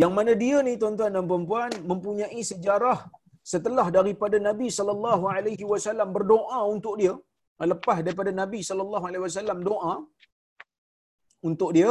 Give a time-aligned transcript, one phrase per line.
[0.00, 2.98] Yang mana dia ni tuan-tuan dan puan mempunyai sejarah
[3.52, 7.14] setelah daripada Nabi sallallahu alaihi wasallam berdoa untuk dia,
[7.72, 9.94] lepas daripada Nabi sallallahu alaihi wasallam doa
[11.48, 11.90] untuk dia,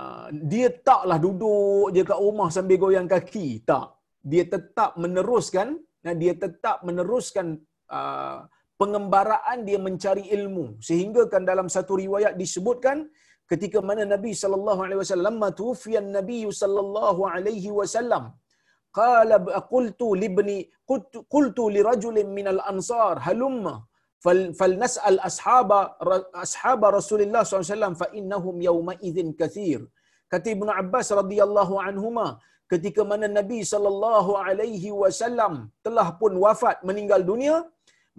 [0.00, 3.86] ah, dia taklah duduk je kat rumah sambil goyang kaki, tak.
[4.26, 5.68] Dia tetap meneruskan
[6.02, 7.46] dan dia tetap meneruskan
[7.90, 8.38] uh,
[8.80, 13.06] pengembaraan dia mencari ilmu sehingga kan dalam satu riwayat disebutkan
[13.50, 18.24] ketika mana Nabi sallallahu alaihi wasallam tufiyan Nabi sallallahu alaihi wasallam
[18.98, 19.36] qala
[19.72, 20.58] qultu libni
[21.34, 23.74] qultu li rajulin min al ansar halumma
[24.24, 25.80] fal falnas'al ashaba
[26.44, 29.80] ashaba Rasulullah sallallahu alaihi wasallam fa innahum yawma idzin kathir.
[30.32, 32.26] Kata Ibnu Abbas radhiyallahu anhuma
[32.72, 35.52] ketika mana Nabi sallallahu alaihi wasallam
[35.86, 37.56] telah pun wafat meninggal dunia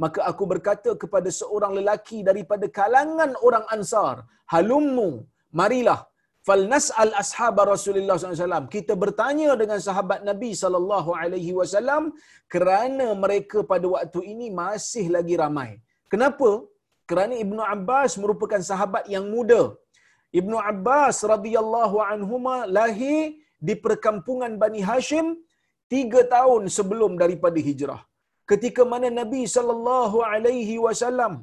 [0.04, 4.16] maka aku berkata kepada seorang lelaki daripada kalangan orang Ansar,
[4.54, 5.10] halummu,
[5.60, 6.00] marilah
[6.48, 8.68] falnas'al ashab Rasulullah SAW.
[8.76, 12.04] Kita bertanya dengan sahabat Nabi sallallahu alaihi wasallam
[12.54, 15.70] kerana mereka pada waktu ini masih lagi ramai.
[16.14, 16.52] Kenapa?
[17.09, 19.61] Kerana Ibnu Abbas merupakan sahabat yang muda.
[20.39, 23.20] Ibnu Abbas radhiyallahu anhuma lahir
[23.67, 25.28] di perkampungan Bani Hashim
[25.94, 28.02] tiga tahun sebelum daripada hijrah
[28.52, 31.34] ketika mana Nabi sallallahu alaihi wasallam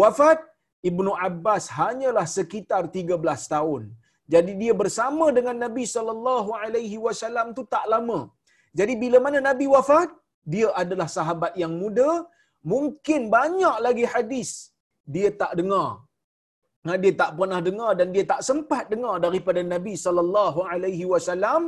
[0.00, 0.38] wafat
[0.90, 3.82] Ibnu Abbas hanyalah sekitar 13 tahun.
[4.32, 8.18] Jadi dia bersama dengan Nabi sallallahu alaihi wasallam tu tak lama.
[8.78, 10.08] Jadi bila mana Nabi wafat,
[10.52, 12.10] dia adalah sahabat yang muda,
[12.72, 14.50] mungkin banyak lagi hadis
[15.14, 15.88] dia tak dengar.
[17.04, 21.62] Dia tak pernah dengar dan dia tak sempat dengar daripada Nabi sallallahu alaihi wasallam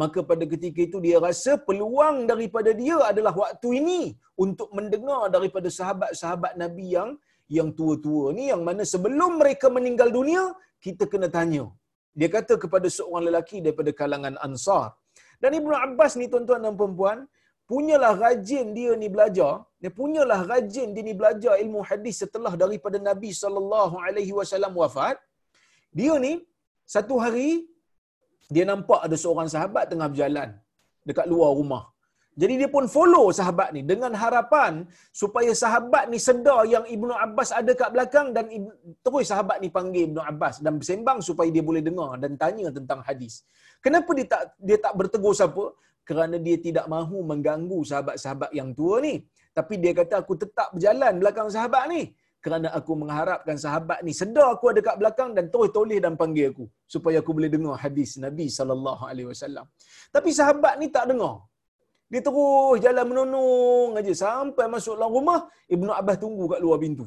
[0.00, 4.00] maka pada ketika itu dia rasa peluang daripada dia adalah waktu ini
[4.44, 7.10] untuk mendengar daripada sahabat-sahabat Nabi yang
[7.56, 10.42] yang tua-tua ni yang mana sebelum mereka meninggal dunia
[10.84, 11.64] kita kena tanya.
[12.18, 14.84] Dia kata kepada seorang lelaki daripada kalangan Ansar.
[15.42, 17.18] Dan Ibnu Abbas ni tuan-tuan dan puan-puan,
[17.70, 19.52] punyalah rajin dia ni belajar,
[19.82, 25.16] dia punyalah rajin dia ni belajar ilmu hadis setelah daripada Nabi sallallahu alaihi wasallam wafat.
[25.98, 26.32] Dia ni
[26.94, 27.50] satu hari
[28.54, 30.50] dia nampak ada seorang sahabat tengah berjalan
[31.08, 31.84] dekat luar rumah.
[32.38, 34.72] Jadi dia pun follow sahabat ni dengan harapan
[35.20, 38.46] supaya sahabat ni sedar yang Ibnu Abbas ada kat belakang dan
[39.02, 43.02] terus sahabat ni panggil Ibnu Abbas dan bersembang supaya dia boleh dengar dan tanya tentang
[43.08, 43.42] hadis.
[43.82, 45.64] Kenapa dia tak dia tak bertegur siapa?
[46.06, 49.14] Kerana dia tidak mahu mengganggu sahabat-sahabat yang tua ni.
[49.58, 52.02] Tapi dia kata aku tetap berjalan belakang sahabat ni
[52.44, 56.46] kerana aku mengharapkan sahabat ni sedar aku ada kat belakang dan terus toleh dan panggil
[56.52, 59.66] aku supaya aku boleh dengar hadis Nabi sallallahu alaihi wasallam.
[60.14, 61.36] Tapi sahabat ni tak dengar.
[62.12, 67.04] Dia terus jalan menunung aja sampai masuk dalam rumah, Ibnu Abbas tunggu kat luar pintu.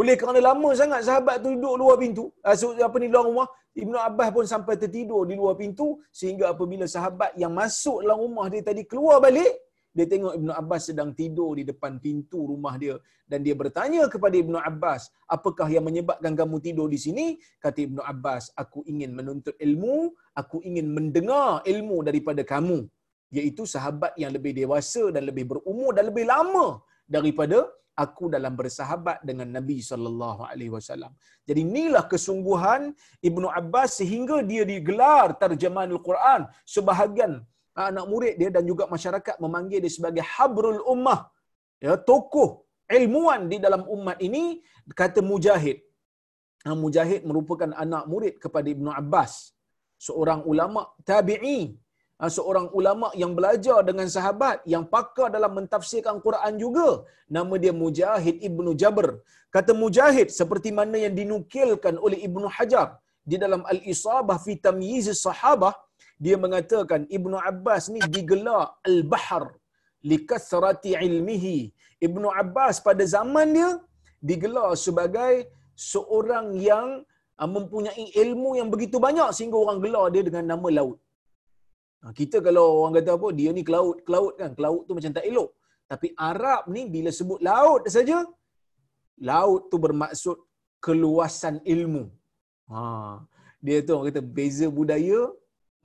[0.00, 3.46] Oleh kerana lama sangat sahabat tu duduk luar pintu, ah, apa ni luar rumah,
[3.82, 8.46] Ibnu Abbas pun sampai tertidur di luar pintu sehingga apabila sahabat yang masuk dalam rumah
[8.50, 9.50] dia tadi keluar balik,
[10.00, 12.96] dia tengok Ibnu Abbas sedang tidur di depan pintu rumah dia
[13.30, 15.02] dan dia bertanya kepada Ibnu Abbas,
[15.36, 17.26] "Apakah yang menyebabkan kamu tidur di sini?"
[17.64, 19.96] Kata Ibnu Abbas, "Aku ingin menuntut ilmu,
[20.42, 22.78] aku ingin mendengar ilmu daripada kamu."
[23.36, 26.66] Iaitu sahabat yang lebih dewasa dan lebih berumur dan lebih lama
[27.16, 27.58] daripada
[28.04, 31.12] aku dalam bersahabat dengan Nabi sallallahu alaihi wasallam.
[31.48, 32.82] Jadi inilah kesungguhan
[33.30, 36.40] Ibnu Abbas sehingga dia digelar terjemahan Al-Quran
[36.74, 37.32] sebahagian
[37.90, 41.20] anak murid dia dan juga masyarakat memanggil dia sebagai habrul ummah.
[41.84, 42.48] Ya tokoh
[42.98, 44.42] ilmuwan di dalam umat ini
[45.00, 45.78] kata mujahid.
[46.64, 49.32] Ha, mujahid merupakan anak murid kepada Ibnu Abbas
[50.06, 51.60] seorang ulama tabi'i.
[52.20, 56.88] Ha, seorang ulama yang belajar dengan sahabat yang pakar dalam mentafsirkan Quran juga.
[57.36, 59.08] Nama dia Mujahid Ibnu Jabr.
[59.54, 62.88] Kata Mujahid seperti mana yang dinukilkan oleh Ibnu Hajar
[63.30, 65.74] di dalam Al-Isabah fi Tamyiz Sahabah
[66.24, 69.44] dia mengatakan Ibnu Abbas ni digelar al-bahr
[70.10, 71.58] likathrati ilmihi.
[72.06, 73.70] Ibnu Abbas pada zaman dia
[74.30, 75.32] digelar sebagai
[75.88, 76.88] seorang yang
[77.40, 80.98] ah, mempunyai ilmu yang begitu banyak sehingga orang gelar dia dengan nama laut.
[82.04, 85.26] Ah, kita kalau orang kata apa dia ni kelaut, kelaut kan, kelaut tu macam tak
[85.30, 85.50] elok.
[85.92, 88.18] Tapi Arab ni bila sebut laut saja
[89.30, 90.36] laut tu bermaksud
[90.84, 92.04] keluasan ilmu.
[92.70, 92.80] Ha,
[93.64, 95.20] dia tu orang kata beza budaya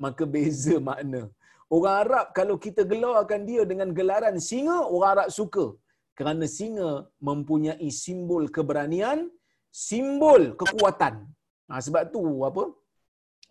[0.03, 1.23] maka beza makna.
[1.75, 5.65] Orang Arab kalau kita gelarkan dia dengan gelaran singa, orang Arab suka.
[6.17, 6.89] Kerana singa
[7.27, 9.19] mempunyai simbol keberanian,
[9.87, 11.15] simbol kekuatan.
[11.69, 12.63] Ha, sebab tu apa?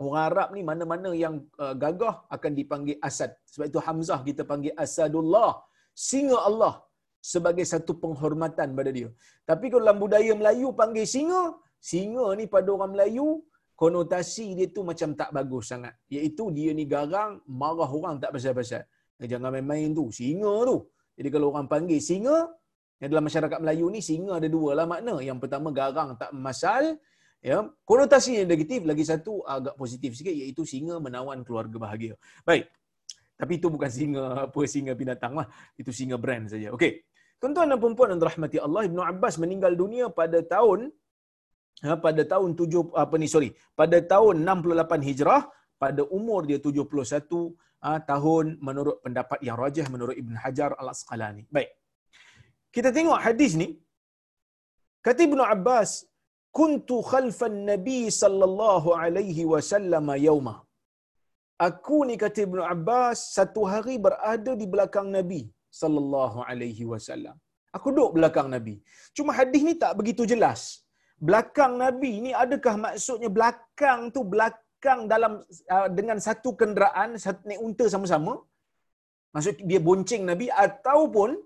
[0.03, 3.31] Orang Arab ni mana-mana yang uh, gagah akan dipanggil Asad.
[3.53, 5.53] Sebab itu Hamzah kita panggil Asadullah.
[6.09, 6.75] Singa Allah
[7.33, 9.09] sebagai satu penghormatan pada dia.
[9.51, 11.43] Tapi kalau dalam budaya Melayu panggil singa,
[11.91, 13.29] singa ni pada orang Melayu
[13.75, 15.95] konotasi dia tu macam tak bagus sangat.
[16.11, 18.87] Iaitu dia ni garang, marah orang tak pasal-pasal.
[19.19, 20.87] Eh, jangan main-main tu, singa tu.
[21.15, 22.51] Jadi kalau orang panggil singa,
[23.03, 25.19] yang dalam masyarakat Melayu ni singa ada dua lah makna.
[25.23, 26.99] Yang pertama garang tak masal,
[27.43, 27.67] ya.
[27.87, 32.15] Konotasi yang negatif lagi satu agak positif sikit iaitu singa menawan keluarga bahagia.
[32.47, 32.71] Baik.
[33.35, 35.47] Tapi itu bukan singa apa singa binatang lah.
[35.75, 36.71] Itu singa brand saja.
[36.71, 37.03] Okey.
[37.43, 40.95] Tuan-tuan dan puan-puan yang dirahmati Allah, Ibnu Abbas meninggal dunia pada tahun
[42.07, 43.51] pada tahun 7 apa ni sorry,
[43.81, 45.43] pada tahun 68 Hijrah
[45.83, 47.53] pada umur dia 71
[47.85, 51.45] ha, tahun menurut pendapat yang rajah menurut Ibn Hajar Al-Asqalani.
[51.57, 51.71] Baik.
[52.75, 53.69] Kita tengok hadis ni.
[55.07, 55.91] Kata Ibnu Abbas,
[56.59, 60.55] "Kuntu khalfan Nabi sallallahu alaihi wasallam yauma."
[61.67, 65.43] Aku ni kata Ibnu Abbas satu hari berada di belakang Nabi
[65.81, 67.37] sallallahu alaihi wasallam.
[67.77, 68.75] Aku duduk belakang Nabi.
[69.17, 70.84] Cuma hadis ni tak begitu jelas.
[71.19, 75.41] Belakang Nabi ni adakah maksudnya belakang tu belakang dalam
[75.75, 78.35] uh, dengan satu kenderaan, satu naik unta sama-sama?
[79.35, 81.39] Maksud dia bonceng Nabi ataupun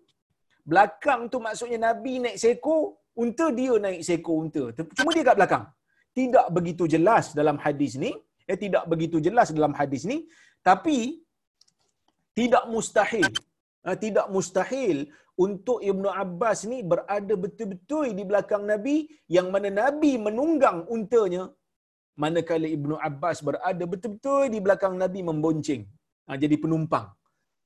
[0.65, 4.62] belakang tu maksudnya Nabi naik seekor unta dia naik seekor unta.
[4.99, 5.65] Cuma dia kat belakang.
[6.19, 8.12] Tidak begitu jelas dalam hadis ni.
[8.49, 10.25] Eh, tidak begitu jelas dalam hadis ni.
[10.64, 11.23] Tapi
[12.35, 13.29] tidak mustahil
[13.88, 15.09] Ah, tidak mustahil
[15.46, 18.96] untuk Ibnu Abbas ni berada betul-betul di belakang Nabi
[19.37, 21.44] yang mana Nabi menunggang untanya
[22.23, 25.82] manakala Ibnu Abbas berada betul-betul di belakang Nabi membonceng
[26.26, 27.06] ha, jadi penumpang.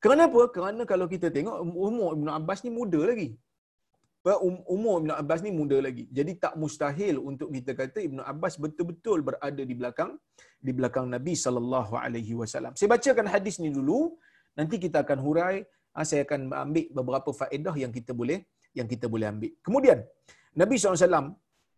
[0.05, 0.41] Kenapa?
[0.55, 1.57] Kerana kalau kita tengok
[1.89, 3.29] umur Ibnu Abbas ni muda lagi.
[4.23, 6.05] Um, umur Ibnu Abbas ni muda lagi.
[6.17, 10.13] Jadi tak mustahil untuk kita kata Ibnu Abbas betul-betul berada di belakang
[10.67, 12.75] di belakang Nabi sallallahu alaihi wasallam.
[12.79, 14.01] Saya bacakan hadis ni dulu,
[14.59, 15.57] nanti kita akan hurai
[16.11, 18.41] saya akan ambil beberapa faedah yang kita boleh
[18.79, 19.53] yang kita boleh ambil.
[19.67, 19.99] Kemudian
[20.61, 21.37] Nabi SAW,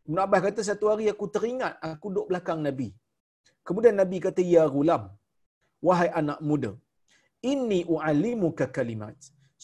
[0.08, 2.88] Ibn Abbas kata satu hari aku teringat aku duduk belakang Nabi.
[3.66, 5.02] Kemudian Nabi kata, Ya gulam,
[5.86, 6.72] wahai anak muda,
[7.52, 9.16] ini u'alimuka kalimat.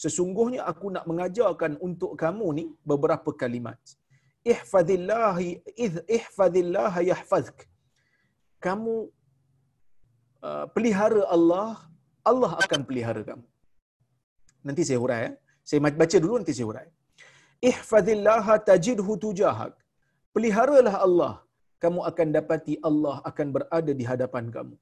[0.03, 3.77] Sesungguhnya aku nak mengajarkan untuk kamu ni beberapa kalimat.
[4.53, 5.49] Ihfadillahi
[5.85, 7.57] idh ihfadillah yahfazk.
[8.65, 8.95] Kamu
[10.47, 11.77] uh, pelihara Allah,
[12.25, 13.45] Allah akan pelihara kamu.
[14.67, 15.21] Nanti saya hurai.
[15.27, 15.33] Eh.
[15.67, 16.87] Saya baca dulu nanti saya hurai.
[17.69, 19.73] Ihfadillah tajidhu tujahak.
[20.35, 21.33] Peliharalah Allah.
[21.83, 24.75] Kamu akan dapati Allah akan berada di hadapan kamu.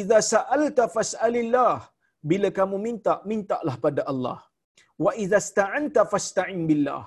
[0.00, 1.76] Iza sa'alta fas'alillah.
[2.30, 4.38] Bila kamu minta, mintalah pada Allah.
[5.04, 7.02] Wa iza sta'anta fasta'in billah.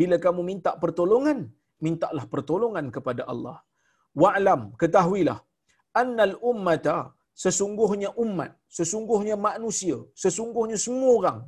[0.00, 1.38] Bila kamu minta pertolongan,
[1.86, 3.56] mintalah pertolongan kepada Allah.
[4.22, 5.38] Wa'lam, ketahuilah.
[6.02, 6.96] Annal ummata
[7.42, 11.38] sesungguhnya umat, sesungguhnya manusia, sesungguhnya semua orang.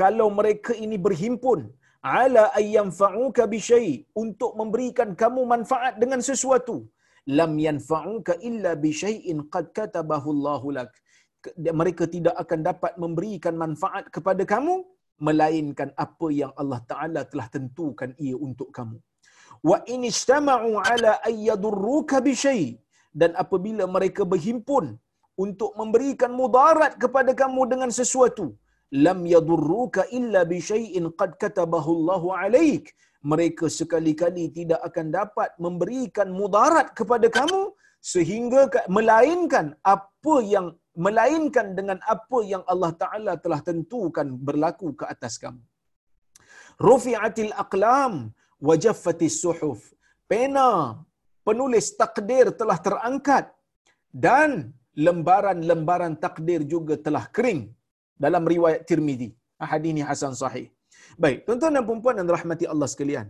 [0.00, 1.60] Kalau mereka ini berhimpun
[2.18, 3.92] ala ayyanfa'uka bi syai
[4.22, 6.76] untuk memberikan kamu manfaat dengan sesuatu
[7.38, 10.92] lam yanfa'uka illa bi syai'in qad katabahu Allahu lak
[11.80, 14.74] mereka tidak akan dapat memberikan manfaat kepada kamu
[15.26, 18.98] melainkan apa yang Allah Taala telah tentukan ia untuk kamu.
[19.70, 22.64] Wa in istama'u ala ayyadurruka bi syai
[23.20, 24.86] dan apabila mereka berhimpun
[25.44, 28.46] untuk memberikan mudarat kepada kamu dengan sesuatu.
[29.06, 32.84] Lam yadurruka illa bi syai'in qad katabahu Allahu alaik.
[33.32, 37.62] Mereka sekali-kali tidak akan dapat memberikan mudarat kepada kamu
[38.14, 40.66] sehingga melainkan apa yang
[41.04, 45.60] melainkan dengan apa yang Allah Taala telah tentukan berlaku ke atas kamu.
[46.88, 48.32] Rufi'atil aqlam
[48.66, 49.80] wa jaffatis suhuf.
[50.30, 50.70] Pena
[51.46, 53.44] penulis takdir telah terangkat
[54.10, 54.72] dan
[55.06, 57.62] lembaran-lembaran takdir juga telah kering
[58.24, 59.28] dalam riwayat Tirmizi.
[59.72, 60.66] Hadis ini hasan sahih.
[61.22, 63.26] Baik, tuan-tuan dan puan-puan yang rahmati Allah sekalian.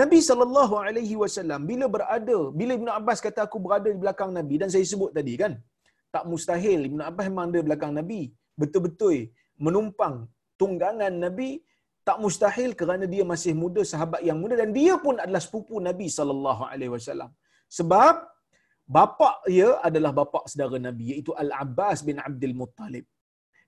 [0.00, 4.54] Nabi sallallahu alaihi wasallam bila berada, bila Ibnu Abbas kata aku berada di belakang Nabi
[4.62, 5.52] dan saya sebut tadi kan,
[6.14, 8.20] tak mustahil Ibnu Abbas memang ada belakang Nabi,
[8.60, 9.16] betul-betul
[9.66, 10.14] menumpang
[10.60, 11.50] tunggangan Nabi
[12.08, 16.06] tak mustahil kerana dia masih muda sahabat yang muda dan dia pun adalah sepupu Nabi
[16.18, 17.30] sallallahu alaihi wasallam.
[17.78, 18.14] Sebab
[18.96, 23.06] bapa dia adalah bapa saudara Nabi iaitu Al-Abbas bin Abdul Muttalib.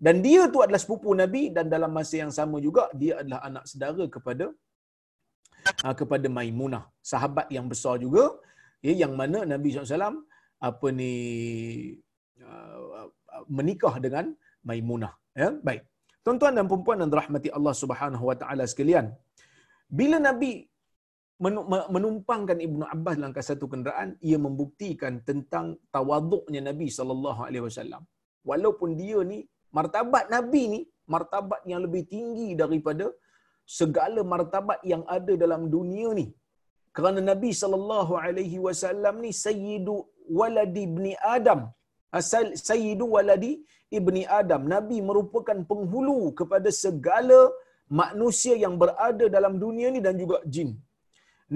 [0.05, 3.65] Dan dia tu adalah sepupu Nabi dan dalam masa yang sama juga dia adalah anak
[3.71, 4.47] saudara kepada
[5.85, 8.25] uh, kepada Maimunah, sahabat yang besar juga
[8.87, 10.27] ya yang mana Nabi SAW
[10.69, 11.13] apa ni
[12.43, 13.07] uh,
[13.59, 14.27] menikah dengan
[14.69, 15.51] Maimunah ya.
[15.69, 15.83] Baik.
[16.27, 19.07] Tuan-tuan dan puan-puan yang dirahmati Allah Subhanahu wa taala sekalian.
[19.99, 20.53] Bila Nabi
[21.95, 28.03] menumpangkan Ibnu Abbas dalam satu kenderaan ia membuktikan tentang tawaduknya Nabi sallallahu alaihi wasallam
[28.51, 29.39] walaupun dia ni
[29.79, 30.81] martabat Nabi ni
[31.15, 33.07] martabat yang lebih tinggi daripada
[33.79, 36.27] segala martabat yang ada dalam dunia ni
[36.97, 39.97] kerana Nabi sallallahu alaihi wasallam ni sayyidu
[40.41, 41.61] waladi ibni Adam.
[42.21, 43.53] Asal sayyidu waladi
[43.99, 44.63] ibni Adam.
[44.75, 47.39] Nabi merupakan penghulu kepada segala
[48.01, 50.71] manusia yang berada dalam dunia ni dan juga jin.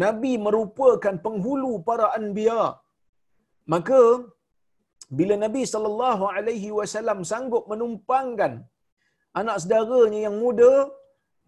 [0.04, 2.64] Nabi merupakan penghulu para anbiya.
[3.72, 4.02] Maka
[5.18, 8.52] bila Nabi sallallahu alaihi wasallam sanggup menumpangkan
[9.40, 10.72] anak saudaranya yang muda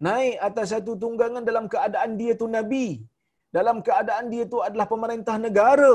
[0.07, 2.87] naik atas satu tunggangan dalam keadaan dia tu nabi,
[3.57, 5.93] dalam keadaan dia tu adalah pemerintah negara,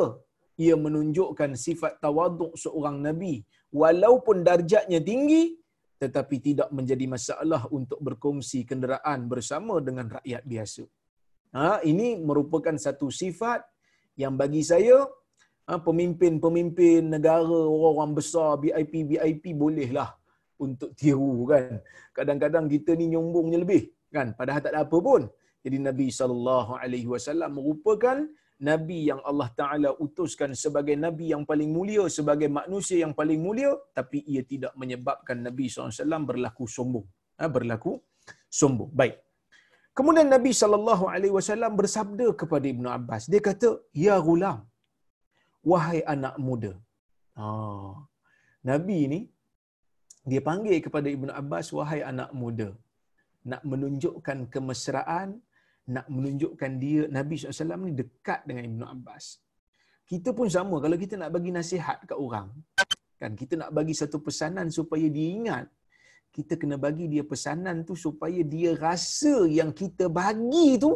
[0.65, 3.35] ia menunjukkan sifat tawaduk seorang nabi
[3.83, 5.43] walaupun darjatnya tinggi
[6.03, 10.85] tetapi tidak menjadi masalah untuk berkongsi kenderaan bersama dengan rakyat biasa.
[11.55, 13.63] Ha, ini merupakan satu sifat
[14.19, 15.07] yang bagi saya
[15.67, 20.11] ha, pemimpin-pemimpin negara orang-orang besar VIP VIP bolehlah
[20.59, 21.79] untuk tiru kan.
[22.11, 25.23] Kadang-kadang kita ni nyombongnya lebih kan padahal tak ada apa pun.
[25.65, 28.19] Jadi Nabi sallallahu alaihi wasallam merupakan
[28.61, 33.75] nabi yang Allah Taala utuskan sebagai nabi yang paling mulia sebagai manusia yang paling mulia
[33.99, 37.07] tapi ia tidak menyebabkan Nabi SAW berlaku sombong
[37.41, 37.99] ha, berlaku
[38.47, 39.24] sombong baik
[39.99, 43.71] kemudian Nabi SAW bersabda kepada Ibnu Abbas dia kata
[44.05, 44.59] ya gulam
[45.73, 46.73] wahai anak muda
[47.45, 47.95] oh.
[48.71, 49.21] Nabi ni
[50.31, 52.69] dia panggil kepada Ibnu Abbas wahai anak muda
[53.51, 55.29] nak menunjukkan kemesraan
[55.95, 59.25] nak menunjukkan dia Nabi SAW ni dekat dengan Ibnu Abbas.
[60.11, 62.49] Kita pun sama kalau kita nak bagi nasihat kat orang.
[63.21, 65.67] Kan kita nak bagi satu pesanan supaya dia ingat.
[66.37, 70.93] Kita kena bagi dia pesanan tu supaya dia rasa yang kita bagi tu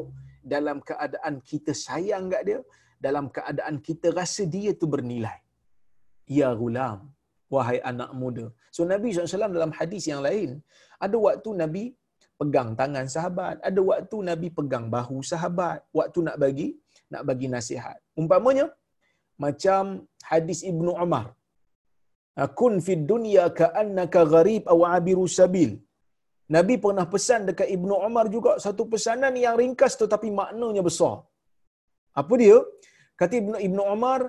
[0.55, 2.59] dalam keadaan kita sayang kat dia,
[3.07, 5.39] dalam keadaan kita rasa dia tu bernilai.
[6.39, 6.99] Ya gulam,
[7.55, 8.47] wahai anak muda.
[8.75, 10.51] So Nabi SAW dalam hadis yang lain,
[11.05, 11.85] ada waktu Nabi
[12.41, 13.57] pegang tangan sahabat.
[13.69, 15.79] Ada waktu Nabi pegang bahu sahabat.
[15.99, 16.69] Waktu nak bagi,
[17.13, 17.99] nak bagi nasihat.
[18.21, 18.67] Umpamanya,
[19.45, 21.38] macam hadis Ibnu Umar.
[22.59, 25.71] Kun fid dunya ka'annaka gharib aw abiru sabil.
[26.57, 31.17] Nabi pernah pesan dekat Ibnu Umar juga satu pesanan yang ringkas tetapi maknanya besar.
[32.21, 32.59] Apa dia?
[33.21, 34.21] Kata Ibnu Ibnu Umar,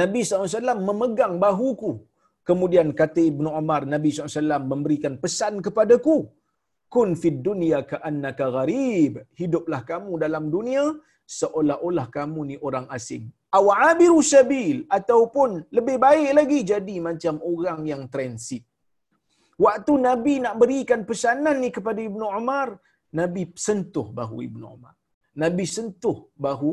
[0.00, 1.92] Nabi SAW memegang bahuku.
[2.48, 6.16] Kemudian kata Ibnu Umar, Nabi SAW memberikan pesan kepadaku
[6.94, 10.84] kun fid dunya ka'annaka gharib hiduplah kamu dalam dunia
[11.38, 13.24] seolah-olah kamu ni orang asing
[13.56, 18.64] aw abiru sabil ataupun lebih baik lagi jadi macam orang yang transit.
[19.56, 22.76] Waktu nabi nak berikan pesanan ni kepada ibnu umar
[23.20, 24.94] nabi sentuh bahu ibnu umar.
[25.36, 26.72] Nabi sentuh bahu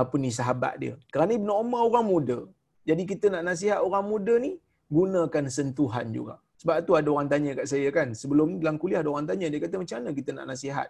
[0.00, 0.94] apa ni sahabat dia.
[1.12, 2.38] Kerana ibnu umar orang muda.
[2.88, 4.58] Jadi kita nak nasihat orang muda ni
[4.96, 6.34] gunakan sentuhan juga.
[6.60, 9.60] Sebab tu ada orang tanya kat saya kan, sebelum dalam kuliah ada orang tanya, dia
[9.64, 10.88] kata macam mana kita nak nasihat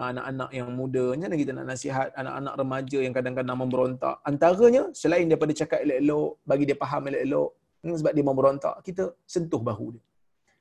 [0.00, 4.16] anak-anak yang muda, macam mana kita nak nasihat anak-anak remaja yang kadang-kadang memberontak.
[4.30, 7.48] Antaranya, selain daripada cakap elok-elok, bagi dia faham elok-elok,
[7.82, 10.02] hmm, sebab dia memberontak, kita sentuh bahu dia.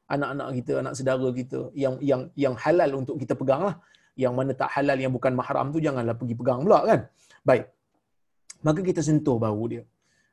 [0.07, 3.75] Anak-anak kita, anak saudara kita, yang yang yang halal untuk kita pegang lah.
[4.23, 6.99] Yang mana tak halal, yang bukan mahram tu, janganlah pergi pegang pula kan.
[7.45, 7.65] Baik.
[8.65, 9.83] Maka kita sentuh bahu dia.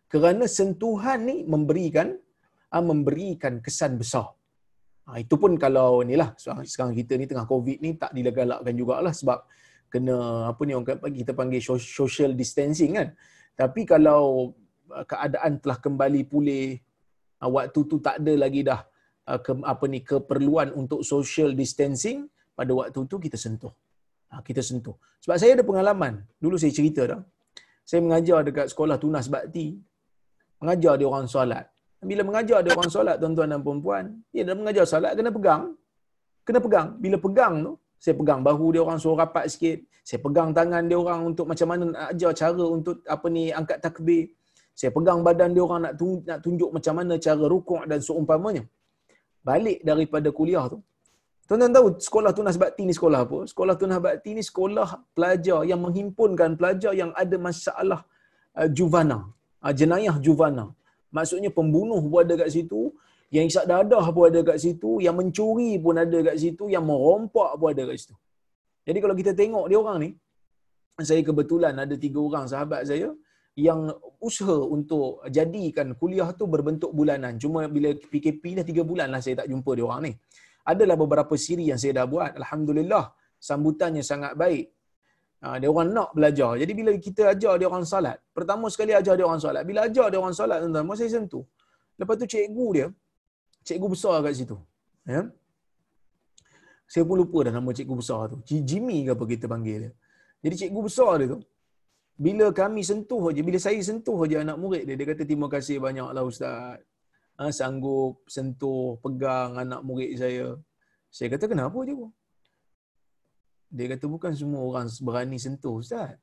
[0.09, 2.17] Kerana sentuhan ni memberikan
[2.91, 4.35] memberikan kesan besar.
[5.05, 9.13] Ha, itu pun kalau ni lah sekarang kita ni tengah covid ni tak dilegalakkan jugalah
[9.13, 9.45] sebab
[9.93, 13.09] kena apa ni orang kita panggil social distancing kan.
[13.53, 14.57] Tapi kalau
[14.89, 16.81] uh, keadaan telah kembali pulih
[17.45, 18.81] uh, waktu tu tak ada lagi dah
[19.29, 22.25] uh, ke, apa ni keperluan untuk social distancing
[22.57, 23.77] pada waktu tu kita sentuh.
[24.33, 24.97] Ha, kita sentuh.
[25.21, 26.25] Sebab saya ada pengalaman.
[26.41, 27.21] Dulu saya cerita dah.
[27.85, 29.77] Saya mengajar dekat sekolah tunas bakti.
[30.65, 31.74] Mengajar dia orang solat
[32.09, 35.63] bila mengajar dia orang solat tuan-tuan dan puan-puan, dia dah mengajar solat kena pegang.
[36.47, 36.89] Kena pegang.
[37.05, 37.73] Bila pegang tu,
[38.05, 39.79] saya pegang bahu dia orang suruh rapat sikit.
[40.05, 43.79] Saya pegang tangan dia orang untuk macam mana nak ajar cara untuk apa ni angkat
[43.81, 44.25] takbir.
[44.77, 48.65] Saya pegang badan dia orang nak tunjuk, nak tunjuk macam mana cara rukuk dan seumpamanya.
[49.49, 50.79] Balik daripada kuliah tu.
[51.49, 53.39] Tuan-tuan tahu sekolah tunas bakti ni sekolah apa?
[53.53, 58.01] Sekolah tunas bakti ni sekolah pelajar yang menghimpunkan pelajar yang ada masalah
[58.57, 59.19] uh, juvana.
[59.65, 60.73] Uh, jenayah juvana.
[61.17, 62.91] Maksudnya pembunuh pun ada kat situ,
[63.31, 67.51] yang isap dadah pun ada kat situ, yang mencuri pun ada kat situ, yang merompak
[67.61, 68.15] pun ada kat situ.
[68.85, 70.11] Jadi kalau kita tengok dia orang ni,
[71.09, 73.11] saya kebetulan ada tiga orang sahabat saya
[73.55, 73.87] yang
[74.19, 77.39] usaha untuk jadikan kuliah tu berbentuk bulanan.
[77.39, 80.13] Cuma bila PKP dah tiga bulan lah saya tak jumpa dia orang ni.
[80.67, 82.35] Adalah beberapa siri yang saya dah buat.
[82.35, 84.67] Alhamdulillah sambutannya sangat baik.
[85.43, 86.57] Ha, dia orang nak belajar.
[86.61, 89.63] Jadi bila kita ajar dia orang salat, pertama sekali ajar dia orang salat.
[89.69, 91.45] Bila ajar dia orang salat, tuan-tuan, saya sentuh.
[92.01, 92.87] Lepas tu cikgu dia,
[93.67, 94.57] cikgu besar kat situ.
[95.05, 95.23] Ya?
[96.89, 98.37] Saya pun lupa dah nama cikgu besar tu.
[98.45, 99.93] Jimmy ke apa kita panggil dia.
[100.45, 101.39] Jadi cikgu besar dia tu,
[102.15, 105.77] bila kami sentuh aja, bila saya sentuh aja anak murid dia, dia kata terima kasih
[105.83, 106.79] banyaklah ustaz.
[107.35, 110.55] Ha, sanggup sentuh, pegang anak murid saya.
[111.11, 111.95] Saya kata kenapa je?
[113.75, 116.15] Dia kata bukan semua orang berani sentuh ustaz.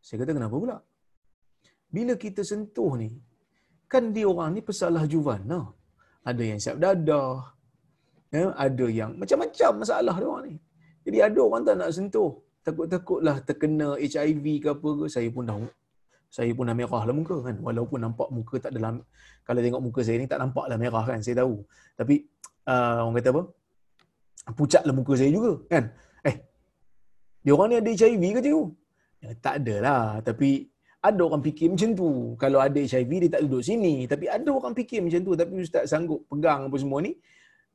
[0.00, 0.76] Saya kata kenapa pula?
[1.92, 3.10] Bila kita sentuh ni,
[3.92, 5.40] kan dia orang ni pesalah juvan.
[5.52, 5.66] Nah.
[6.22, 7.30] Ada yang siap dadah.
[8.32, 10.56] Ya, ada yang macam-macam masalah dia orang ni.
[11.04, 12.30] Jadi ada orang tak nak sentuh.
[12.62, 15.04] Takut-takutlah terkena HIV ke apa ke.
[15.10, 15.58] Saya pun dah
[16.32, 17.56] saya pun dah merah lah muka kan.
[17.60, 19.04] Walaupun nampak muka tak dalam.
[19.44, 21.18] Kalau tengok muka saya ni tak nampak lah merah kan.
[21.20, 21.60] Saya tahu.
[21.98, 22.14] Tapi
[22.70, 23.42] uh, orang kata apa?
[24.56, 25.84] Pucat lah muka saya juga kan.
[27.42, 28.64] Dia orang ni ada HIV ke cikgu?
[29.22, 30.04] Ya, tak ada lah.
[30.22, 30.70] Tapi
[31.02, 32.38] ada orang fikir macam tu.
[32.38, 34.06] Kalau ada HIV, dia tak duduk sini.
[34.06, 35.32] Tapi ada orang fikir macam tu.
[35.34, 37.18] Tapi Ustaz sanggup pegang apa semua ni.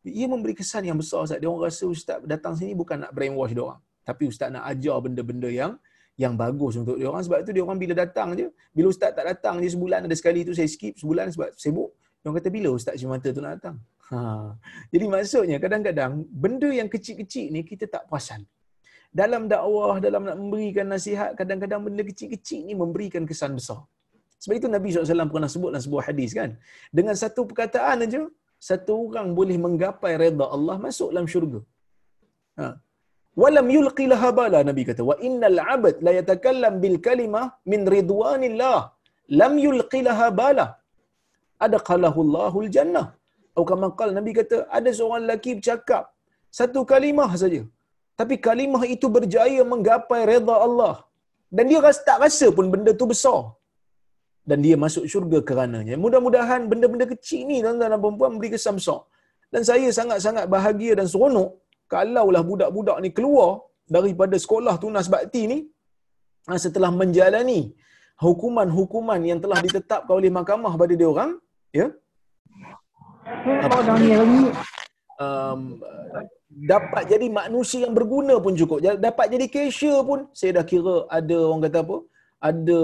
[0.08, 1.28] Ia memberi kesan yang besar.
[1.28, 1.40] Ustaz.
[1.44, 3.80] Dia orang rasa Ustaz datang sini bukan nak brainwash dia orang.
[4.08, 5.76] Tapi Ustaz nak ajar benda-benda yang
[6.16, 7.24] yang bagus untuk dia orang.
[7.28, 8.48] Sebab tu dia orang bila datang je.
[8.72, 11.92] Bila Ustaz tak datang je sebulan ada sekali tu saya skip sebulan sebab sibuk.
[12.24, 13.78] Dia orang kata bila Ustaz Cimata tu nak datang.
[14.08, 14.56] Ha.
[14.88, 18.48] Jadi maksudnya kadang-kadang benda yang kecil-kecil ni kita tak perasan
[19.20, 23.80] dalam dakwah, dalam nak memberikan nasihat, kadang-kadang benda kecil-kecil ni memberikan kesan besar.
[24.42, 26.50] Sebab itu Nabi SAW pernah sebut dalam sebuah hadis kan.
[26.98, 28.22] Dengan satu perkataan aja,
[28.70, 31.60] satu orang boleh menggapai reda Allah masuk dalam syurga.
[32.60, 32.66] Ha.
[33.42, 38.80] Walam yulqi laha bala Nabi kata wa innal abad la yatakallam bil kalimah min ridwanillah
[39.42, 40.66] lam yulqi laha bala
[41.68, 43.08] adqalahu Allahul jannah.
[43.54, 43.88] Atau kama
[44.20, 46.04] Nabi kata ada seorang lelaki bercakap
[46.60, 47.62] satu kalimah saja
[48.20, 50.96] tapi kalimah itu berjaya menggapai redha Allah.
[51.56, 53.40] Dan dia rasa tak rasa pun benda tu besar.
[54.50, 55.96] Dan dia masuk syurga kerananya.
[56.04, 59.00] Mudah-mudahan benda-benda kecil ni tuan-tuan dan puan memberi kesan besar.
[59.54, 61.50] Dan saya sangat-sangat bahagia dan seronok
[61.94, 63.50] kalaulah budak-budak ni keluar
[63.96, 65.60] daripada sekolah tunas bakti ni
[66.48, 67.62] ha, setelah menjalani
[68.26, 71.32] hukuman-hukuman yang telah ditetapkan oleh mahkamah pada dia orang
[71.80, 71.88] ya.
[75.26, 75.62] Um,
[76.58, 78.82] dapat jadi manusia yang berguna pun cukup.
[78.82, 81.98] Dapat jadi cashier pun saya dah kira ada orang kata apa?
[82.50, 82.80] Ada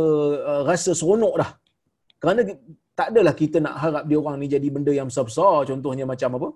[0.51, 1.51] uh, rasa seronok dah.
[2.21, 2.41] Kerana
[2.93, 5.65] tak adalah kita nak harap dia orang ni jadi benda yang besar-besar.
[5.65, 6.49] Contohnya macam apa?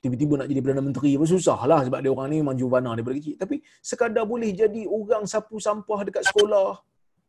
[0.00, 3.16] Tiba-tiba nak jadi Perdana Menteri pun susah lah sebab dia orang ni memang juvana daripada
[3.20, 3.36] kecil.
[3.40, 6.80] Tapi sekadar boleh jadi orang sapu sampah dekat sekolah.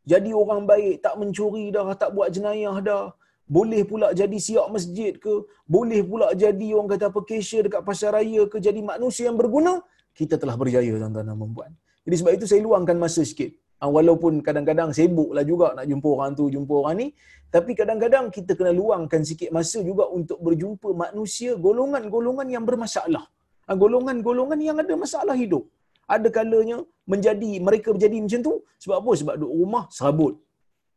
[0.02, 3.14] Jadi orang baik, tak mencuri dah, tak buat jenayah dah
[3.56, 5.34] boleh pula jadi siap masjid ke,
[5.74, 9.74] boleh pula jadi orang kata apa cashier dekat pasar raya ke, jadi manusia yang berguna,
[10.18, 11.72] kita telah berjaya tuan-tuan dan puan
[12.04, 13.52] Jadi sebab itu saya luangkan masa sikit.
[13.82, 17.06] Ah, walaupun kadang-kadang sibuklah juga nak jumpa orang tu, jumpa orang ni,
[17.54, 23.24] tapi kadang-kadang kita kena luangkan sikit masa juga untuk berjumpa manusia golongan-golongan yang bermasalah.
[23.68, 25.66] Ah, golongan-golongan yang ada masalah hidup.
[26.14, 26.78] Ada kalanya
[27.12, 29.10] menjadi mereka menjadi macam tu sebab apa?
[29.20, 30.34] Sebab duduk rumah serabut.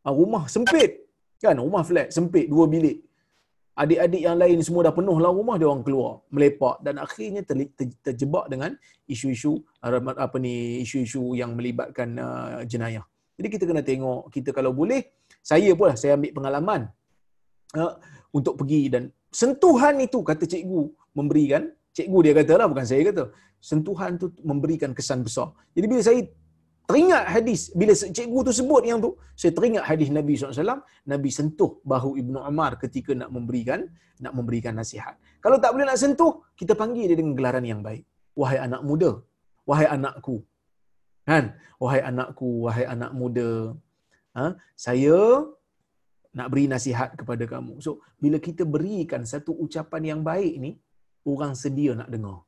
[0.05, 1.04] Ah, rumah sempit,
[1.45, 2.97] Kan rumah flat sempit dua bilik.
[3.75, 7.67] Adik-adik yang lain semua dah penuh lah rumah dia orang keluar melepak dan akhirnya ter,
[7.75, 8.71] ter, terjebak dengan
[9.03, 13.03] isu-isu apa ni isu-isu yang melibatkan uh, jenayah.
[13.35, 15.03] Jadi kita kena tengok kita kalau boleh
[15.43, 16.81] saya pun lah saya ambil pengalaman
[17.75, 17.99] uh,
[18.31, 23.23] untuk pergi dan sentuhan itu kata cikgu memberikan cikgu dia kata lah bukan saya kata
[23.59, 25.51] sentuhan tu memberikan kesan besar.
[25.75, 26.23] Jadi bila saya
[26.89, 27.61] teringat hadis.
[27.79, 30.81] Bila cikgu tu sebut yang tu saya teringat hadis Nabi SAW
[31.13, 33.79] Nabi sentuh bahu Ibnu Umar ketika nak memberikan
[34.23, 35.15] nak memberikan nasihat.
[35.43, 38.03] Kalau tak boleh nak sentuh kita panggil dia dengan gelaran yang baik.
[38.39, 39.11] Wahai anak muda
[39.69, 40.37] wahai anakku.
[41.29, 41.57] Kan?
[41.81, 43.51] Wahai anakku wahai anak muda.
[44.35, 44.51] Ha?
[44.75, 45.47] saya
[46.35, 47.79] nak beri nasihat kepada kamu.
[47.85, 50.71] So bila kita berikan satu ucapan yang baik ni
[51.23, 52.43] orang sedia nak dengar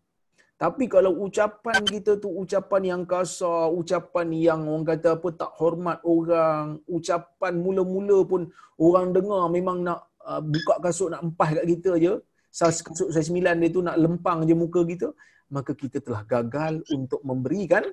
[0.57, 6.01] tapi kalau ucapan kita tu ucapan yang kasar, ucapan yang orang kata apa tak hormat
[6.01, 8.49] orang, ucapan mula-mula pun
[8.81, 12.13] orang dengar memang nak uh, buka kasut nak empah kat kita je,
[12.49, 15.13] kasut saya sembilan dia tu nak lempang je muka kita,
[15.53, 17.85] maka kita telah gagal untuk memberikan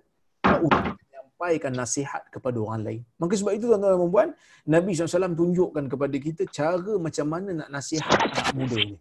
[0.49, 3.03] uh, menyampaikan nasihat kepada orang lain.
[3.21, 4.29] Maka sebab itu tuan-tuan dan puan,
[4.65, 8.97] Nabi SAW tunjukkan kepada kita cara macam mana nak nasihat anak muda ni.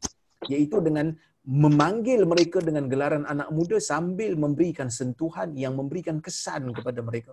[0.52, 7.04] Iaitu dengan memanggil mereka dengan gelaran anak muda sambil memberikan sentuhan yang memberikan kesan kepada
[7.04, 7.32] mereka.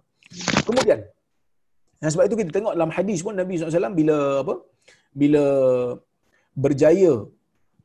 [0.67, 1.07] Kemudian,
[2.03, 4.55] dan sebab itu kita tengok dalam hadis pun Nabi SAW bila apa?
[5.15, 5.45] Bila
[6.65, 7.13] berjaya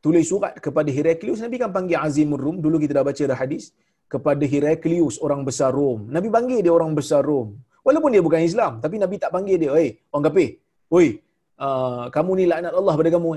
[0.01, 2.57] tulis surat kepada Heraklius, Nabi kan panggil Azimur Rum.
[2.65, 3.73] Dulu kita dah baca dah hadis
[4.09, 6.09] kepada Heraklius, orang besar Rom.
[6.09, 7.57] Nabi panggil dia orang besar Rom.
[7.85, 10.57] Walaupun dia bukan Islam, tapi Nabi tak panggil dia, "Hey, orang kafir.
[10.89, 11.21] Oi,
[11.59, 13.29] uh, kamu ni laknat Allah pada kamu.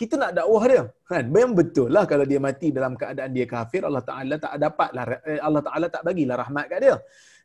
[0.00, 0.82] Kita nak dakwah dia.
[1.10, 1.24] Kan?
[1.30, 5.04] Memang betul lah kalau dia mati dalam keadaan dia kafir, Allah Ta'ala tak dapat lah,
[5.26, 6.96] eh, Allah Ta'ala tak bagilah rahmat kat dia.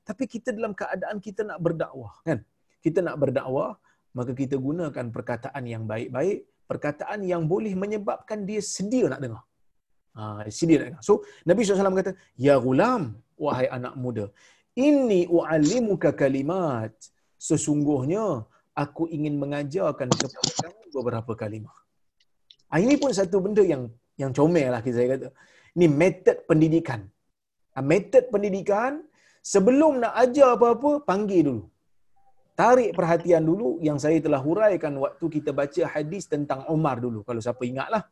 [0.05, 2.13] Tapi kita dalam keadaan kita nak berdakwah.
[2.21, 2.45] Kan?
[2.85, 3.81] kita nak berdakwah,
[4.13, 9.43] maka kita gunakan perkataan yang baik-baik, perkataan yang boleh menyebabkan dia sedia nak dengar.
[10.13, 11.01] Ha, sedia nak dengar.
[11.01, 14.29] So, Nabi SAW kata, Ya gulam, wahai anak muda,
[14.77, 16.93] Inni u'allimuka kalimat.
[17.41, 21.77] Sesungguhnya, aku ingin mengajarkan kepada kamu beberapa kalimah.
[22.69, 23.87] Ha, ini pun satu benda yang
[24.19, 25.27] yang comel lah kita kata.
[25.75, 27.07] Ini metod pendidikan.
[27.75, 28.99] Ha, metod pendidikan,
[29.39, 31.63] sebelum nak ajar apa-apa, panggil dulu.
[32.55, 37.19] Tarik perhatian dulu yang saya telah huraikan waktu kita baca hadis tentang Umar dulu.
[37.27, 38.07] Kalau siapa ingatlah,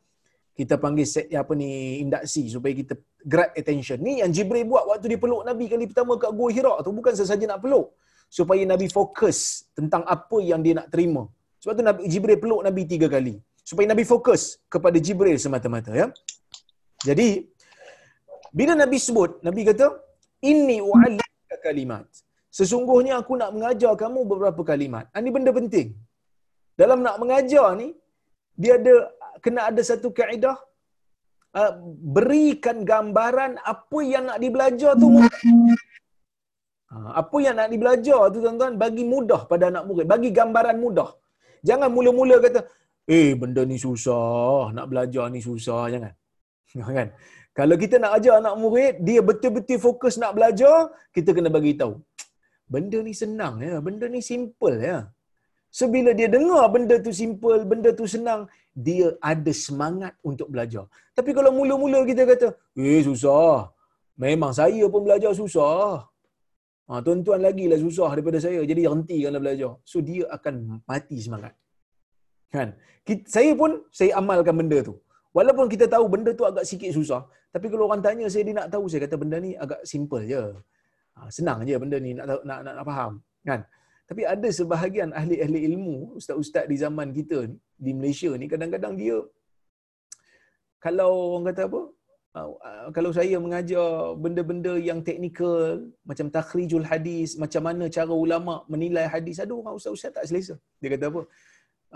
[0.52, 3.98] kita panggil set apa ni induksi supaya kita grab attention.
[4.04, 7.16] Ni yang Jibril buat waktu dia peluk Nabi kali pertama kat Gua Hira tu bukan
[7.16, 7.96] sesaja nak peluk
[8.36, 9.38] supaya Nabi fokus
[9.78, 11.22] tentang apa yang dia nak terima.
[11.62, 13.34] Sebab tu Nabi Jibril peluk Nabi tiga kali
[13.70, 14.42] supaya Nabi fokus
[14.74, 16.06] kepada Jibril semata-mata ya.
[17.08, 17.28] Jadi
[18.58, 19.86] bila Nabi sebut, Nabi kata,
[20.50, 22.06] "Inni u'allimka kalimat."
[22.58, 25.04] Sesungguhnya aku nak mengajar kamu beberapa kalimat.
[25.20, 25.88] Ini benda penting.
[26.80, 27.88] Dalam nak mengajar ni,
[28.62, 28.94] dia ada
[29.42, 30.54] kena ada satu kaedah
[31.58, 31.72] uh,
[32.16, 35.08] berikan gambaran apa yang nak dibelajar tu
[37.20, 38.72] apa yang nak dibelajar tu tuan-tuan?
[38.82, 40.06] Bagi mudah pada anak murid.
[40.14, 41.10] Bagi gambaran mudah.
[41.68, 42.60] Jangan mula-mula kata
[43.18, 44.72] eh benda ni susah.
[44.76, 45.82] Nak belajar ni susah.
[45.94, 46.14] Jangan.
[46.98, 47.08] Kan
[47.58, 51.94] kalau kita nak ajar anak murid dia betul-betul fokus nak belajar kita kena bagi tahu
[52.72, 53.74] benda ni senang ya.
[53.86, 54.98] Benda ni simple ya.
[55.74, 58.46] So bila dia dengar benda tu simple, benda tu senang,
[58.86, 60.84] dia ada semangat untuk belajar.
[61.18, 63.74] Tapi kalau mula-mula kita kata, eh susah.
[64.14, 66.06] Memang saya pun belajar susah.
[66.88, 68.60] Ha, tuan-tuan lagi lah susah daripada saya.
[68.70, 69.72] Jadi hentikanlah belajar.
[69.90, 71.54] So dia akan mati semangat.
[72.54, 72.76] Kan?
[73.34, 74.94] Saya pun, saya amalkan benda tu.
[75.36, 77.22] Walaupun kita tahu benda tu agak sikit susah.
[77.54, 78.84] Tapi kalau orang tanya saya, dia nak tahu.
[78.90, 80.42] Saya kata benda ni agak simple je.
[81.16, 83.12] Ha, senang je benda ni nak, nak, nak, nak, nak faham.
[83.48, 83.60] Kan?
[84.04, 87.48] Tapi ada sebahagian ahli-ahli ilmu, ustaz-ustaz di zaman kita
[87.80, 89.16] di Malaysia ni, kadang-kadang dia,
[90.76, 91.80] kalau orang kata apa,
[92.96, 99.38] kalau saya mengajar benda-benda yang teknikal, macam takhrijul hadis, macam mana cara ulama menilai hadis,
[99.44, 100.54] ada orang ustaz-ustaz tak selesa.
[100.82, 101.20] Dia kata apa,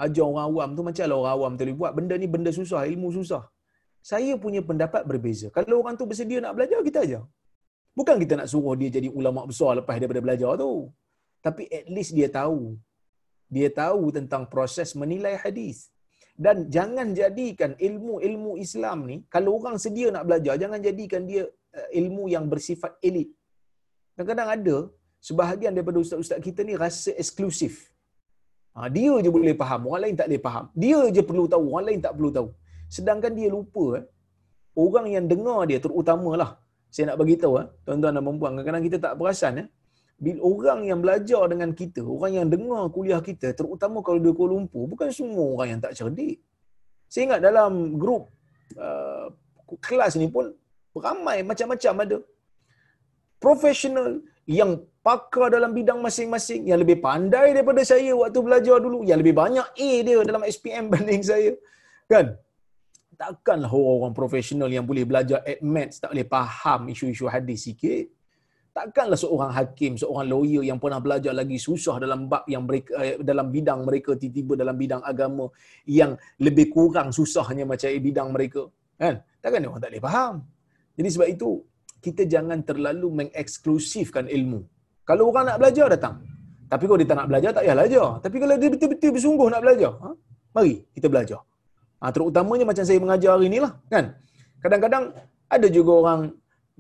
[0.07, 3.11] ajar orang awam tu macam lah orang awam tu buat, benda ni benda susah, ilmu
[3.19, 3.43] susah.
[4.11, 5.51] Saya punya pendapat berbeza.
[5.57, 7.23] Kalau orang tu bersedia nak belajar, kita ajar.
[7.99, 10.73] Bukan kita nak suruh dia jadi ulama besar lepas daripada belajar tu
[11.43, 12.77] tapi at least dia tahu
[13.49, 15.91] dia tahu tentang proses menilai hadis
[16.45, 21.43] dan jangan jadikan ilmu-ilmu Islam ni kalau orang sedia nak belajar jangan jadikan dia
[21.79, 23.29] uh, ilmu yang bersifat elit.
[24.15, 24.77] Kadang-kadang ada
[25.29, 27.75] sebahagian daripada ustaz-ustaz kita ni rasa eksklusif.
[28.79, 30.65] Ha, dia je boleh faham orang lain tak boleh faham.
[30.83, 32.49] Dia je perlu tahu orang lain tak perlu tahu.
[32.97, 34.05] Sedangkan dia lupa eh,
[34.85, 36.51] orang yang dengar dia terutamalah.
[36.95, 39.67] Saya nak bagi tahu eh, tuan-tuan dan puan kadang-kadang kita tak perasan eh,
[40.19, 44.59] bila orang yang belajar dengan kita, orang yang dengar kuliah kita, terutama kalau di Kuala
[44.59, 46.43] Lumpur, bukan semua orang yang tak cerdik.
[47.07, 48.27] Saya ingat dalam grup
[48.75, 49.31] uh,
[49.79, 50.51] kelas ni pun
[50.99, 52.19] ramai macam-macam ada.
[53.39, 59.23] Profesional yang pakar dalam bidang masing-masing, yang lebih pandai daripada saya waktu belajar dulu, yang
[59.23, 61.55] lebih banyak A dia dalam SPM banding saya.
[62.11, 62.35] Kan?
[63.15, 68.18] Takkanlah orang-orang profesional yang boleh belajar at maths tak boleh faham isu-isu hadis sikit
[68.79, 73.19] takkanlah seorang hakim, seorang lawyer yang pernah belajar lagi susah dalam bab yang mereka eh,
[73.31, 75.47] dalam bidang mereka tiba-tiba dalam bidang agama
[76.01, 76.15] yang
[76.47, 78.63] lebih kurang susahnya macam bidang mereka.
[79.03, 79.15] Kan?
[79.43, 80.35] Takkan orang tak boleh faham.
[80.99, 81.51] Jadi sebab itu
[82.07, 84.63] kita jangan terlalu mengeksklusifkan ilmu.
[85.09, 86.17] Kalau orang nak belajar datang.
[86.71, 88.07] Tapi kalau dia tak nak belajar tak payah belajar.
[88.25, 90.09] Tapi kalau dia betul-betul bersungguh nak belajar ha?
[90.55, 91.41] mari kita belajar.
[91.99, 94.15] Ha, terutamanya macam saya mengajar hari inilah kan?
[94.63, 95.05] Kadang-kadang
[95.51, 96.21] ada juga orang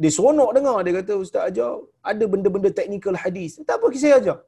[0.00, 1.72] dia seronok dengar dia kata ustaz ajar
[2.10, 3.50] ada benda-benda teknikal hadis.
[3.68, 4.38] Tak apa saya ajar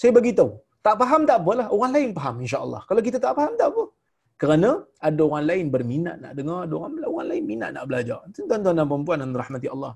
[0.00, 0.52] saya bagi tahu
[0.86, 2.80] tak faham tak apalah orang lain faham insya-Allah.
[2.88, 3.84] Kalau kita tak faham tak apa.
[4.42, 4.70] Kerana
[5.08, 8.18] ada orang lain berminat nak dengar ada orang, orang lain minat nak belajar.
[8.34, 9.92] Tuan-tuan dan puan-puan dan rahmati Allah.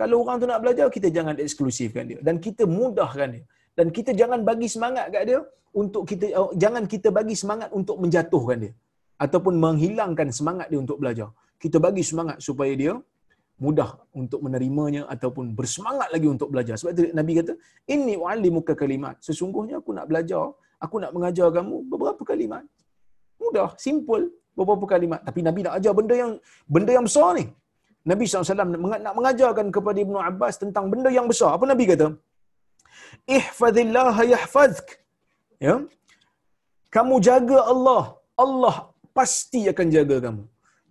[0.00, 2.18] Kalau orang tu nak belajar kita jangan eksklusifkan dia.
[2.26, 3.44] Dan kita mudahkan dia.
[3.78, 5.40] Dan kita jangan bagi semangat kat dia
[5.82, 8.72] untuk kita oh, jangan kita bagi semangat untuk menjatuhkan dia.
[9.24, 11.28] Ataupun menghilangkan semangat dia untuk belajar.
[11.62, 12.92] Kita bagi semangat supaya dia
[13.64, 16.74] mudah untuk menerimanya ataupun bersemangat lagi untuk belajar.
[16.80, 17.52] Sebab itu Nabi kata,
[17.94, 20.44] "Inni u'allimuka kalimat." Sesungguhnya aku nak belajar,
[20.84, 22.64] aku nak mengajar kamu beberapa kalimat.
[23.42, 24.24] Mudah, simple,
[24.58, 25.20] beberapa kalimat.
[25.28, 26.32] Tapi Nabi nak ajar benda yang
[26.74, 27.46] benda yang besar ni.
[28.10, 28.58] Nabi SAW
[29.06, 31.50] nak mengajarkan kepada Ibnu Abbas tentang benda yang besar.
[31.56, 32.08] Apa Nabi kata?
[33.36, 34.86] Ihfadillah yahfazk.
[35.66, 35.74] Ya.
[36.94, 38.02] Kamu jaga Allah,
[38.44, 38.76] Allah
[39.18, 40.42] pasti akan jaga kamu.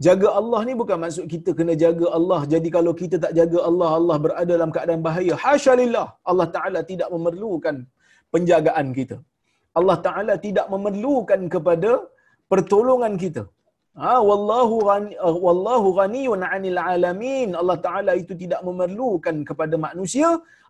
[0.06, 2.42] Jaga Allah ni bukan maksud kita kena jaga Allah.
[2.54, 5.34] Jadi kalau kita tak jaga Allah, Allah berada dalam keadaan bahaya.
[5.44, 6.08] Hasya lillah.
[6.32, 7.76] Allah Ta'ala tidak memerlukan
[8.34, 9.18] penjagaan kita.
[9.80, 11.92] Allah Taala tidak memerlukan kepada
[12.52, 13.44] pertolongan kita.
[14.02, 17.50] Ha, wallahu ghani, uh, wallahu ghaniyun 'anil alamin.
[17.62, 20.30] Allah Taala itu tidak memerlukan kepada manusia,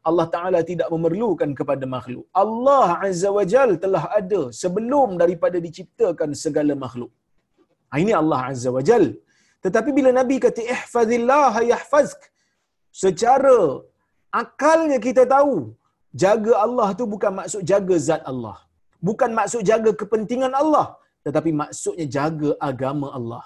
[0.10, 2.26] Allah Taala tidak memerlukan kepada makhluk.
[2.44, 7.12] Allah Azza wa Jal telah ada sebelum daripada diciptakan segala makhluk.
[7.92, 9.06] Ha, ini Allah Azza wa Jal.
[9.66, 12.22] Tetapi bila Nabi kata ihfazillah yahfazk,
[13.04, 13.58] secara
[14.42, 15.56] akalnya kita tahu
[16.24, 18.58] jaga Allah tu bukan maksud jaga zat Allah.
[19.08, 20.88] Bukan maksud jaga kepentingan Allah,
[21.26, 23.46] tetapi maksudnya jaga agama Allah.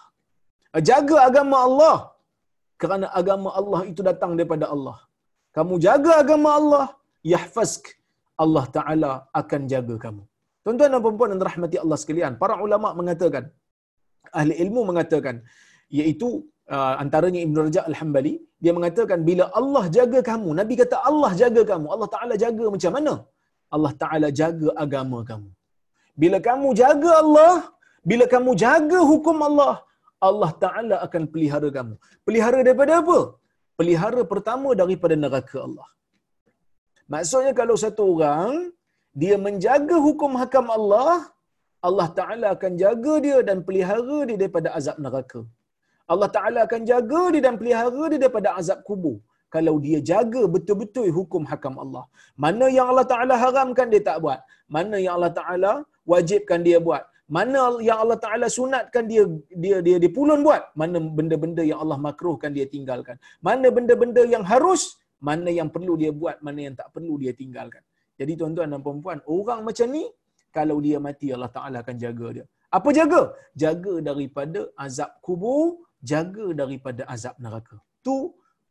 [0.89, 1.97] Jaga agama Allah
[2.81, 4.97] kerana agama Allah itu datang daripada Allah.
[5.55, 6.86] Kamu jaga agama Allah,
[7.34, 7.84] yahfazk.
[8.43, 10.23] Allah Taala akan jaga kamu.
[10.63, 13.43] Tuan-tuan dan puan-puan yang rahmati Allah sekalian, para ulama mengatakan,
[14.39, 15.35] ahli ilmu mengatakan,
[15.99, 16.27] iaitu
[16.75, 21.61] uh, antaranya Ibn Rajab Al-Hambali, dia mengatakan bila Allah jaga kamu, Nabi kata Allah jaga
[21.71, 23.13] kamu, Allah Taala jaga macam mana?
[23.75, 25.49] Allah Taala jaga agama kamu.
[26.21, 27.53] Bila kamu jaga Allah,
[28.09, 29.73] bila kamu jaga hukum Allah,
[30.27, 31.95] Allah Taala akan pelihara kamu.
[32.27, 33.19] Pelihara daripada apa?
[33.79, 35.87] Pelihara pertama daripada neraka Allah.
[37.13, 38.53] Maksudnya kalau satu orang
[39.21, 41.11] dia menjaga hukum hakam Allah,
[41.88, 45.41] Allah Taala akan jaga dia dan pelihara dia daripada azab neraka.
[46.13, 49.17] Allah Taala akan jaga dia dan pelihara dia daripada azab kubur.
[49.55, 52.05] Kalau dia jaga betul-betul hukum hakam Allah.
[52.43, 54.39] Mana yang Allah Taala haramkan dia tak buat.
[54.75, 55.73] Mana yang Allah Taala
[56.13, 57.03] wajibkan dia buat.
[57.35, 59.23] Mana yang Allah Taala sunatkan dia
[59.63, 60.63] dia dia dia pulun buat.
[60.81, 63.17] Mana benda-benda yang Allah makruhkan dia tinggalkan.
[63.47, 64.83] Mana benda-benda yang harus,
[65.29, 67.83] mana yang perlu dia buat, mana yang tak perlu dia tinggalkan.
[68.19, 70.05] Jadi tuan-tuan dan puan-puan, orang macam ni
[70.57, 72.45] kalau dia mati Allah Taala akan jaga dia.
[72.77, 73.21] Apa jaga?
[73.63, 75.63] Jaga daripada azab kubur,
[76.11, 77.77] jaga daripada azab neraka.
[78.05, 78.15] Tu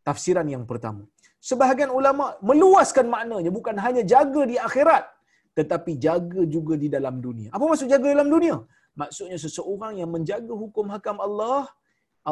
[0.08, 1.02] tafsiran yang pertama.
[1.50, 5.04] Sebahagian ulama meluaskan maknanya bukan hanya jaga di akhirat
[5.58, 7.48] tetapi jaga juga di dalam dunia.
[7.54, 8.56] Apa maksud jaga dalam dunia?
[9.00, 11.62] Maksudnya seseorang yang menjaga hukum hakam Allah,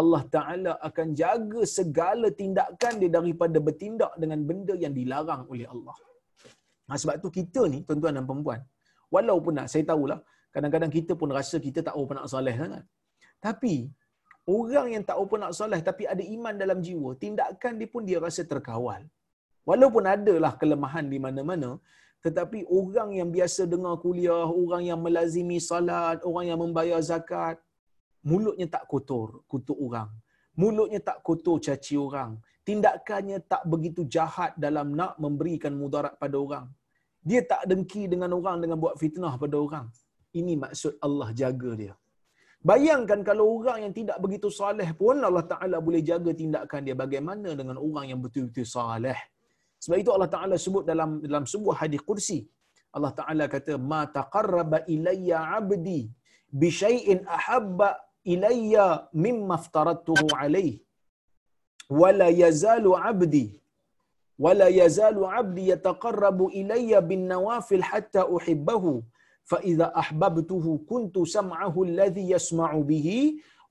[0.00, 5.96] Allah Taala akan jaga segala tindakan dia daripada bertindak dengan benda yang dilarang oleh Allah.
[6.90, 8.60] Ha, sebab tu kita ni tuan-tuan dan puan
[9.14, 10.20] walaupun nak saya tahulah
[10.55, 12.85] kadang-kadang kita pun rasa kita tak apa nak soleh sangat.
[13.46, 13.75] Tapi
[14.57, 18.18] orang yang tak apa nak soleh tapi ada iman dalam jiwa, tindakan dia pun dia
[18.27, 19.03] rasa terkawal.
[19.68, 21.70] Walaupun adalah kelemahan di mana-mana,
[22.22, 27.59] tetapi orang yang biasa dengar kuliah, orang yang melazimi salat, orang yang membayar zakat,
[28.31, 30.11] mulutnya tak kotor, kutuk orang.
[30.55, 32.38] Mulutnya tak kotor caci orang.
[32.62, 36.66] Tindakannya tak begitu jahat dalam nak memberikan mudarat pada orang.
[37.30, 39.87] Dia tak dengki dengan orang dengan buat fitnah pada orang.
[40.40, 41.94] Ini maksud Allah jaga dia.
[42.70, 46.94] Bayangkan kalau orang yang tidak begitu saleh pun Allah Ta'ala boleh jaga tindakan dia.
[46.94, 49.18] Bagaimana dengan orang yang betul-betul saleh?
[49.82, 52.38] Sebab itu Allah Taala sebut dalam dalam sebuah hadis kursi.
[52.96, 56.00] Allah Taala kata ma taqarraba ilayya 'abdi
[56.61, 57.88] bi syai'in ahabba
[58.35, 60.85] ilayya mimma aftaradtuhu alayhi
[62.00, 63.46] wala yazalu 'abdi
[67.90, 68.92] hatta uhibbahu.
[69.50, 73.20] Fa idza ahbabtuhu kuntu sam'ahu alladhi yasma'u bihi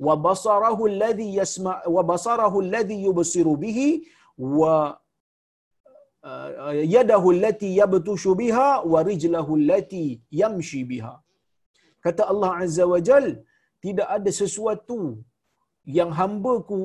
[0.06, 3.90] wa basarahu alladhi yasma' wa basarahu alladhi yubsiru bihi
[4.38, 4.76] wa
[6.30, 11.14] Uh, yadahu allati yabtushu biha wa rijlahu allati yamshi biha.
[12.06, 13.26] Kata Allah azza wa jal
[13.86, 15.00] tidak ada sesuatu
[15.98, 16.80] yang hamba-Ku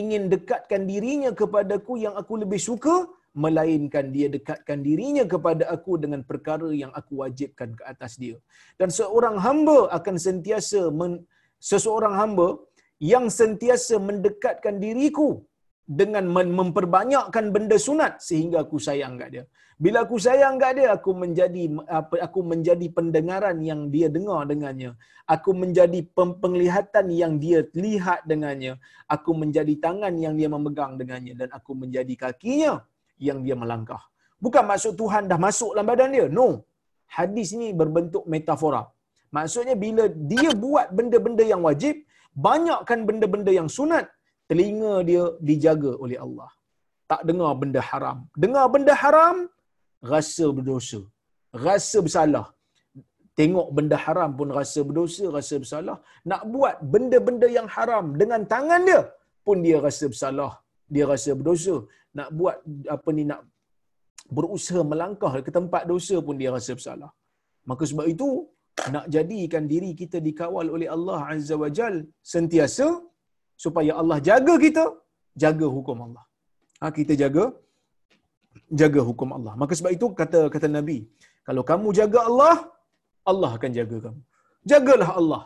[0.00, 2.96] ingin dekatkan dirinya kepadaku yang aku lebih suka
[3.44, 8.36] melainkan dia dekatkan dirinya kepada aku dengan perkara yang aku wajibkan ke atas dia
[8.80, 11.24] dan seorang hamba akan sentiasa men,
[11.70, 12.48] seseorang hamba
[13.12, 15.30] yang sentiasa mendekatkan diriku
[16.00, 16.24] dengan
[16.58, 19.44] memperbanyakkan benda sunat sehingga aku sayang kat dia.
[19.82, 21.62] Bila aku sayang kat dia, aku menjadi
[22.26, 24.94] aku menjadi pendengaran yang dia dengar dengannya.
[25.34, 28.78] Aku menjadi penglihatan yang dia lihat dengannya.
[29.10, 32.72] Aku menjadi tangan yang dia memegang dengannya dan aku menjadi kakinya
[33.28, 34.02] yang dia melangkah.
[34.44, 36.26] Bukan maksud Tuhan dah masuk dalam badan dia.
[36.38, 36.48] No.
[37.16, 38.82] Hadis ni berbentuk metafora.
[39.36, 41.94] Maksudnya bila dia buat benda-benda yang wajib,
[42.46, 44.06] banyakkan benda-benda yang sunat,
[44.48, 46.50] telinga dia dijaga oleh Allah.
[47.10, 48.18] Tak dengar benda haram.
[48.42, 49.36] Dengar benda haram,
[50.12, 51.00] rasa berdosa.
[51.66, 52.46] Rasa bersalah.
[53.38, 55.96] Tengok benda haram pun rasa berdosa, rasa bersalah.
[56.30, 59.02] Nak buat benda-benda yang haram dengan tangan dia
[59.46, 60.52] pun dia rasa bersalah.
[60.94, 61.76] Dia rasa berdosa.
[62.18, 62.56] Nak buat
[62.96, 63.40] apa ni nak
[64.36, 67.10] berusaha melangkah ke tempat dosa pun dia rasa bersalah.
[67.70, 68.28] Maka sebab itu
[68.94, 71.96] nak jadikan diri kita dikawal oleh Allah Azza wa Jal
[72.34, 72.86] sentiasa
[73.64, 74.84] supaya Allah jaga kita,
[75.42, 76.24] jaga hukum Allah.
[76.80, 77.44] Ha, kita jaga
[78.80, 79.54] jaga hukum Allah.
[79.62, 80.98] Maka sebab itu kata kata Nabi,
[81.48, 82.56] kalau kamu jaga Allah,
[83.30, 84.20] Allah akan jaga kamu.
[84.70, 85.42] Jagalah Allah,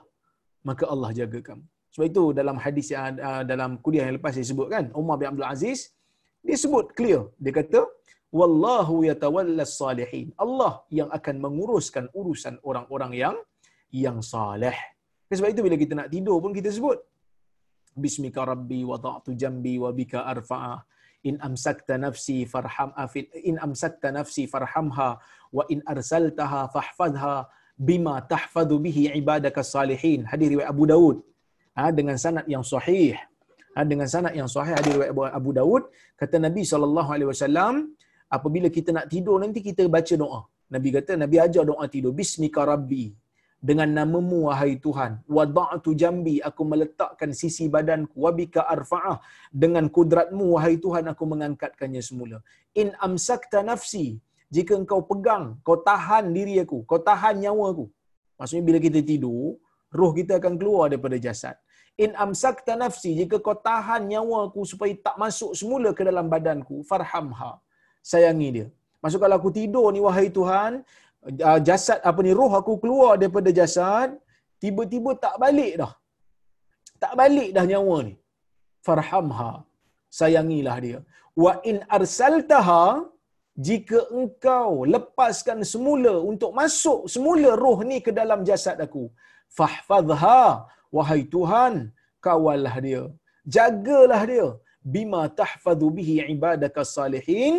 [0.68, 1.64] maka Allah jaga kamu.
[1.92, 5.28] Sebab itu dalam hadis yang uh, dalam kuliah yang lepas saya sebut kan, Umar bin
[5.32, 5.95] Abdul Aziz
[6.46, 7.22] dia sebut clear.
[7.42, 7.80] Dia kata,
[8.38, 13.36] "Wallahu yatawallas salihin." Allah yang akan menguruskan urusan orang-orang yang
[14.04, 14.76] yang saleh.
[15.30, 16.98] Sebab itu bila kita nak tidur pun kita sebut
[17.96, 20.84] Bismika rabbi wada'tu jambi wa bika arfa'ah
[21.28, 25.08] in amsakta nafsi farham afid in amsakta nafsi farhamha
[25.56, 27.48] wa in arsaltaha fahfadha
[27.88, 31.16] bima tahfadhu bihi ibadaka salihin hadis riwayat Abu Daud
[31.72, 33.16] ha, dengan sanad yang sahih
[33.90, 35.82] dengan sanad yang sahih hadis riwayat Abu Daud
[36.20, 37.74] kata Nabi sallallahu alaihi wasallam
[38.36, 40.40] apabila kita nak tidur nanti kita baca doa.
[40.74, 43.04] Nabi kata Nabi ajar doa tidur bismika rabbi
[43.68, 49.18] dengan namamu wahai Tuhan wada'tu jambi aku meletakkan sisi badanku wabika arfa'ah
[49.62, 52.38] dengan kudratmu wahai Tuhan aku mengangkatkannya semula.
[52.80, 54.06] In amsakta nafsi
[54.56, 57.86] jika engkau pegang kau tahan diri aku kau tahan nyawa aku.
[58.40, 59.56] Maksudnya bila kita tidur
[59.98, 61.56] roh kita akan keluar daripada jasad
[62.04, 66.76] in amsakta nafsi jika kau tahan nyawa aku supaya tak masuk semula ke dalam badanku
[66.90, 67.52] farhamha.
[68.10, 68.66] Sayangi dia.
[69.02, 70.72] Maksud kalau aku tidur ni wahai Tuhan,
[71.48, 74.10] uh, jasad apa ni roh aku keluar daripada jasad
[74.62, 75.92] tiba-tiba tak balik dah.
[77.02, 78.14] Tak balik dah nyawa ni.
[78.86, 79.52] Farhamha.
[80.18, 80.98] Sayangilah dia.
[81.44, 82.84] Wa in arsaltaha
[83.68, 89.04] jika engkau lepaskan semula untuk masuk semula roh ni ke dalam jasad aku
[89.58, 90.42] fahfadha
[90.96, 91.74] wahai tuhan
[92.26, 93.02] kawallah dia
[93.56, 94.48] jagalah dia
[94.94, 97.54] bima tahfadhu bihi ibadaka salihin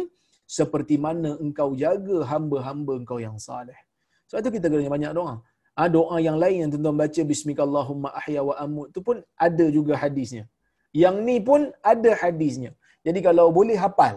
[0.58, 3.80] seperti mana engkau jaga hamba-hamba engkau yang saleh.
[4.28, 5.36] Sebab itu kita kena banyak doa.
[5.78, 9.94] Ha, doa yang lain yang tuan-tuan baca bismikallahumma ahya wa amut tu pun ada juga
[10.04, 10.44] hadisnya.
[11.04, 12.72] Yang ni pun ada hadisnya.
[13.06, 14.16] Jadi kalau boleh hafal.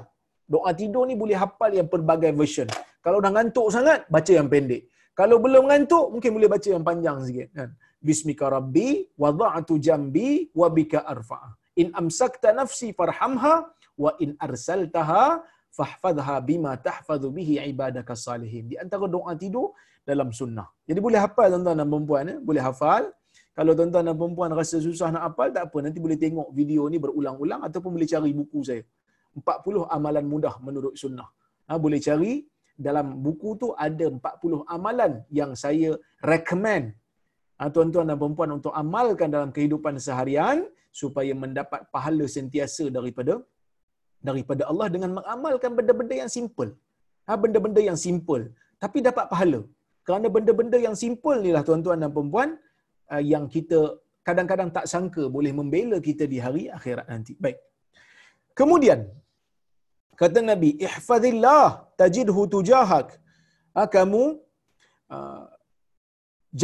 [0.54, 2.68] Doa tidur ni boleh hafal yang pelbagai version.
[3.04, 4.82] Kalau dah ngantuk sangat, baca yang pendek.
[5.20, 7.48] Kalau belum ngantuk, mungkin boleh baca yang panjang sikit.
[7.58, 7.68] Kan?
[8.00, 11.52] Bismika rabbi, wada'atu jambi, wabika arfa'a.
[11.76, 13.68] In amsakta nafsi farhamha,
[14.00, 18.72] wa in arsaltaha fahfadha bima tahfadhu bihi ibadaka salihin.
[18.72, 20.68] Di antara doa tidur dalam sunnah.
[20.88, 23.04] Jadi boleh hafal tuan-tuan dan puan-puan ya, boleh hafal.
[23.52, 26.96] Kalau tuan-tuan dan puan-puan rasa susah nak hafal tak apa, nanti boleh tengok video ni
[26.96, 28.82] berulang-ulang ataupun boleh cari buku saya.
[29.36, 31.28] 40 amalan mudah menurut sunnah.
[31.68, 36.96] Ha, boleh cari dalam buku tu ada 40 amalan yang saya recommend
[37.74, 40.58] tuan-tuan dan puan-puan untuk amalkan dalam kehidupan seharian
[41.00, 43.34] supaya mendapat pahala sentiasa daripada
[44.28, 46.70] daripada Allah dengan mengamalkan benda-benda yang simple.
[47.26, 48.44] Ha, benda-benda yang simple.
[48.82, 49.60] Tapi dapat pahala.
[50.06, 52.48] Kerana benda-benda yang simple ni lah tuan-tuan dan perempuan
[53.12, 53.78] uh, yang kita
[54.28, 57.32] kadang-kadang tak sangka boleh membela kita di hari akhirat nanti.
[57.44, 57.58] Baik.
[58.58, 59.00] Kemudian,
[60.20, 61.66] kata Nabi, ihfadillah
[62.00, 63.08] tajidhu tujahak.
[63.76, 64.24] Ha, kamu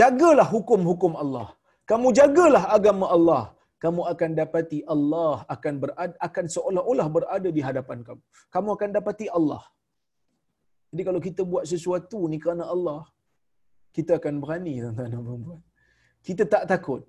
[0.01, 1.49] jagalah hukum-hukum Allah.
[1.91, 7.99] Kamu jagalah agama Allah kamu akan dapati Allah akan berada akan seolah-olah berada di hadapan
[8.07, 8.23] kamu.
[8.55, 9.63] Kamu akan dapati Allah.
[10.91, 13.01] Jadi kalau kita buat sesuatu ni kerana Allah,
[13.97, 15.61] kita akan berani tuan-tuan dan puan
[16.27, 17.03] Kita tak takut.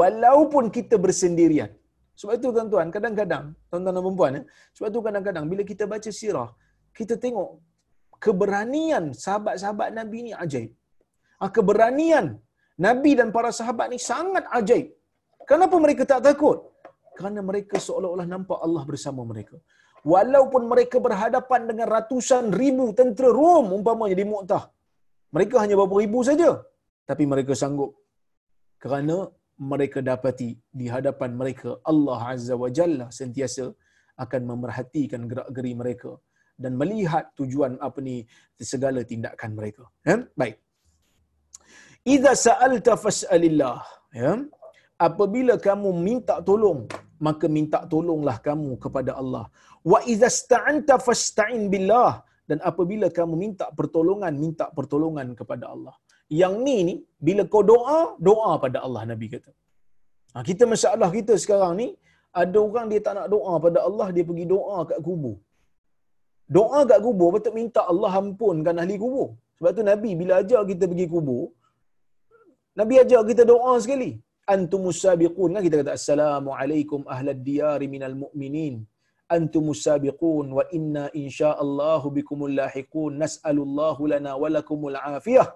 [0.00, 1.70] Walaupun kita bersendirian.
[2.20, 4.42] Sebab itu tuan-tuan, kadang-kadang, tuan-tuan dan puan ya,
[4.76, 6.50] sebab itu kadang-kadang bila kita baca sirah,
[6.98, 7.58] kita tengok
[8.22, 10.70] keberanian sahabat-sahabat Nabi ni ajaib.
[11.42, 12.26] Ah, keberanian
[12.86, 14.86] Nabi dan para sahabat ni sangat ajaib.
[15.50, 16.58] Kenapa mereka tak takut?
[17.16, 19.56] Kerana mereka seolah-olah nampak Allah bersama mereka.
[20.12, 24.64] Walaupun mereka berhadapan dengan ratusan ribu tentera Rom umpamanya di Mu'tah.
[25.36, 26.50] Mereka hanya beberapa ribu saja.
[27.10, 27.92] Tapi mereka sanggup.
[28.82, 29.16] Kerana
[29.72, 33.70] mereka dapati di hadapan mereka Allah Azza wa Jalla sentiasa
[34.24, 36.10] akan memerhatikan gerak-geri mereka
[36.62, 38.16] dan melihat tujuan apa ni
[38.72, 39.84] segala tindakan mereka.
[40.06, 40.16] Ya?
[40.38, 40.63] Baik.
[42.04, 43.78] Iza sa'alta fas'alillah.
[44.22, 44.32] Ya?
[45.08, 46.80] apabila kamu minta tolong
[47.26, 49.44] maka minta tolonglah kamu kepada Allah.
[49.90, 52.12] Wa idza sta'anta fasta'in billah.
[52.48, 55.94] Dan apabila kamu minta pertolongan minta pertolongan kepada Allah.
[56.40, 56.94] Yang ni ni
[57.26, 59.52] bila kau doa doa pada Allah nabi kata.
[60.34, 61.88] Ha, kita masalah kita sekarang ni
[62.42, 65.36] ada orang dia tak nak doa pada Allah dia pergi doa kat kubur.
[66.56, 69.28] Doa kat kubur betul minta Allah ampunkan ahli kubur.
[69.56, 71.44] Sebab tu nabi bila ajar kita pergi kubur
[72.80, 74.12] nabi ajar kita doa sekali.
[74.54, 78.74] Antumus sabiqun kan kita kata assalamu alaikum ahlad diyar minal mu'minin.
[79.36, 83.12] Antumus sabiqun wa inna insyaallahu bikumul lahiqun.
[83.22, 85.48] Nas'alullahu lana wa lakumul afiyah.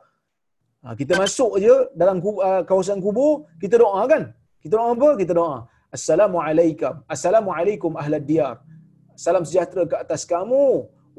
[0.84, 2.16] Ha, kita masuk je dalam
[2.48, 4.22] uh, kawasan kubur kita doa kan?
[4.62, 5.10] Kita doa apa?
[5.20, 5.56] Kita doa
[5.96, 8.56] assalamu alaikum assalamu alaikum ahlad diyar.
[9.24, 10.64] Salam sejahtera ke atas kamu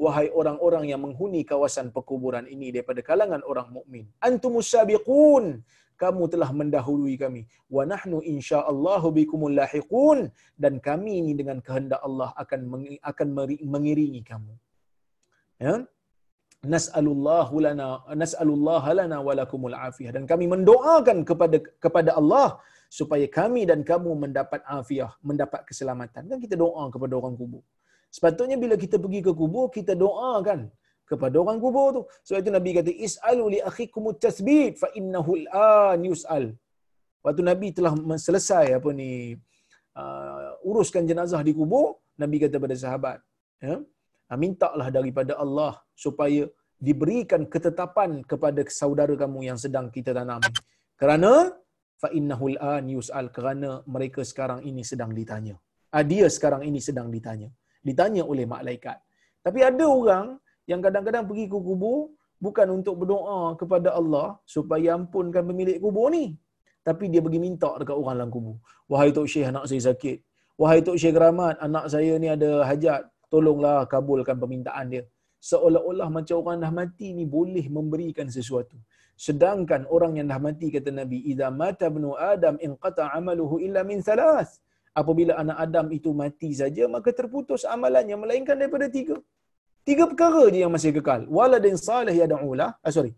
[0.04, 4.04] wahai orang-orang yang menghuni kawasan perkuburan ini daripada kalangan orang mukmin.
[4.28, 5.60] Antumus sabiqun
[6.02, 7.42] kamu telah mendahului kami.
[7.76, 10.18] Wa nahnu insyaallah bikumul lahiqun.
[10.62, 12.60] Dan kami ini dengan kehendak Allah akan
[13.10, 13.28] akan
[13.74, 14.52] mengiringi kamu.
[15.64, 15.74] Ya?
[16.74, 17.86] Nas'alullahu lana
[18.22, 20.12] nas'alullah lana wa lakumul afiyah.
[20.16, 22.48] Dan kami mendoakan kepada kepada Allah
[22.98, 26.22] supaya kami dan kamu mendapat afiah mendapat keselamatan.
[26.30, 27.64] Kan kita doa kepada orang kubur.
[28.16, 30.60] Sepatutnya bila kita pergi ke kubur kita doakan
[31.10, 35.32] kepada orang kubur tu sebab itu nabi kata is'alu li akhikum tasbit fa innahu
[35.68, 36.44] al yus'al
[37.24, 37.92] waktu nabi telah
[38.26, 39.10] selesai apa ni
[40.00, 41.88] uh, uruskan jenazah di kubur
[42.22, 43.18] nabi kata pada sahabat
[43.68, 43.76] ya
[44.30, 45.72] Ha, mintalah daripada Allah
[46.04, 46.42] supaya
[46.88, 50.38] diberikan ketetapan kepada saudara kamu yang sedang kita tanam.
[51.00, 51.32] Kerana
[52.02, 55.58] fa innahul an yusal kerana mereka sekarang ini sedang ditanya.
[55.90, 57.50] Ah, dia sekarang ini sedang ditanya.
[57.88, 59.02] Ditanya oleh malaikat.
[59.42, 60.26] Tapi ada orang
[60.70, 61.98] yang kadang-kadang pergi ke kubur
[62.44, 66.24] bukan untuk berdoa kepada Allah supaya ampunkan pemilik kubur ni.
[66.88, 68.56] Tapi dia pergi minta dekat orang dalam kubur.
[68.90, 70.18] Wahai Tok Syekh anak saya sakit.
[70.60, 73.02] Wahai Tok Syekh Keramat anak saya ni ada hajat
[73.32, 75.02] tolonglah kabulkan permintaan dia.
[75.50, 78.76] Seolah-olah macam orang dah mati ni boleh memberikan sesuatu.
[79.26, 84.00] Sedangkan orang yang dah mati kata Nabi, "Idza mata ibnu Adam inqata amaluhu illa min
[84.08, 84.52] thalath."
[85.00, 89.16] Apabila anak Adam itu mati saja maka terputus amalannya melainkan daripada tiga.
[89.88, 91.20] Tiga perkara je yang masih kekal.
[91.36, 93.12] Waladin salih yad'ula, ah, sorry.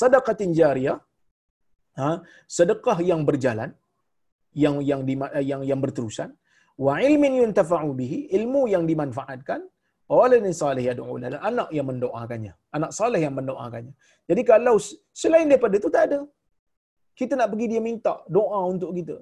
[0.00, 0.98] Sadaqatin jariyah.
[1.98, 2.08] Ha,
[2.56, 3.70] sedekah yang berjalan
[4.62, 5.14] yang yang di,
[5.50, 6.30] yang yang berterusan.
[6.86, 9.60] Wa ilmin yuntafa'u bihi ilmu yang dimanfaatkan.
[10.08, 12.52] Waladin salih yad'u lahu anak yang mendoakannya.
[12.76, 13.94] Anak saleh yang mendoakannya.
[14.30, 14.76] Jadi kalau
[15.22, 16.20] selain daripada itu tak ada.
[17.18, 19.16] Kita nak pergi dia minta doa untuk kita.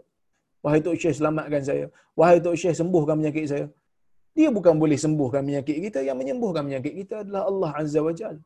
[0.62, 1.86] Wahai tok syekh selamatkan saya.
[2.18, 3.66] Wahai tok syekh sembuhkan penyakit saya
[4.36, 8.36] dia bukan boleh sembuhkan penyakit kita yang menyembuhkan penyakit kita adalah Allah azza wajal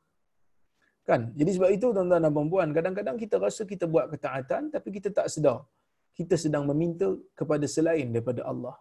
[1.09, 5.09] kan jadi sebab itu tuan-tuan dan puan kadang-kadang kita rasa kita buat ketaatan tapi kita
[5.19, 5.59] tak sedar
[6.19, 8.77] kita sedang meminta kepada selain daripada Allah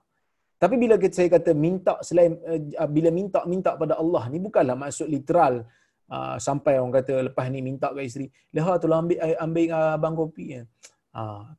[0.59, 5.07] tapi bila saya kata minta selain uh, bila minta minta pada Allah ni bukanlah maksud
[5.07, 5.63] literal
[6.11, 10.15] uh, sampai orang kata lepas ni minta ke isteri, "Leha tolong ambil ambil uh, abang
[10.19, 10.63] kopi." Ya.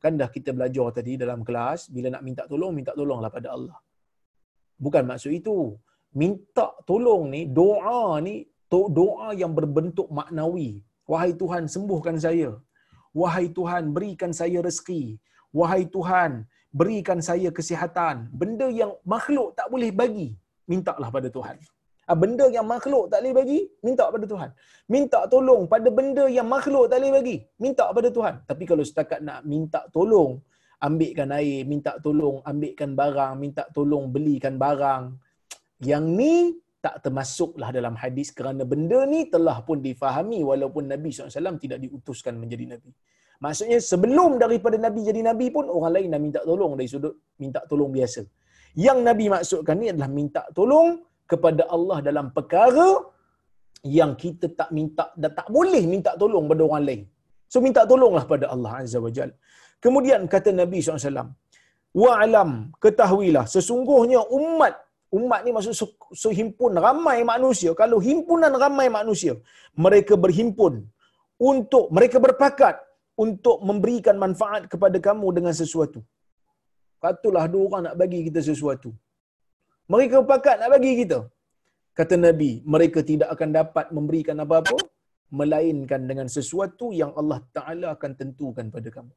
[0.01, 3.77] Kan dah kita belajar tadi dalam kelas bila nak minta tolong minta tolonglah pada Allah.
[4.85, 5.57] Bukan maksud itu.
[6.21, 8.35] Minta tolong ni doa ni
[8.99, 10.69] doa yang berbentuk maknawi.
[11.11, 12.49] Wahai Tuhan sembuhkan saya.
[13.21, 15.03] Wahai Tuhan berikan saya rezeki.
[15.59, 18.31] Wahai Tuhan berikan saya kesihatan.
[18.31, 20.29] Benda yang makhluk tak boleh bagi,
[20.71, 21.59] mintalah pada Tuhan.
[22.09, 24.49] Ah, benda yang makhluk tak boleh bagi, minta pada Tuhan.
[24.93, 28.35] Minta tolong pada benda yang makhluk tak boleh bagi, minta pada Tuhan.
[28.49, 30.41] Tapi kalau setakat nak minta tolong,
[30.87, 35.03] ambilkan air, minta tolong, ambilkan barang, minta tolong belikan barang.
[35.89, 36.33] Yang ni
[36.81, 42.33] tak termasuklah dalam hadis kerana benda ni telah pun difahami walaupun Nabi SAW tidak diutuskan
[42.41, 42.91] menjadi Nabi.
[43.41, 47.61] Maksudnya sebelum daripada Nabi jadi Nabi pun orang lain dah minta tolong dari sudut minta
[47.69, 48.21] tolong biasa.
[48.85, 50.89] Yang Nabi maksudkan ni adalah minta tolong
[51.31, 52.89] kepada Allah dalam perkara
[53.99, 57.01] yang kita tak minta dan tak boleh minta tolong pada orang lain.
[57.51, 59.31] So minta tolonglah pada Allah Azza wa Jal.
[59.85, 61.29] Kemudian kata Nabi SAW,
[62.01, 62.49] Wa'alam,
[62.83, 64.73] ketahuilah, sesungguhnya umat,
[65.19, 65.75] umat ni maksud
[66.23, 67.71] sehimpun ramai manusia.
[67.81, 69.33] Kalau himpunan ramai manusia,
[69.85, 70.73] mereka berhimpun
[71.51, 72.75] untuk, mereka berpakat
[73.23, 75.99] untuk memberikan manfaat kepada kamu dengan sesuatu.
[77.03, 78.89] Katalah dua orang nak bagi kita sesuatu.
[79.91, 81.19] Mereka pakat nak bagi kita.
[81.99, 84.77] Kata Nabi, mereka tidak akan dapat memberikan apa-apa
[85.39, 89.11] melainkan dengan sesuatu yang Allah Taala akan tentukan pada kamu.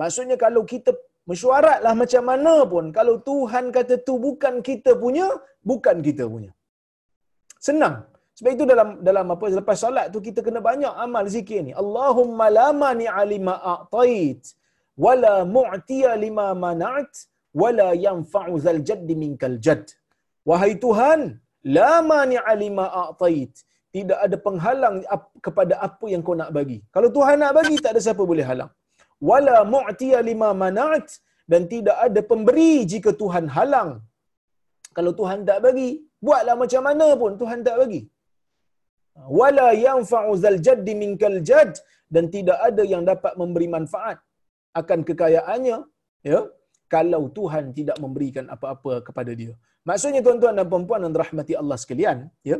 [0.00, 0.90] Maksudnya kalau kita
[1.30, 5.26] mesyuaratlah macam mana pun, kalau Tuhan kata tu bukan kita punya,
[5.70, 6.52] bukan kita punya.
[7.66, 7.96] Senang.
[8.38, 11.72] Sebab itu dalam dalam apa selepas solat tu kita kena banyak amal zikir ni.
[11.82, 14.42] Allahumma la mani alima a'tait
[15.04, 17.10] wala mu'tiya lima mana'at
[17.60, 19.86] wala yanfa'u zal jadd minkal jadd.
[20.48, 21.20] Wahai Tuhan,
[21.78, 23.50] la mani alima a'tait.
[23.96, 24.96] Tidak ada penghalang
[25.46, 26.78] kepada apa yang kau nak bagi.
[26.94, 28.70] Kalau Tuhan nak bagi tak ada siapa boleh halang.
[29.30, 31.08] Wala mu'tiya lima mana'at.
[31.52, 33.90] Dan tidak ada pemberi jika Tuhan halang.
[34.96, 35.88] Kalau Tuhan tak bagi,
[36.26, 38.00] buatlah macam mana pun Tuhan tak bagi.
[39.40, 41.72] Wala yanfa'u zal jadd minkal jadd.
[42.14, 44.18] Dan tidak ada yang dapat memberi manfaat
[44.80, 45.78] akan kekayaannya.
[46.32, 46.40] Ya?
[46.94, 49.54] Kalau Tuhan tidak memberikan apa-apa kepada dia.
[49.88, 52.58] Maksudnya tuan-tuan dan puan-puan yang dirahmati Allah sekalian ya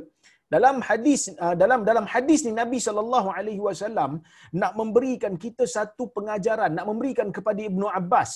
[0.55, 4.13] dalam hadis ah, dalam dalam hadis ni Nabi sallallahu alaihi wasallam
[4.61, 8.31] nak memberikan kita satu pengajaran nak memberikan kepada Ibnu Abbas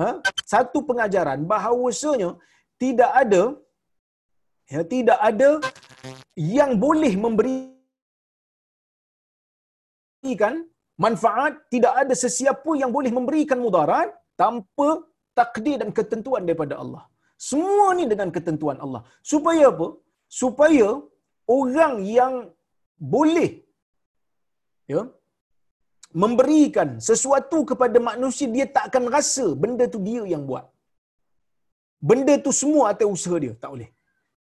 [0.00, 0.08] ha?
[0.54, 2.30] satu pengajaran bahawasanya
[2.82, 3.42] tidak ada
[4.72, 5.50] Ya, tidak ada
[6.34, 7.74] yang boleh memberikan
[11.04, 14.10] manfaat, tidak ada sesiapa yang boleh memberikan mudarat
[14.42, 14.88] tanpa
[15.38, 17.04] takdir dan ketentuan daripada Allah.
[17.50, 19.02] Semua ni dengan ketentuan Allah.
[19.32, 19.88] Supaya apa?
[20.40, 20.88] Supaya
[21.58, 22.34] orang yang
[23.14, 23.50] boleh
[24.92, 25.02] ya
[26.22, 30.64] memberikan sesuatu kepada manusia dia tak akan rasa benda tu dia yang buat.
[32.08, 33.90] Benda tu semua atas usaha dia, tak boleh.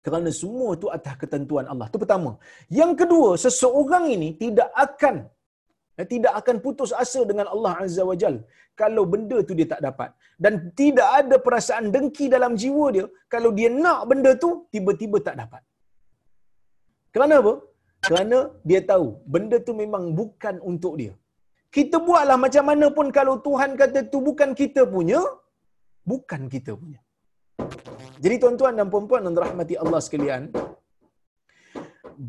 [0.04, 1.86] Kerana semua tu atas ketentuan Allah.
[1.90, 2.30] Itu pertama.
[2.78, 5.16] Yang kedua, seseorang ini tidak akan
[5.98, 8.36] eh, tidak akan putus asa dengan Allah Azza wa Jal
[8.80, 10.10] kalau benda tu dia tak dapat.
[10.44, 15.38] Dan tidak ada perasaan dengki dalam jiwa dia kalau dia nak benda tu tiba-tiba tak
[15.42, 15.62] dapat.
[17.14, 17.54] Kerana apa?
[18.06, 18.38] Kerana
[18.68, 21.14] dia tahu benda tu memang bukan untuk dia.
[21.76, 25.20] Kita buatlah macam mana pun kalau Tuhan kata tu bukan kita punya,
[26.10, 27.00] bukan kita punya.
[28.24, 30.42] Jadi tuan-tuan dan puan-puan yang rahmati Allah sekalian,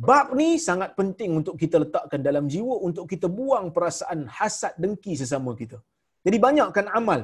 [0.08, 5.14] bab ni sangat penting untuk kita letakkan dalam jiwa untuk kita buang perasaan hasad dengki
[5.22, 5.78] sesama kita.
[6.26, 7.22] Jadi banyakkan amal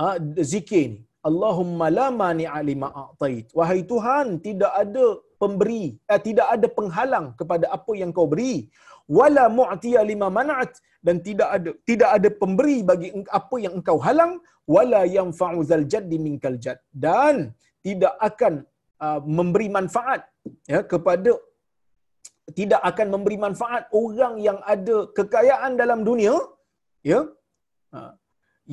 [0.00, 0.16] ha,
[0.52, 1.00] zikir ni.
[1.28, 3.46] Allahumma la mani'a lima a'tait.
[3.58, 5.04] Wahai Tuhan, tidak ada
[5.42, 8.54] pemberi, eh, tidak ada penghalang kepada apa yang kau beri.
[9.18, 10.72] Wala mu'tiya lima mana'at
[11.06, 14.34] dan tidak ada tidak ada pemberi bagi apa yang engkau halang.
[14.74, 17.36] Wala yanfa'u zal jaddi minkal jad dan
[17.86, 18.54] tidak akan
[19.04, 20.22] uh, memberi manfaat
[20.72, 21.32] ya kepada
[22.58, 26.34] tidak akan memberi manfaat orang yang ada kekayaan dalam dunia
[27.12, 27.20] ya.
[27.90, 28.12] Uh,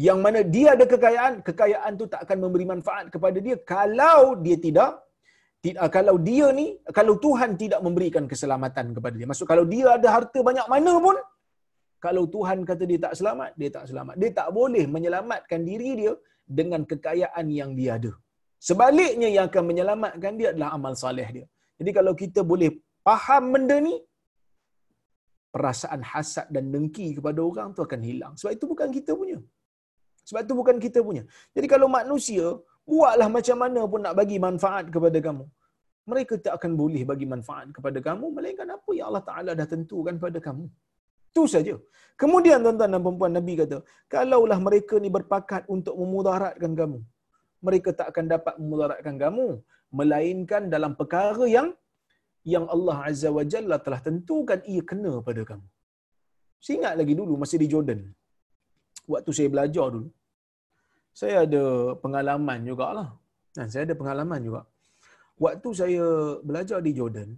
[0.05, 4.57] yang mana dia ada kekayaan kekayaan tu tak akan memberi manfaat kepada dia kalau dia
[4.65, 4.91] tidak
[5.65, 10.07] tidak kalau dia ni kalau Tuhan tidak memberikan keselamatan kepada dia maksud kalau dia ada
[10.15, 11.17] harta banyak mana pun
[12.05, 16.13] kalau Tuhan kata dia tak selamat dia tak selamat dia tak boleh menyelamatkan diri dia
[16.59, 18.11] dengan kekayaan yang dia ada
[18.67, 21.45] Sebaliknya yang akan menyelamatkan dia adalah amal saleh dia.
[21.79, 22.69] Jadi kalau kita boleh
[23.07, 23.95] faham benda ni,
[25.55, 28.33] perasaan hasad dan dengki kepada orang tu akan hilang.
[28.39, 29.37] Sebab itu bukan kita punya.
[30.27, 31.23] Sebab itu bukan kita punya.
[31.55, 32.47] Jadi kalau manusia,
[32.91, 35.45] buatlah macam mana pun nak bagi manfaat kepada kamu.
[36.11, 40.15] Mereka tak akan boleh bagi manfaat kepada kamu, melainkan apa yang Allah Ta'ala dah tentukan
[40.23, 40.65] pada kamu.
[41.29, 41.75] Itu saja.
[42.21, 43.77] Kemudian tuan-tuan dan perempuan Nabi kata,
[44.13, 46.99] kalaulah mereka ni berpakat untuk memudaratkan kamu,
[47.67, 49.47] mereka tak akan dapat memudaratkan kamu
[49.99, 51.69] melainkan dalam perkara yang
[52.53, 55.67] yang Allah Azza wa Jalla telah tentukan ia kena pada kamu.
[56.63, 57.99] Saya ingat lagi dulu masih di Jordan.
[59.13, 60.09] Waktu saya belajar dulu.
[61.19, 61.63] Saya ada
[62.03, 63.09] pengalaman jugalah.
[63.55, 64.61] Dan saya ada pengalaman juga.
[65.45, 66.05] Waktu saya
[66.49, 67.29] belajar di Jordan,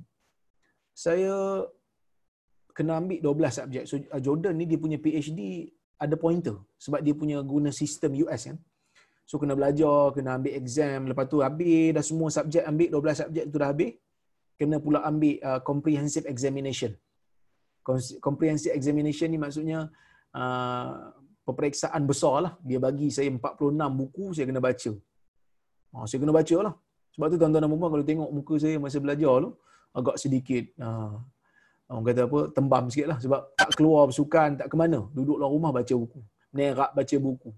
[1.05, 1.65] saya
[2.77, 3.83] kena ambil 12 subjek.
[3.89, 5.41] So, Jordan ni dia punya PhD
[6.01, 8.57] ada pointer sebab dia punya guna sistem US kan.
[9.29, 13.45] So kena belajar, kena ambil exam, lepas tu habis dah semua subjek ambil 12 subjek
[13.53, 13.91] tu dah habis.
[14.59, 16.91] Kena pula ambil uh, comprehensive examination.
[18.21, 19.89] Comprehensive examination ni maksudnya
[20.37, 21.15] uh,
[21.47, 22.53] peperiksaan besar lah.
[22.61, 24.91] Dia bagi saya 46 buku, saya kena baca.
[25.91, 26.73] Oh, saya kena baca lah.
[27.11, 29.49] Sebab tu tuan-tuan dan puan kalau tengok muka saya masa belajar tu,
[29.91, 31.19] agak sedikit uh,
[31.91, 33.17] orang kata apa, tembam sikit lah.
[33.19, 34.99] Sebab tak keluar bersukan, tak ke mana.
[35.11, 36.19] Duduk dalam rumah baca buku.
[36.55, 37.51] Nerak baca buku.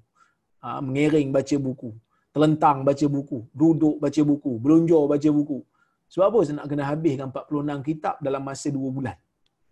[0.63, 1.91] Ha, mengering baca buku,
[2.31, 5.59] terlentang baca buku, duduk baca buku, belunjur baca buku.
[6.07, 9.17] Sebab apa saya nak kena habiskan 46 kitab dalam masa 2 bulan?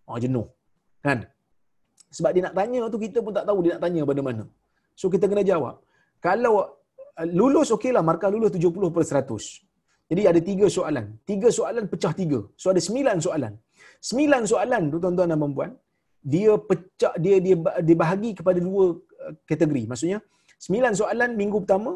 [0.03, 0.51] Oh, jenuh.
[0.99, 1.31] Kan?
[2.17, 4.43] Sebab dia nak tanya tu kita pun tak tahu dia nak tanya pada mana.
[4.99, 5.75] So kita kena jawab.
[6.27, 6.53] Kalau
[7.19, 10.11] uh, lulus okeylah markah lulus 70 per 100.
[10.11, 11.05] Jadi ada tiga soalan.
[11.31, 12.39] Tiga soalan pecah tiga.
[12.61, 13.53] So ada sembilan soalan.
[14.09, 15.71] Sembilan soalan tu tuan-tuan dan puan
[16.33, 17.55] dia pecah dia dia
[17.89, 18.85] dibahagi kepada dua
[19.23, 19.83] uh, kategori.
[19.91, 20.19] Maksudnya
[20.61, 21.91] Sembilan soalan minggu pertama,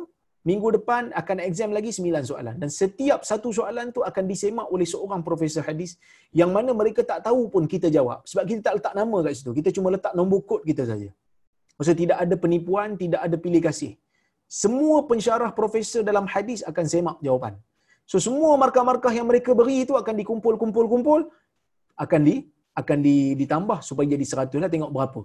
[0.50, 2.56] minggu depan akan exam lagi sembilan soalan.
[2.62, 5.98] Dan setiap satu soalan tu akan disemak oleh seorang profesor hadis
[6.40, 8.22] yang mana mereka tak tahu pun kita jawab.
[8.30, 9.52] Sebab kita tak letak nama kat situ.
[9.60, 11.10] Kita cuma letak nombor kod kita saja.
[11.76, 13.94] Maksudnya tidak ada penipuan, tidak ada pilih kasih.
[14.64, 17.58] Semua pensyarah profesor dalam hadis akan semak jawapan.
[18.06, 21.26] So semua markah-markah yang mereka beri itu akan dikumpul-kumpul-kumpul
[21.98, 22.36] akan di
[22.76, 25.22] akan di, ditambah supaya jadi 100 lah tengok berapa.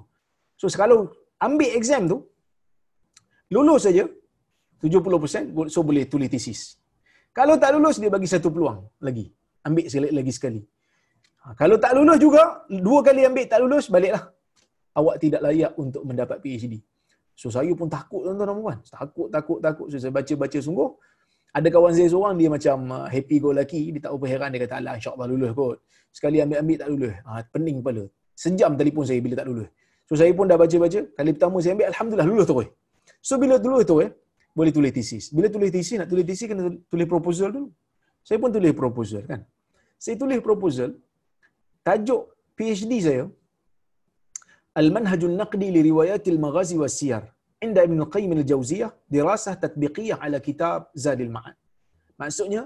[0.57, 1.13] So kalau
[1.47, 2.19] ambil exam tu
[3.53, 4.05] lulus saja
[4.81, 6.61] 70% so boleh tulis tesis.
[7.31, 9.29] Kalau tak lulus dia bagi satu peluang lagi.
[9.69, 10.61] Ambil sekali lagi sekali.
[11.45, 14.25] Ha, kalau tak lulus juga, dua kali ambil tak lulus, baliklah.
[14.99, 16.75] Awak tidak layak untuk mendapat PhD.
[17.41, 18.79] So saya pun takut tuan-tuan dan puan.
[18.85, 19.87] Takut, takut, takut.
[19.93, 20.91] So saya baca-baca sungguh.
[21.57, 23.95] Ada kawan saya seorang dia macam uh, happy go lucky.
[23.95, 24.49] Dia tak apa heran.
[24.53, 25.77] Dia kata, Allah insyaAllah lulus kot.
[26.13, 27.15] Sekali ambil-ambil tak lulus.
[27.25, 28.05] Ha, pening kepala.
[28.37, 29.69] Sejam telefon saya bila tak lulus.
[30.09, 31.01] So saya pun dah baca-baca.
[31.17, 32.69] Kali pertama saya ambil, Alhamdulillah lulus terus.
[33.23, 34.11] So bila itu eh
[34.59, 35.25] boleh tulis tesis.
[35.37, 37.69] Bila tulis tesis nak tulis tesis kena tulis proposal dulu.
[38.27, 39.41] Saya pun tulis proposal kan.
[40.05, 40.91] Saya tulis proposal
[41.87, 42.23] tajuk
[42.59, 43.25] PhD saya
[44.81, 47.25] Al-Manhajun Naqdi li Riwayatil Maghazi was Siyar
[47.67, 51.57] inda Ibn Qayyim al-Jauziyah dirasah tatbiqiyah ala kitab Zadil Ma'ad.
[52.21, 52.63] Maksudnya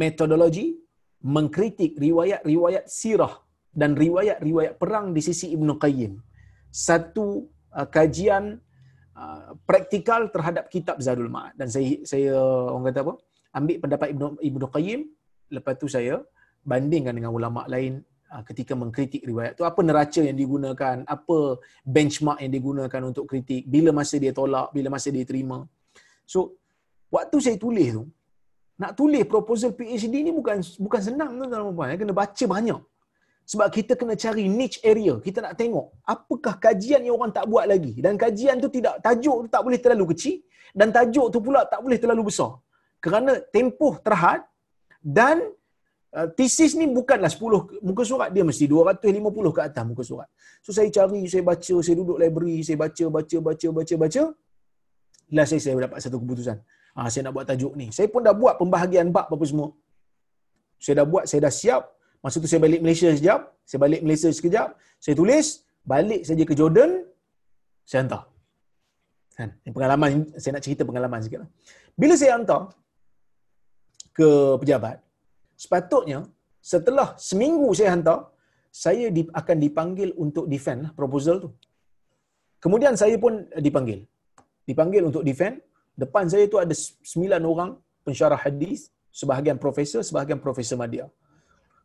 [0.00, 0.66] metodologi
[1.34, 3.34] mengkritik riwayat-riwayat sirah
[3.80, 6.12] dan riwayat-riwayat perang di sisi Ibn Qayyim.
[6.86, 7.26] Satu
[7.78, 8.44] uh, kajian
[9.68, 11.54] praktikal terhadap kitab Zadul Ma'ad.
[11.58, 12.34] Dan saya saya
[12.74, 13.14] orang kata apa?
[13.58, 15.00] ambil pendapat Ibn Ibn Qayyim.
[15.56, 16.20] Lepas tu saya
[16.62, 19.64] bandingkan dengan ulama lain uh, ketika mengkritik riwayat tu.
[19.64, 20.96] Apa neraca yang digunakan?
[21.08, 21.56] Apa
[21.88, 23.64] benchmark yang digunakan untuk kritik?
[23.64, 24.68] Bila masa dia tolak?
[24.76, 25.64] Bila masa dia terima?
[26.28, 26.60] So
[27.08, 28.04] waktu saya tulis tu
[28.78, 32.80] nak tulis proposal PhD ni bukan bukan senang tu tuan-tuan kena baca banyak
[33.52, 37.64] sebab kita kena cari niche area kita nak tengok apakah kajian yang orang tak buat
[37.72, 40.36] lagi dan kajian tu tidak tajuk tu tak boleh terlalu kecil
[40.78, 42.52] dan tajuk tu pula tak boleh terlalu besar
[43.04, 44.40] kerana tempoh terhad
[44.98, 45.36] dan
[46.16, 50.28] uh, tesis ni bukanlah 10 muka surat dia mesti 250 ke atas muka surat.
[50.64, 54.22] So saya cari, saya baca, saya duduk library, saya baca, baca, baca, baca, baca.
[55.36, 56.58] Last saya, saya dapat satu keputusan.
[56.98, 57.86] Ah, saya nak buat tajuk ni.
[57.94, 59.70] Saya pun dah buat pembahagian bab apa semua.
[60.80, 61.82] Saya dah buat, saya dah siap.
[62.24, 63.40] Masa tu saya balik Malaysia sekejap.
[63.68, 64.68] Saya balik Malaysia sekejap.
[64.98, 65.46] Saya tulis,
[65.86, 66.90] balik saja ke Jordan,
[67.88, 68.22] saya hantar.
[69.38, 69.54] Kan?
[69.70, 70.10] Pengalaman,
[70.40, 71.46] saya nak cerita pengalaman sikit.
[71.46, 71.50] Lah.
[71.94, 72.74] Bila saya hantar,
[74.18, 74.98] ke pejabat,
[75.54, 76.26] sepatutnya
[76.58, 78.34] setelah seminggu saya hantar,
[78.74, 79.06] saya
[79.40, 81.50] akan dipanggil untuk defend lah proposal tu.
[82.58, 84.02] Kemudian saya pun dipanggil.
[84.66, 85.62] Dipanggil untuk defend.
[85.94, 86.74] Depan saya tu ada
[87.12, 87.70] sembilan orang
[88.02, 91.06] pensyarah hadis, sebahagian profesor, sebahagian profesor media.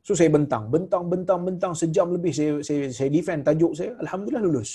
[0.03, 3.91] So saya bentang, bentang, bentang, bentang sejam lebih saya saya saya defend tajuk saya.
[4.03, 4.71] Alhamdulillah lulus.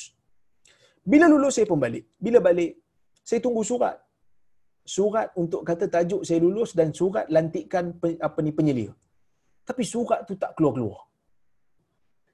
[1.13, 2.05] Bila lulus saya pun balik.
[2.25, 2.73] Bila balik,
[3.29, 3.97] saya tunggu surat
[4.97, 7.93] surat untuk kata tajuk saya lulus dan surat lantikan
[8.29, 8.93] apa ni penyelia.
[9.69, 11.05] Tapi surat tu tak keluar-keluar.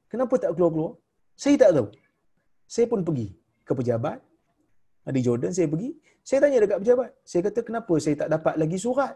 [0.06, 0.92] Kenapa tak keluar-keluar?
[1.34, 1.88] Saya tak tahu.
[2.74, 3.28] Saya pun pergi
[3.66, 4.18] ke pejabat
[5.10, 5.90] di Jordan saya pergi.
[6.22, 7.10] Saya tanya dekat pejabat.
[7.30, 9.14] Saya kata kenapa saya tak dapat lagi surat?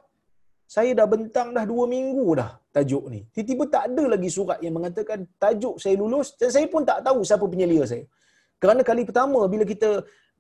[0.74, 3.20] Saya dah bentang dah dua minggu dah tajuk ni.
[3.34, 7.20] Tiba-tiba tak ada lagi surat yang mengatakan tajuk saya lulus dan saya pun tak tahu
[7.28, 8.04] siapa penyelia saya.
[8.62, 9.90] Kerana kali pertama bila kita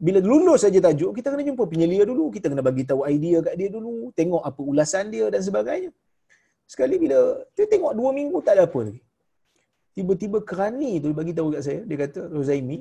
[0.06, 3.54] bila lulus saja tajuk, kita kena jumpa penyelia dulu, kita kena bagi tahu idea kat
[3.60, 5.90] dia dulu, tengok apa ulasan dia dan sebagainya.
[6.72, 7.18] Sekali bila
[7.56, 9.02] dia tengok dua minggu tak ada apa lagi.
[9.96, 12.78] Tiba-tiba kerani tu bagi tahu kat saya, dia kata, Rozaimi,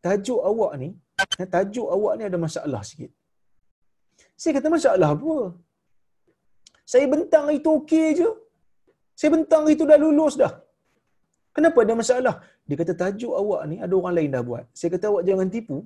[0.00, 0.88] tajuk awak ni,
[1.36, 3.10] eh, tajuk awak ni ada masalah sikit.
[4.40, 5.34] Saya kata, masalah apa?
[6.90, 8.28] Saya bentang itu okey je.
[9.18, 10.52] Saya bentang itu dah lulus dah.
[11.56, 12.34] Kenapa ada masalah?
[12.66, 14.64] Dia kata, tajuk awak ni ada orang lain dah buat.
[14.78, 15.78] Saya kata, awak jangan tipu.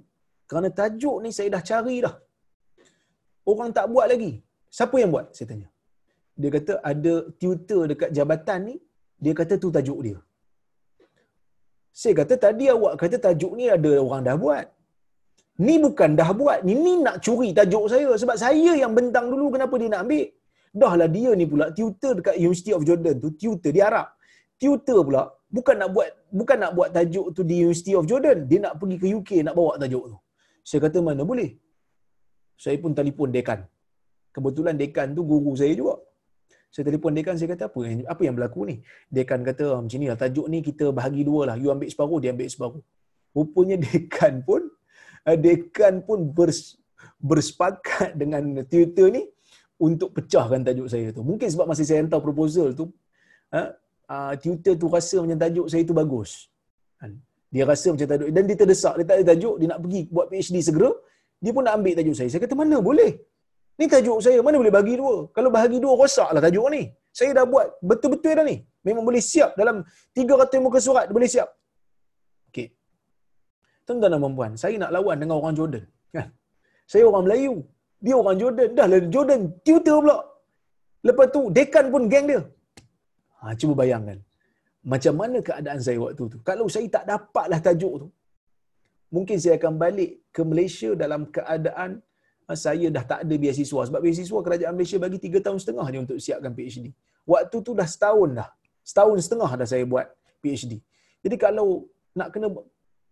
[0.50, 2.14] Kerana tajuk ni saya dah cari dah.
[3.52, 4.32] Orang tak buat lagi.
[4.76, 5.26] Siapa yang buat?
[5.36, 5.68] Saya tanya.
[6.40, 8.76] Dia kata ada tutor dekat jabatan ni,
[9.24, 10.18] dia kata tu tajuk dia.
[12.00, 14.66] Saya kata tadi awak kata tajuk ni ada orang dah buat.
[15.66, 18.10] Ni bukan dah buat, ni, ni nak curi tajuk saya.
[18.22, 20.26] Sebab saya yang bentang dulu kenapa dia nak ambil.
[20.80, 24.06] Dahlah dia ni pula tutor dekat University of Jordan tu, tutor di Arab.
[24.62, 25.22] Tutor pula
[25.56, 26.08] bukan nak buat
[26.38, 29.54] bukan nak buat tajuk tu di University of Jordan, dia nak pergi ke UK nak
[29.58, 30.16] bawa tajuk tu.
[30.68, 31.50] Saya kata mana boleh.
[32.58, 33.60] Saya pun telefon dekan.
[34.34, 35.94] Kebetulan dekan tu guru saya juga.
[36.74, 38.76] Saya telefon dekan, saya kata apa yang, apa yang berlaku ni?
[39.16, 41.56] Dekan kata ah, macam ni lah, tajuk ni kita bahagi dua lah.
[41.60, 42.82] You ambil separuh, dia ambil separuh.
[43.30, 44.66] Rupanya dekan pun,
[45.22, 46.74] eh, dekan pun bers,
[47.22, 49.22] bersepakat dengan tutor ni
[49.86, 51.22] untuk pecahkan tajuk saya tu.
[51.30, 52.84] Mungkin sebab masa saya hantar proposal tu,
[53.58, 56.30] uh, tutor tu rasa macam tajuk saya tu bagus.
[57.00, 57.12] Kan?
[57.54, 60.26] Dia rasa macam tajuk dan dia terdesak, dia tak ada tajuk, dia nak pergi buat
[60.30, 60.90] PhD segera,
[61.44, 62.28] dia pun nak ambil tajuk saya.
[62.32, 63.12] Saya kata mana boleh?
[63.78, 65.14] Ni tajuk saya, mana boleh bagi dua?
[65.36, 66.82] Kalau bagi dua rosaklah tajuk ni.
[67.18, 68.56] Saya dah buat betul-betul dah ni.
[68.86, 69.76] Memang boleh siap dalam
[70.18, 71.48] 300 muka surat boleh siap.
[72.50, 72.66] Okey.
[73.86, 75.84] Tuan-tuan dan puan saya nak lawan dengan orang Jordan,
[76.16, 76.28] kan?
[76.92, 77.54] Saya orang Melayu,
[78.04, 78.68] dia orang Jordan.
[78.78, 80.18] Dah lah Jordan tutor pula.
[81.04, 82.40] Lepas tu dekan pun geng dia.
[83.40, 84.18] Ha, cuba bayangkan
[84.92, 86.38] macam mana keadaan saya waktu tu.
[86.48, 88.08] Kalau saya tak dapatlah tajuk tu,
[89.08, 91.90] mungkin saya akan balik ke Malaysia dalam keadaan
[92.44, 93.80] ah, saya dah tak ada beasiswa.
[93.88, 96.86] Sebab beasiswa kerajaan Malaysia bagi tiga tahun setengah je untuk siapkan PhD.
[97.32, 98.48] Waktu tu dah setahun dah.
[98.84, 100.06] Setahun setengah dah saya buat
[100.44, 100.72] PhD.
[101.24, 102.52] Jadi kalau nak kena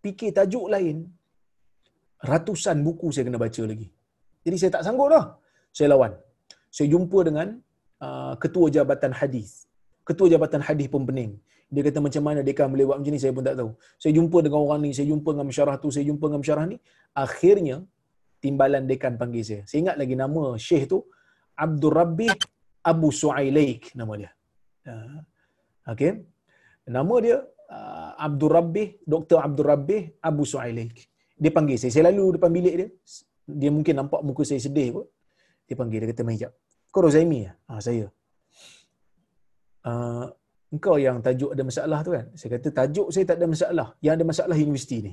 [0.05, 1.09] fikir tajuk lain,
[2.21, 3.89] ratusan buku saya kena baca lagi.
[4.47, 5.25] Jadi saya tak sanggup dah.
[5.77, 6.13] Saya lawan.
[6.77, 7.49] Saya jumpa dengan
[8.07, 9.51] uh, ketua jabatan hadis.
[10.09, 11.33] Ketua jabatan hadis pembening
[11.73, 14.39] dia kata macam mana dia boleh buat macam ni saya pun tak tahu saya jumpa
[14.45, 16.77] dengan orang ni saya jumpa dengan masyarah tu saya jumpa dengan masyarah ni
[17.17, 17.77] akhirnya
[18.45, 20.99] timbalan dekan panggil saya saya ingat lagi nama syekh tu
[21.57, 22.29] Abdul Rabbi
[22.83, 24.31] Abu Suailaik nama dia.
[24.83, 25.23] Uh,
[25.87, 26.27] okay.
[26.83, 27.37] Nama dia
[27.71, 29.39] uh, Abdul Rabbih, Dr.
[29.39, 31.07] Abdul Rabbih Abu Suailaik.
[31.39, 31.95] Dia panggil saya.
[31.95, 32.89] Saya lalu depan bilik dia.
[33.49, 35.07] Dia mungkin nampak muka saya sedih pun.
[35.67, 36.53] Dia panggil, dia kata, Mahijab.
[36.93, 37.53] Kau Rozaimi ya?
[37.73, 38.07] Ha, saya.
[39.83, 40.31] Uh,
[40.71, 42.27] engkau yang tajuk ada masalah tu kan?
[42.39, 43.89] Saya kata, tajuk saya tak ada masalah.
[44.05, 45.13] Yang ada masalah universiti ni.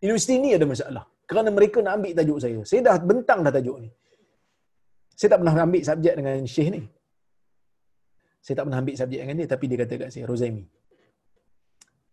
[0.00, 1.04] Universiti ni ada masalah.
[1.28, 2.58] Kerana mereka nak ambil tajuk saya.
[2.64, 3.90] Saya dah bentang dah tajuk ni.
[5.14, 6.82] Saya tak pernah ambil subjek dengan Syekh ni.
[8.40, 9.48] Saya tak pernah ambil subjek dengan dia.
[9.52, 10.64] Tapi dia kata kat saya, Rozaimi.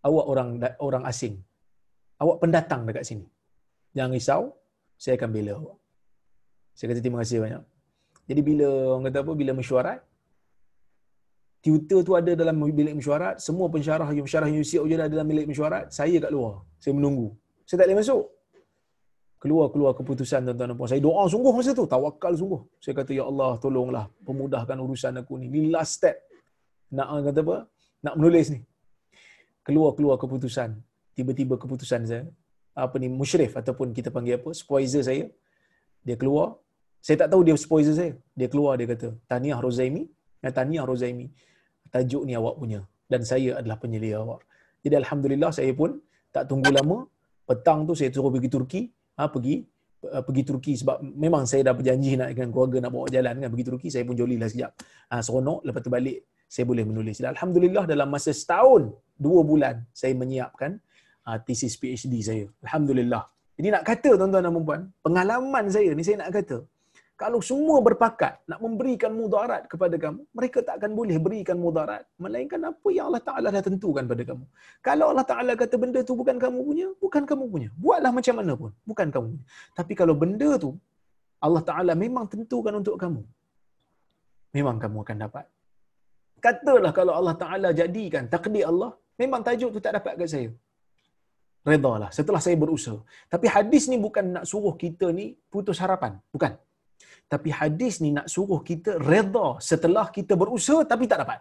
[0.04, 0.50] Awak orang
[0.84, 1.36] orang asing.
[2.20, 3.26] Awak pendatang dekat sini.
[3.96, 4.42] Jangan risau.
[4.98, 5.78] Saya akan bela awak.
[6.78, 7.64] Saya kata terima kasih banyak.
[8.28, 8.68] Jadi bila
[8.98, 10.00] orang kata apa, bila mesyuarat,
[11.64, 15.46] tutor tu ada dalam bilik mesyuarat, semua pensyarah yang pensyarah universiti je ada dalam bilik
[15.50, 16.66] mesyuarat, saya kat luar.
[16.82, 17.34] Saya menunggu.
[17.66, 18.24] Saya tak boleh masuk.
[19.38, 20.90] Keluar-keluar keputusan tuan-tuan dan puan.
[20.90, 22.62] Saya doa sungguh masa tu, tawakal sungguh.
[22.82, 25.46] Saya kata ya Allah, tolonglah pemudahkan urusan aku ni.
[25.54, 26.18] Ni last step.
[26.90, 27.58] Nak kata apa?
[28.06, 28.60] Nak menulis ni.
[29.62, 30.70] Keluar-keluar keputusan.
[31.14, 32.26] Tiba-tiba keputusan saya
[32.86, 34.50] apa ni musyrif ataupun kita panggil apa?
[34.60, 35.26] Supervisor saya.
[36.06, 36.48] Dia keluar.
[37.06, 38.14] Saya tak tahu dia supervisor saya.
[38.38, 40.04] Dia keluar dia kata, "Tahniah Rozaimi."
[40.46, 41.28] Ya, tahniah Rozaimi.
[41.94, 44.44] Tajuk ni awak punya dan saya adalah penyelia awak.
[44.84, 45.98] Jadi alhamdulillah saya pun
[46.36, 47.08] tak tunggu lama
[47.48, 48.82] petang tu saya suruh pergi Turki
[49.18, 49.64] ha, pergi
[50.04, 53.50] uh, pergi Turki sebab memang saya dah berjanji nak dengan keluarga nak bawa jalan kan
[53.50, 54.72] pergi Turki saya pun joli lah sekejap
[55.12, 60.14] ha, seronok lepas tu balik saya boleh menulis Alhamdulillah dalam masa setahun dua bulan saya
[60.14, 60.78] menyiapkan
[61.30, 63.24] uh, thesis PhD saya Alhamdulillah
[63.60, 66.58] jadi nak kata tuan-tuan dan puan pengalaman saya ni saya nak kata
[67.22, 72.06] kalau semua berpakat nak memberikan mudarat kepada kamu, mereka tak akan boleh berikan mudarat.
[72.22, 74.46] Melainkan apa yang Allah Ta'ala dah tentukan pada kamu.
[74.86, 77.70] Kalau Allah Ta'ala kata benda tu bukan kamu punya, bukan kamu punya.
[77.86, 79.46] Buatlah macam mana pun, bukan kamu punya.
[79.74, 80.78] Tapi kalau benda tu,
[81.42, 83.26] Allah Ta'ala memang tentukan untuk kamu.
[84.54, 85.46] Memang kamu akan dapat.
[86.38, 90.50] Katalah kalau Allah Ta'ala jadikan takdir Allah, memang tajuk tu tak dapat kat saya.
[91.70, 92.10] Reda lah.
[92.18, 92.98] Setelah saya berusaha.
[93.34, 96.16] Tapi hadis ni bukan nak suruh kita ni putus harapan.
[96.36, 96.56] Bukan.
[97.34, 101.40] Tapi hadis ni nak suruh kita reda setelah kita berusaha tapi tak dapat.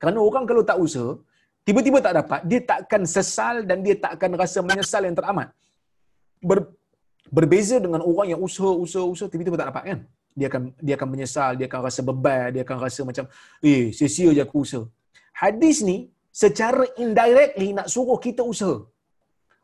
[0.00, 1.16] Kerana orang kalau tak usaha,
[1.64, 5.48] tiba-tiba tak dapat, dia takkan sesal dan dia takkan rasa menyesal yang teramat.
[6.48, 6.58] Ber,
[7.32, 9.98] berbeza dengan orang yang usaha, usaha, usaha, tiba-tiba tak dapat kan?
[10.36, 13.24] Dia akan dia akan menyesal, dia akan rasa beban, dia akan rasa macam,
[13.64, 14.84] eh, sia-sia je aku usaha.
[15.32, 18.84] Hadis ni secara indirectly nak suruh kita usaha.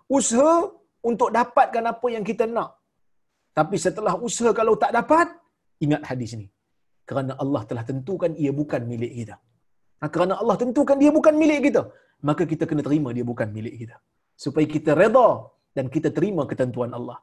[0.09, 0.71] Usaha
[1.03, 2.79] untuk dapatkan apa yang kita nak.
[3.53, 5.29] Tapi setelah usaha kalau tak dapat,
[5.85, 6.49] ingat hadis ini.
[7.09, 9.37] Kerana Allah telah tentukan ia bukan milik kita.
[10.01, 11.83] Nah, kerana Allah tentukan dia bukan milik kita,
[12.29, 13.97] maka kita kena terima dia bukan milik kita.
[14.45, 15.29] Supaya kita reda
[15.77, 17.19] dan kita terima ketentuan Allah.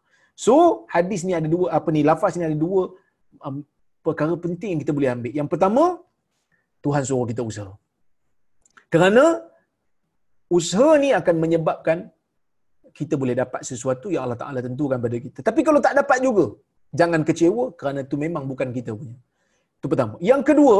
[0.45, 2.95] So, hadis ni ada dua, apa ni, lafaz ni ada dua
[3.43, 3.59] um,
[4.05, 5.31] perkara penting yang kita boleh ambil.
[5.39, 5.83] Yang pertama,
[6.83, 7.73] Tuhan suruh kita usaha.
[8.93, 9.43] Kerana
[10.47, 11.97] usaha ni akan menyebabkan
[12.97, 15.39] kita boleh dapat sesuatu yang Allah Ta'ala tentukan pada kita.
[15.49, 16.45] Tapi kalau tak dapat juga,
[16.99, 19.17] jangan kecewa kerana itu memang bukan kita punya.
[19.79, 20.15] Itu pertama.
[20.29, 20.77] Yang kedua,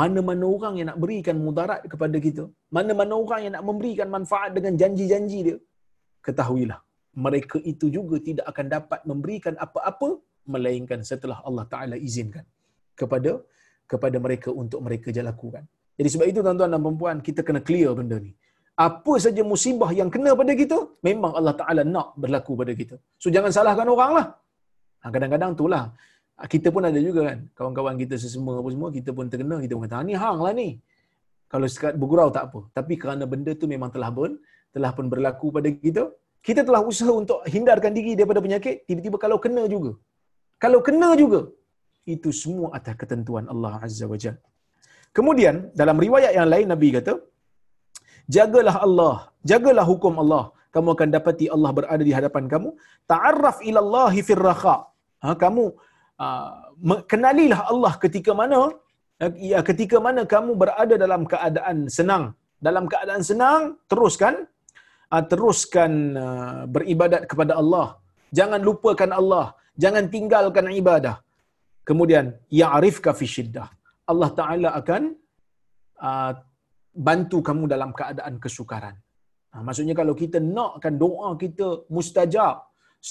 [0.00, 2.44] mana-mana orang yang nak berikan mudarat kepada kita,
[2.76, 5.56] mana-mana orang yang nak memberikan manfaat dengan janji-janji dia,
[6.26, 6.80] ketahuilah,
[7.26, 10.10] mereka itu juga tidak akan dapat memberikan apa-apa
[10.52, 12.44] melainkan setelah Allah Ta'ala izinkan
[13.00, 13.32] kepada
[13.92, 15.64] kepada mereka untuk mereka lakukan.
[15.98, 18.32] Jadi sebab itu tuan-tuan dan perempuan, kita kena clear benda ni
[18.76, 22.96] apa saja musibah yang kena pada kita, memang Allah Ta'ala nak berlaku pada kita.
[23.20, 24.26] So jangan salahkan orang lah.
[25.02, 25.84] Ha, kadang-kadang tu lah.
[26.52, 29.82] Kita pun ada juga kan, kawan-kawan kita sesemua apa semua, kita pun terkena, kita pun
[29.86, 30.68] kata, ah, ni hang lah ni.
[31.52, 32.60] Kalau sekat bergurau tak apa.
[32.72, 34.40] Tapi kerana benda tu memang telah pun,
[34.74, 36.08] telah pun berlaku pada kita,
[36.42, 39.92] kita telah usaha untuk hindarkan diri daripada penyakit, tiba-tiba kalau kena juga.
[40.58, 41.40] Kalau kena juga,
[42.14, 44.36] itu semua atas ketentuan Allah Azza wa Jal.
[45.16, 47.14] Kemudian, dalam riwayat yang lain, Nabi kata,
[48.36, 49.14] jagalah Allah,
[49.52, 50.44] jagalah hukum Allah.
[50.74, 52.68] Kamu akan dapati Allah berada di hadapan kamu.
[53.04, 54.76] Ta'arraf ila Allahi fir raha.
[55.22, 55.64] Ha, kamu
[56.16, 56.50] uh,
[57.12, 58.72] kenalilah Allah ketika mana
[59.36, 62.24] ya, ketika mana kamu berada dalam keadaan senang.
[62.66, 64.34] Dalam keadaan senang, teruskan
[65.12, 65.92] uh, teruskan
[66.24, 68.00] uh, beribadat kepada Allah.
[68.32, 69.46] Jangan lupakan Allah.
[69.82, 71.16] Jangan tinggalkan ibadah.
[71.88, 73.68] Kemudian, ya'rifka fi syiddah.
[74.08, 75.02] Allah Ta'ala akan
[76.00, 76.32] uh,
[77.08, 78.96] bantu kamu dalam keadaan kesukaran.
[79.52, 81.66] Ha, maksudnya kalau kita nakkan doa kita
[81.96, 82.56] mustajab,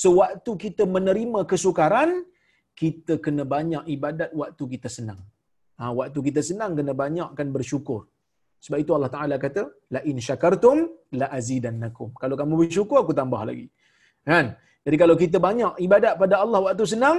[0.04, 2.12] sewaktu kita menerima kesukaran,
[2.82, 5.22] kita kena banyak ibadat waktu kita senang.
[5.80, 8.02] Ha, waktu kita senang kena banyakkan bersyukur.
[8.62, 9.62] Sebab itu Allah Taala kata,
[9.96, 10.78] la in syakartum
[11.20, 12.10] la azidannakum.
[12.22, 13.68] Kalau kamu bersyukur aku tambah lagi.
[14.22, 14.54] Kan?
[14.86, 17.18] Jadi kalau kita banyak ibadat pada Allah waktu senang,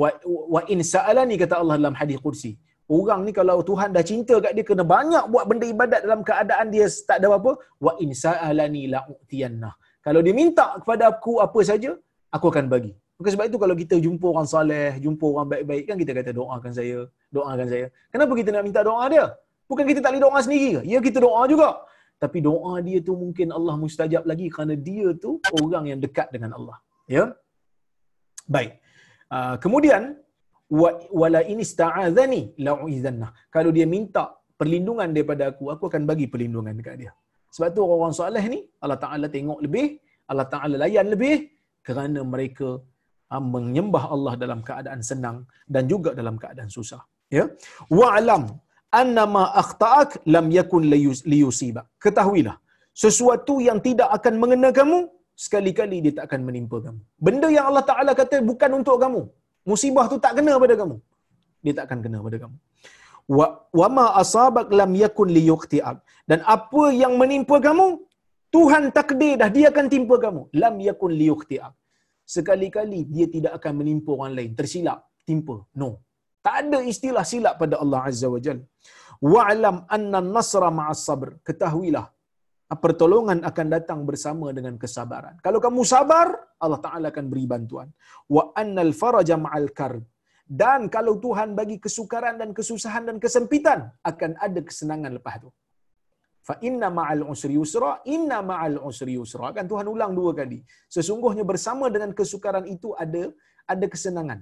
[0.00, 0.08] wa,
[0.54, 2.52] wa in sa'alani kata Allah dalam hadis qudsi
[2.98, 6.66] orang ni kalau Tuhan dah cinta kat dia kena banyak buat benda ibadat dalam keadaan
[6.74, 7.52] dia tak ada apa
[7.86, 9.70] wa in sa'alani la utiyanna
[10.06, 11.92] kalau dia minta kepada aku apa saja
[12.36, 15.96] aku akan bagi Maka sebab itu kalau kita jumpa orang soleh, jumpa orang baik-baik kan
[15.96, 16.98] kita kata doakan saya,
[17.32, 17.86] doakan saya.
[18.12, 19.24] Kenapa kita nak minta doa dia?
[19.64, 20.80] Bukan kita tak boleh doa sendiri ke?
[20.92, 21.68] Ya kita doa juga.
[22.20, 26.60] Tapi doa dia tu mungkin Allah mustajab lagi kerana dia tu orang yang dekat dengan
[26.60, 26.76] Allah.
[27.08, 27.24] Ya.
[28.44, 28.84] Baik.
[29.32, 30.20] Uh, kemudian
[31.20, 33.28] wala ini sta'adzani la'uizanna.
[33.54, 34.24] Kalau dia minta
[34.60, 37.12] perlindungan daripada aku, aku akan bagi perlindungan dekat dia.
[37.54, 39.86] Sebab tu orang-orang soleh ni Allah Taala tengok lebih,
[40.30, 41.34] Allah Taala layan lebih
[41.86, 42.68] kerana mereka
[43.32, 45.38] uh, menyembah Allah dalam keadaan senang
[45.74, 47.02] dan juga dalam keadaan susah.
[47.36, 47.44] Ya.
[47.98, 48.44] Wa'lam
[49.00, 50.82] annama akhta'ak lam yakun
[51.32, 51.82] liyusiba.
[52.04, 52.56] Ketahuilah,
[53.04, 54.98] sesuatu yang tidak akan mengena kamu,
[55.44, 57.00] sekali-kali dia tak akan menimpa kamu.
[57.26, 59.22] Benda yang Allah Ta'ala kata bukan untuk kamu.
[59.70, 60.96] Musibah tu tak kena pada kamu.
[61.64, 62.56] Dia tak akan kena pada kamu.
[63.36, 63.46] Wa,
[63.80, 65.96] wa ma asabak lam yakun liyuqti'ak.
[66.30, 67.86] Dan apa yang menimpa kamu,
[68.54, 70.42] Tuhan takdir dah dia akan timpa kamu.
[70.62, 71.72] Lam yakun liyuqti'ak.
[72.34, 74.50] Sekali-kali dia tidak akan menimpa orang lain.
[74.58, 75.56] Tersilap, timpa.
[75.80, 75.90] No.
[76.46, 78.58] Tak ada istilah silap pada Allah Azza wa Jal.
[79.32, 81.28] Wa'alam anna nasra ma'as sabr.
[81.46, 82.06] Ketahuilah,
[82.74, 85.38] pertolongan akan datang bersama dengan kesabaran.
[85.46, 87.88] Kalau kamu sabar, Allah Ta'ala akan beri bantuan.
[88.26, 90.02] Wa annal faraja ma'al karb.
[90.46, 95.50] Dan kalau Tuhan bagi kesukaran dan kesusahan dan kesempitan, akan ada kesenangan lepas itu.
[96.46, 99.50] Fa inna ma'al usri yusra, inna ma'al usri yusra.
[99.54, 100.62] Kan Tuhan ulang dua kali.
[100.86, 103.30] Sesungguhnya bersama dengan kesukaran itu ada
[103.66, 104.40] ada kesenangan.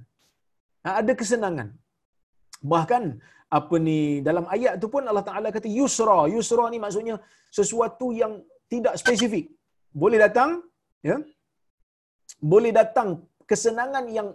[0.85, 1.69] Ha, ada kesenangan.
[2.73, 3.03] Bahkan
[3.59, 3.99] apa ni
[4.29, 6.19] dalam ayat tu pun Allah Taala kata yusra.
[6.35, 7.17] Yusra ni maksudnya
[7.59, 8.33] sesuatu yang
[8.73, 9.47] tidak spesifik.
[10.03, 10.51] Boleh datang
[11.09, 11.17] ya.
[12.53, 13.09] Boleh datang
[13.51, 14.29] kesenangan yang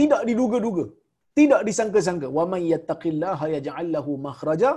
[0.00, 0.84] tidak diduga-duga.
[1.38, 2.28] Tidak disangka-sangka.
[2.38, 4.70] Wa may yattaqillaha yaj'al lahu makhraja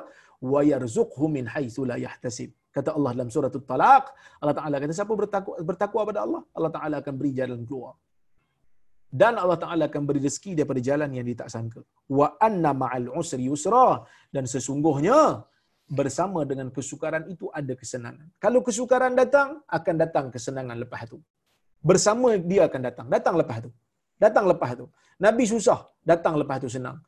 [0.51, 2.51] wa yarzuqhu min haitsu la yahtasib.
[2.75, 4.05] Kata Allah dalam surah At-Talaq,
[4.41, 7.93] Allah Taala kata siapa bertakwa bertakwa pada Allah, Allah Taala akan beri jalan keluar
[9.21, 11.81] dan Allah Taala akan beri rezeki daripada jalan yang dia tak sangka.
[12.19, 14.03] Wa anna ma'al usri yusra
[14.35, 15.19] dan sesungguhnya
[15.87, 18.27] bersama dengan kesukaran itu ada kesenangan.
[18.43, 21.17] Kalau kesukaran datang, akan datang kesenangan lepas itu.
[21.79, 23.05] Bersama dia akan datang.
[23.15, 23.71] Datang lepas itu.
[24.19, 24.85] Datang lepas itu.
[25.21, 26.99] Nabi susah, datang lepas itu senang.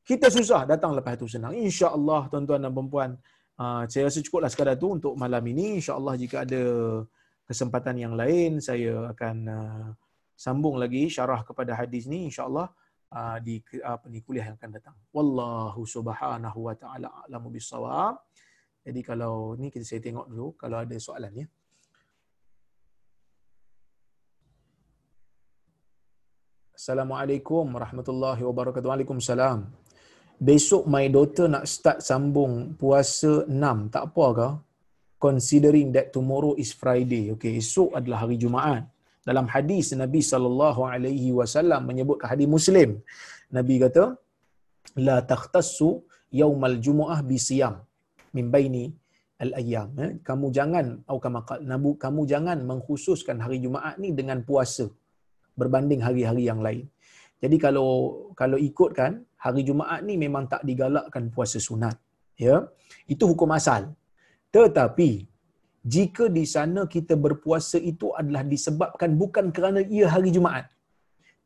[0.00, 1.52] Kita susah, datang lepas itu senang.
[1.52, 3.10] Insya-Allah tuan-tuan dan puan-puan,
[3.60, 5.82] uh, saya rasa cukuplah sekadar itu untuk malam ini.
[5.82, 6.62] Insya-Allah jika ada
[7.44, 9.86] kesempatan yang lain, saya akan uh,
[10.40, 12.72] sambung lagi syarah kepada hadis ni insyaallah
[13.12, 14.96] uh, di apa ni kuliah yang akan datang.
[15.12, 18.24] Wallahu subhanahu wa taala alamu bisawab.
[18.80, 21.46] Jadi kalau ni kita saya tengok dulu kalau ada soalan ya.
[26.72, 28.88] Assalamualaikum warahmatullahi wabarakatuh.
[28.88, 29.68] Waalaikumsalam.
[30.40, 33.92] Besok my daughter nak start sambung puasa 6.
[33.92, 34.48] Tak apa ke?
[35.20, 37.28] Considering that tomorrow is Friday.
[37.36, 38.88] Okay, esok adalah hari Jumaat
[39.28, 42.90] dalam hadis Nabi sallallahu alaihi wasallam menyebut ke hadis Muslim.
[43.56, 44.04] Nabi kata
[45.06, 45.90] la takhtassu
[46.40, 47.74] yaumal jumuah bi siyam
[48.36, 48.84] min baini
[49.44, 49.90] al ayyam.
[50.04, 50.10] Eh?
[50.28, 50.86] Kamu jangan
[51.72, 54.86] nabu kamu jangan mengkhususkan hari Jumaat ni dengan puasa
[55.60, 56.84] berbanding hari-hari yang lain.
[57.42, 57.90] Jadi kalau
[58.40, 61.96] kalau ikutkan hari Jumaat ni memang tak digalakkan puasa sunat.
[62.36, 62.56] Ya.
[63.12, 63.92] Itu hukum asal.
[64.54, 65.29] Tetapi
[65.84, 70.68] jika di sana kita berpuasa itu adalah disebabkan bukan kerana ia hari Jumaat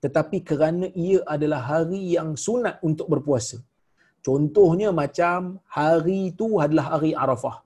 [0.04, 3.56] tetapi kerana ia adalah hari yang sunat untuk berpuasa.
[4.20, 7.56] Contohnya macam hari itu adalah hari Arafah.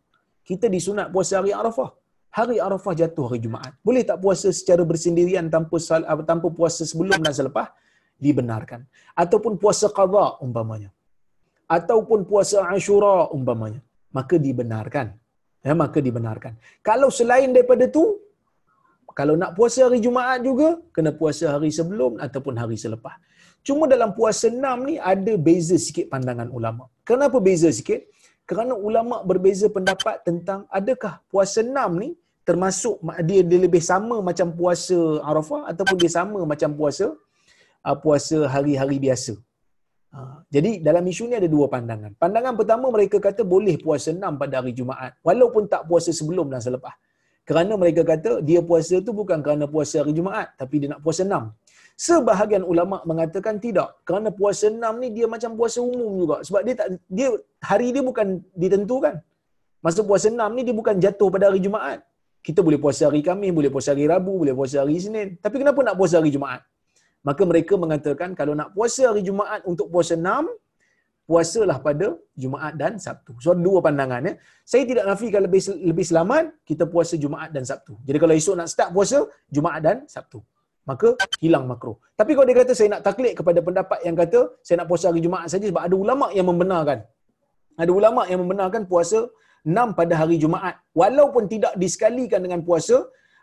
[0.47, 1.91] Kita disunat puasa hari Arafah.
[2.39, 3.75] Hari Arafah jatuh hari Jumaat.
[3.83, 7.75] Boleh tak puasa secara bersendirian tanpa sal, tanpa puasa sebelum dan selepas?
[8.23, 8.87] Dibenarkan.
[9.23, 10.91] Ataupun puasa qadha umpamanya.
[11.66, 13.83] Ataupun puasa Ashura umpamanya.
[14.14, 15.18] Maka dibenarkan
[15.66, 16.52] ya, maka dibenarkan.
[16.88, 18.04] Kalau selain daripada tu,
[19.18, 23.16] kalau nak puasa hari Jumaat juga, kena puasa hari sebelum ataupun hari selepas.
[23.66, 26.86] Cuma dalam puasa enam ni ada beza sikit pandangan ulama.
[27.09, 28.06] Kenapa beza sikit?
[28.48, 32.11] Kerana ulama berbeza pendapat tentang adakah puasa enam ni
[32.48, 32.96] termasuk
[33.28, 34.96] dia, dia lebih sama macam puasa
[35.30, 37.06] Arafah ataupun dia sama macam puasa
[37.84, 39.36] uh, puasa hari-hari biasa.
[40.09, 42.16] Ha, jadi dalam isu ni ada dua pandangan.
[42.16, 46.64] Pandangan pertama mereka kata boleh puasa enam pada hari Jumaat walaupun tak puasa sebelum dan
[46.64, 46.96] selepas.
[47.48, 51.22] Kerana mereka kata dia puasa tu bukan kerana puasa hari Jumaat tapi dia nak puasa
[51.28, 51.52] enam.
[51.98, 56.74] Sebahagian ulama mengatakan tidak kerana puasa enam ni dia macam puasa umum juga sebab dia
[56.80, 56.88] tak
[57.18, 57.28] dia
[57.70, 59.14] hari dia bukan ditentukan.
[59.84, 62.00] Masa puasa enam ni dia bukan jatuh pada hari Jumaat.
[62.40, 65.36] Kita boleh puasa hari Khamis, boleh puasa hari Rabu, boleh puasa hari Isnin.
[65.44, 66.64] Tapi kenapa nak puasa hari Jumaat?
[67.29, 70.45] Maka mereka mengatakan kalau nak puasa hari Jumaat untuk puasa enam,
[71.29, 72.07] puasalah pada
[72.43, 73.33] Jumaat dan Sabtu.
[73.45, 74.33] So dua pandangan ya.
[74.72, 75.61] Saya tidak nafikan lebih
[75.91, 77.95] lebih selamat kita puasa Jumaat dan Sabtu.
[78.09, 79.18] Jadi kalau esok nak start puasa
[79.57, 80.41] Jumaat dan Sabtu.
[80.89, 81.09] Maka
[81.45, 81.97] hilang makruh.
[82.20, 85.20] Tapi kalau dia kata saya nak taklid kepada pendapat yang kata saya nak puasa hari
[85.26, 86.99] Jumaat saja sebab ada ulama yang membenarkan.
[87.83, 89.18] Ada ulama yang membenarkan puasa
[89.68, 92.97] enam pada hari Jumaat walaupun tidak disekalikan dengan puasa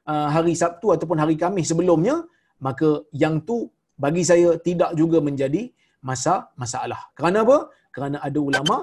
[0.10, 2.26] uh, hari Sabtu ataupun hari Khamis sebelumnya,
[2.66, 5.72] maka yang tu bagi saya tidak juga menjadi
[6.04, 7.02] masa masalah.
[7.18, 7.58] Kerana apa?
[7.96, 8.78] Kerana ada ulama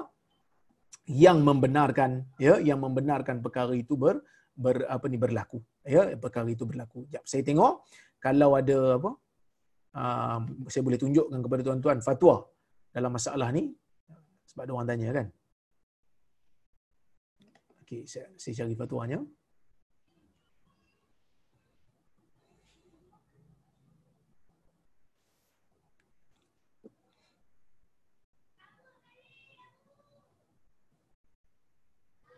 [1.05, 4.23] yang membenarkan ya yang membenarkan perkara itu ber,
[4.55, 7.03] ber apa ni berlaku ya perkara itu berlaku.
[7.11, 7.83] Jap saya tengok
[8.23, 9.11] kalau ada apa
[9.99, 10.39] uh,
[10.71, 12.47] saya boleh tunjukkan kepada tuan-tuan fatwa
[12.95, 13.75] dalam masalah ni
[14.47, 15.27] sebab ada orang tanya kan.
[17.83, 19.19] Okey saya saya cari fatwanya.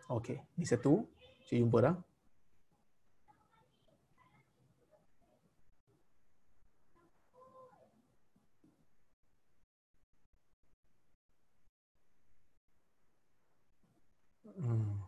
[0.10, 1.01] Okey, ni satu.
[1.49, 1.95] Saya jumpa dah.
[14.45, 15.06] Hmm.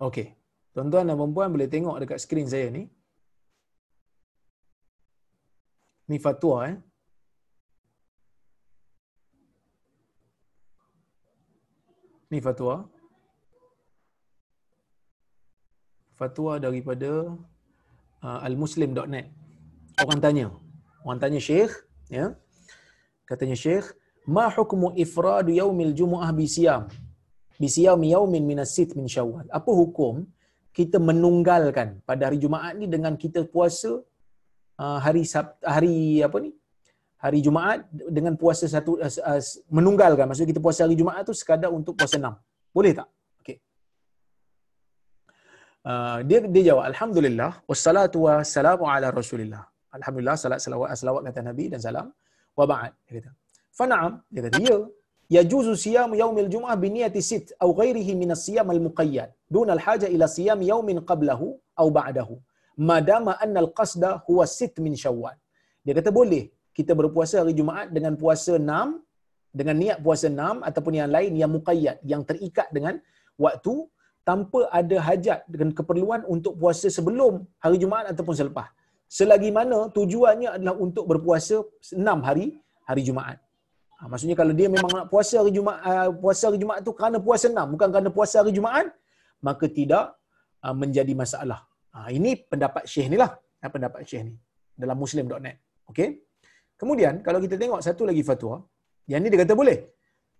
[0.00, 0.43] Okey.
[0.74, 2.90] Tuan-tuan dan puan boleh tengok dekat skrin saya ni.
[6.10, 6.76] Ni fatwa eh.
[12.34, 12.90] Ni fatwa.
[16.18, 17.10] Fatwa daripada
[18.26, 19.30] uh, almuslim.net.
[20.02, 20.50] Orang tanya.
[21.06, 21.70] Orang tanya Syekh,
[22.10, 22.34] ya.
[23.30, 23.94] Katanya Syekh,
[24.26, 26.90] "Ma hukmu ifradu yaumil jumu'ah bi siyam?"
[27.60, 29.46] Bi siyam yaumin min as-sit min Syawal.
[29.54, 30.26] Apa hukum
[30.78, 33.90] kita menunggalkan pada hari Jumaat ni dengan kita puasa
[34.82, 35.96] uh, hari Sab hari
[36.26, 36.50] apa ni?
[37.24, 39.40] Hari Jumaat dengan puasa satu uh, uh,
[39.78, 42.34] menunggalkan maksud kita puasa hari Jumaat tu sekadar untuk puasa enam.
[42.76, 43.08] Boleh tak?
[43.40, 43.56] Okey.
[45.90, 49.62] Uh, dia dia jawab alhamdulillah wassalatu wassalamu ala rasulillah.
[49.94, 52.06] Alhamdulillah salat selawat selawat kata Nabi dan salam
[52.58, 53.30] wa ba'd dia kata.
[53.78, 54.78] Fa na'am dia kata ya
[55.36, 59.30] yajuzu siyam yaumil jum'ah bi niyati sit aw ghairihi min as-siyam al-muqayyad.
[59.54, 61.46] Dun al-haja ila siyam yaumin qablahu
[61.82, 62.36] aw ba'dahu.
[62.90, 65.36] Madama anna al-qasda huwa sit min syawal.
[65.84, 66.44] Dia kata boleh
[66.76, 68.68] kita berpuasa hari jumaat dengan puasa 6
[69.58, 72.98] dengan niat puasa 6 ataupun yang lain yang muqayyad yang terikat dengan
[73.44, 73.74] waktu
[74.28, 78.68] tanpa ada hajat dengan keperluan untuk puasa sebelum hari jumaat ataupun selepas.
[79.18, 81.62] Selagi mana tujuannya adalah untuk berpuasa
[81.94, 82.46] 6 hari
[82.88, 83.43] hari jumaat.
[83.98, 87.18] Ha, maksudnya kalau dia memang nak puasa hari Jumaat, uh, puasa hari Jumaat tu kerana
[87.26, 88.86] puasa enam, bukan kerana puasa hari Jumaat,
[89.46, 90.18] maka tidak
[90.66, 91.60] uh, menjadi masalah.
[91.94, 93.30] Ha, ini pendapat Syekh ni lah.
[93.62, 94.34] Ha, pendapat Syekh ni.
[94.74, 95.56] Dalam muslim.net.
[95.90, 96.08] Okay.
[96.80, 98.54] Kemudian, kalau kita tengok satu lagi fatwa,
[99.10, 99.78] yang ni dia kata boleh.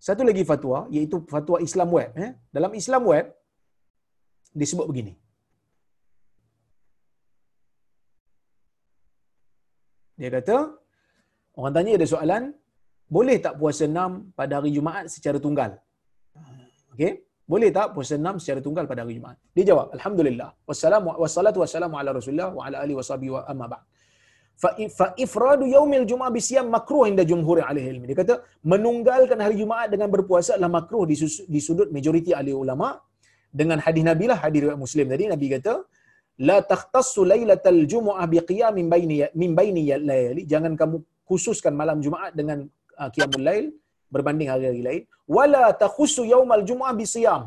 [0.07, 2.11] Satu lagi fatwa, iaitu fatwa Islam Web.
[2.25, 2.31] Eh.
[2.57, 3.27] Dalam Islam Web,
[4.61, 5.13] disebut begini.
[10.19, 10.57] Dia kata,
[11.59, 12.43] orang tanya ada soalan,
[13.15, 15.71] boleh tak puasa enam pada hari Jumaat secara tunggal?
[16.93, 17.13] Okey,
[17.53, 19.39] boleh tak puasa enam secara tunggal pada hari Jumaat?
[19.57, 20.51] Dia jawab, Alhamdulillah.
[20.69, 23.83] Wassalamu wassalatu wassalamu ala Rasulillah wa ala alihi washabihi wa amma ba'd.
[24.99, 28.07] Fa ifradu yaumil Jumaat bi siyam makruh inda jumhur ahli ilmi.
[28.11, 28.35] Dia kata
[28.73, 31.17] menunggalkan hari Jumaat dengan berpuasa adalah makruh di,
[31.55, 32.89] di sudut majoriti ahli ulama
[33.61, 35.75] dengan hadis Nabi lah hadis riwayat Muslim tadi Nabi kata
[36.49, 40.97] la takhtassu lailatal jumu'ah bi qiyamin baini min baini layali jangan kamu
[41.29, 42.59] khususkan malam Jumaat dengan
[43.01, 43.67] uh, qiyamul lail
[44.15, 45.03] berbanding hari-hari lain.
[45.37, 47.45] Wala takhussu yaumal jumu'ah bisiyam.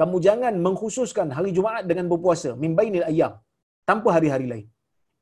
[0.00, 3.32] Kamu jangan mengkhususkan hari Jumaat dengan berpuasa min bainil ayyam
[3.88, 4.66] tanpa hari-hari lain.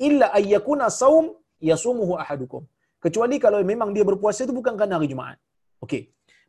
[0.08, 1.26] Illa ayyakuna saum
[1.70, 2.62] yasumuhu ahadukum.
[3.04, 5.38] Kecuali kalau memang dia berpuasa itu bukan kerana hari Jumaat.
[5.84, 6.02] Okey.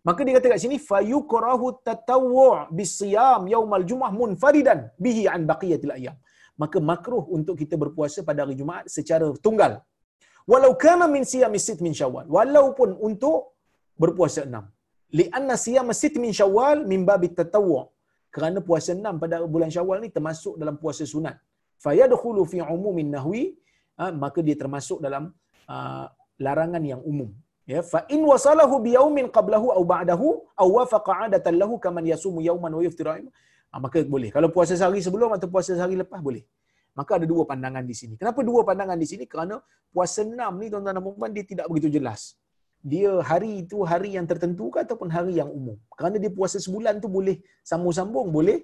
[0.07, 6.15] Maka dia kata kat sini fayukrahu tatawwu' bisiyam yaumal jumu'ah munfaridan bihi an baqiyatil ayyam.
[6.61, 9.73] Maka makruh untuk kita berpuasa pada hari Jumaat secara tunggal
[10.51, 12.25] walau kana min siyam sit min syawal.
[12.37, 13.39] Walaupun untuk
[14.01, 14.65] berpuasa enam.
[15.19, 17.79] Lianna siyam sit min syawal min bab tatawwu
[18.35, 21.35] kerana puasa enam pada bulan syawal ni termasuk dalam puasa sunat.
[21.85, 23.43] Fayadkhulu fi umumin nahwi
[23.99, 25.23] ha, maka dia termasuk dalam
[25.73, 26.05] uh,
[26.45, 27.29] larangan yang umum.
[27.71, 30.27] Ya fa in wasalahu bi yaumin qablahu aw ba'dahu
[30.61, 33.11] aw wafaqa 'adatan lahu kaman yasumu yawman wa yuftiru
[33.71, 34.29] ha, maka boleh.
[34.35, 36.43] Kalau puasa sehari sebelum atau puasa sehari lepas boleh
[36.99, 38.13] Maka ada dua pandangan di sini.
[38.21, 39.23] Kenapa dua pandangan di sini?
[39.33, 39.55] Kerana
[39.95, 42.21] puasa enam ni tuan-tuan dan puan dia tidak begitu jelas.
[42.79, 45.75] dia hari itu hari yang tertentu ke ataupun hari yang umum.
[45.91, 48.63] Kerana dia puasa sebulan tu boleh sambung-sambung, boleh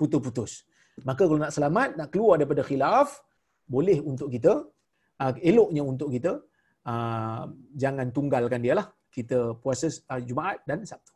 [0.00, 0.64] putus-putus.
[1.04, 3.20] Maka kalau nak selamat, nak keluar daripada khilaf,
[3.68, 4.64] boleh untuk kita,
[5.20, 6.40] uh, eloknya untuk kita,
[6.88, 7.44] uh,
[7.76, 8.88] jangan tunggalkan dia lah.
[9.12, 11.12] Kita puasa uh, Jumaat dan Sabtu.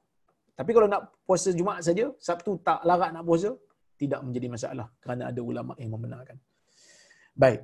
[0.54, 3.56] Tapi kalau nak puasa Jumaat saja, Sabtu tak larat nak puasa,
[4.00, 6.36] tidak menjadi masalah kerana ada ulama yang membenarkan.
[7.34, 7.62] Baik.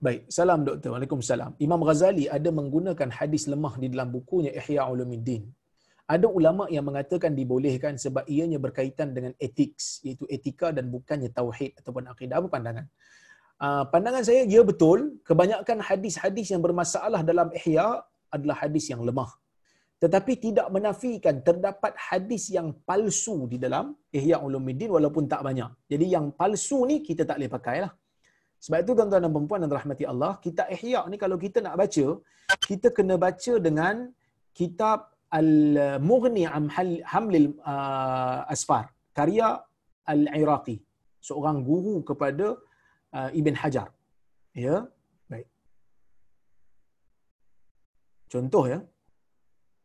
[0.00, 0.96] Baik, salam doktor.
[0.96, 1.60] Waalaikumsalam.
[1.60, 5.44] Imam Ghazali ada menggunakan hadis lemah di dalam bukunya Ihya Ulumuddin.
[6.08, 11.76] Ada ulama yang mengatakan dibolehkan sebab ianya berkaitan dengan etik, iaitu etika dan bukannya tauhid
[11.84, 12.40] ataupun akidah.
[12.40, 12.86] Apa pandangan?
[13.60, 15.20] Uh, pandangan saya, ya betul.
[15.28, 18.00] Kebanyakan hadis-hadis yang bermasalah dalam Ihya
[18.36, 19.30] adalah hadis yang lemah.
[20.02, 25.70] Tetapi tidak menafikan terdapat hadis yang palsu di dalam Ihya Ulumuddin walaupun tak banyak.
[25.92, 27.92] Jadi yang palsu ni kita tak boleh pakai lah.
[28.64, 32.06] Sebab itu tuan-tuan dan perempuan yang rahmati Allah, kita ihya ni kalau kita nak baca,
[32.70, 34.12] kita kena baca dengan
[34.58, 34.98] kitab
[35.40, 36.66] Al-Mughni am
[37.12, 38.84] Hamlil uh, Asfar,
[39.16, 39.48] karya
[40.12, 40.76] Al-Iraqi,
[41.28, 42.46] seorang guru kepada
[43.16, 43.88] uh, Ibn Hajar.
[44.52, 44.76] Ya,
[45.30, 45.48] baik.
[48.32, 48.78] Contoh ya.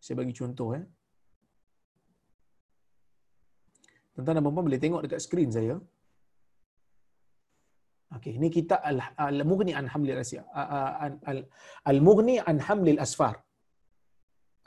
[0.04, 0.82] Saya bagi contoh ya.
[4.14, 5.76] Tuan-tuan dan perempuan boleh tengok dekat skrin saya.
[8.16, 8.76] Okey, ini kita
[9.30, 10.42] Al-Mughni an Hamlil Asya.
[11.92, 13.36] Al-Mughni an Hamlil Asfar.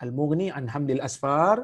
[0.05, 1.57] Al-Mughni an Hamlil Asfar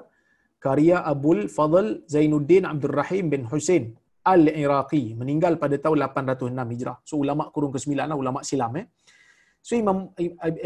[0.65, 3.85] karya Abul Fadl Zainuddin Abdul Rahim bin Husain
[4.33, 6.97] Al-Iraqi meninggal pada tahun 806 Hijrah.
[7.09, 8.87] So ulama kurun ke-9 lah, ulama silam eh.
[9.67, 9.99] So Imam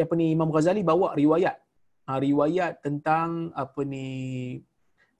[0.04, 1.56] apa ni Imam Ghazali bawa riwayat.
[2.08, 4.06] Ha, riwayat tentang apa ni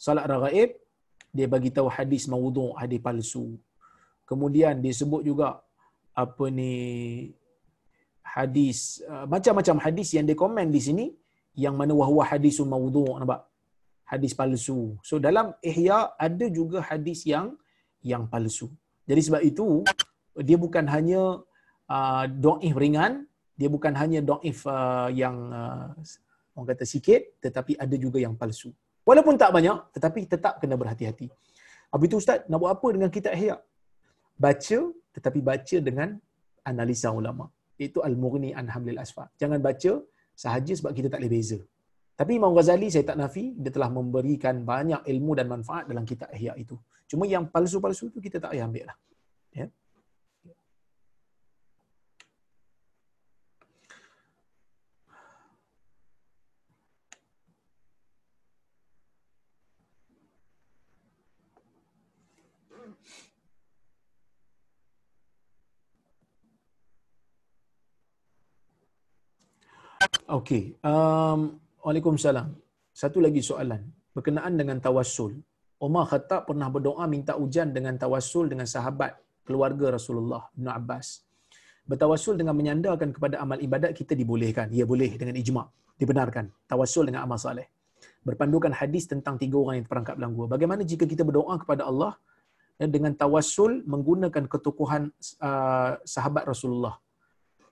[0.05, 0.70] salat raghaib
[1.37, 3.47] dia bagi tahu hadis maudhu' hadis palsu.
[4.31, 5.49] Kemudian disebut juga
[6.22, 6.74] apa ni
[8.37, 8.79] hadis
[9.11, 11.07] uh, macam-macam hadis yang dia komen di sini
[11.64, 13.41] yang mana wahwa hadisun maudhu' nampak
[14.11, 17.47] hadis palsu so dalam ihya ada juga hadis yang
[18.11, 18.68] yang palsu
[19.09, 19.68] jadi sebab itu
[20.49, 21.22] dia bukan hanya
[21.97, 23.28] uh, dhaif ringan
[23.59, 25.91] dia bukan hanya dhaif uh, yang uh,
[26.55, 28.71] orang kata sikit tetapi ada juga yang palsu
[29.09, 31.29] walaupun tak banyak tetapi tetap kena berhati-hati
[31.95, 33.57] Apa itu ustaz nak buat apa dengan kitab ihya
[34.47, 34.79] baca
[35.19, 36.09] tetapi baca dengan
[36.71, 37.47] analisa ulama.
[37.87, 39.27] Itu Al-Mughni an Hamlil Asfar.
[39.41, 39.93] Jangan baca
[40.45, 41.59] sahaja sebab kita tak boleh beza.
[42.19, 46.29] Tapi Imam Ghazali saya tak nafi dia telah memberikan banyak ilmu dan manfaat dalam kitab
[46.35, 46.75] Ihya itu.
[47.11, 48.97] Cuma yang palsu-palsu itu kita tak payah ambil lah.
[49.55, 49.67] Ya.
[70.29, 70.76] Okey.
[70.85, 72.53] Um, Waalaikumsalam.
[72.93, 73.81] Satu lagi soalan.
[74.12, 75.41] Berkenaan dengan tawassul.
[75.81, 79.16] Umar Khattab pernah berdoa minta hujan dengan tawassul dengan sahabat
[79.49, 81.24] keluarga Rasulullah bin Abbas.
[81.89, 84.68] Bertawassul dengan menyandarkan kepada amal ibadat kita dibolehkan.
[84.68, 85.64] Ya boleh dengan ijma'
[85.97, 86.53] dibenarkan.
[86.68, 87.64] Tawassul dengan amal saleh.
[88.20, 90.47] Berpandukan hadis tentang tiga orang yang terperangkap dalam gua.
[90.51, 92.12] Bagaimana jika kita berdoa kepada Allah
[92.76, 95.09] dengan tawassul menggunakan ketukuhan
[95.41, 97.01] uh, sahabat Rasulullah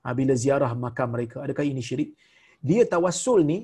[0.06, 1.42] Ha, bila ziarah makam mereka.
[1.42, 2.14] Adakah ini syirik?
[2.60, 3.58] Dia tawassul ni,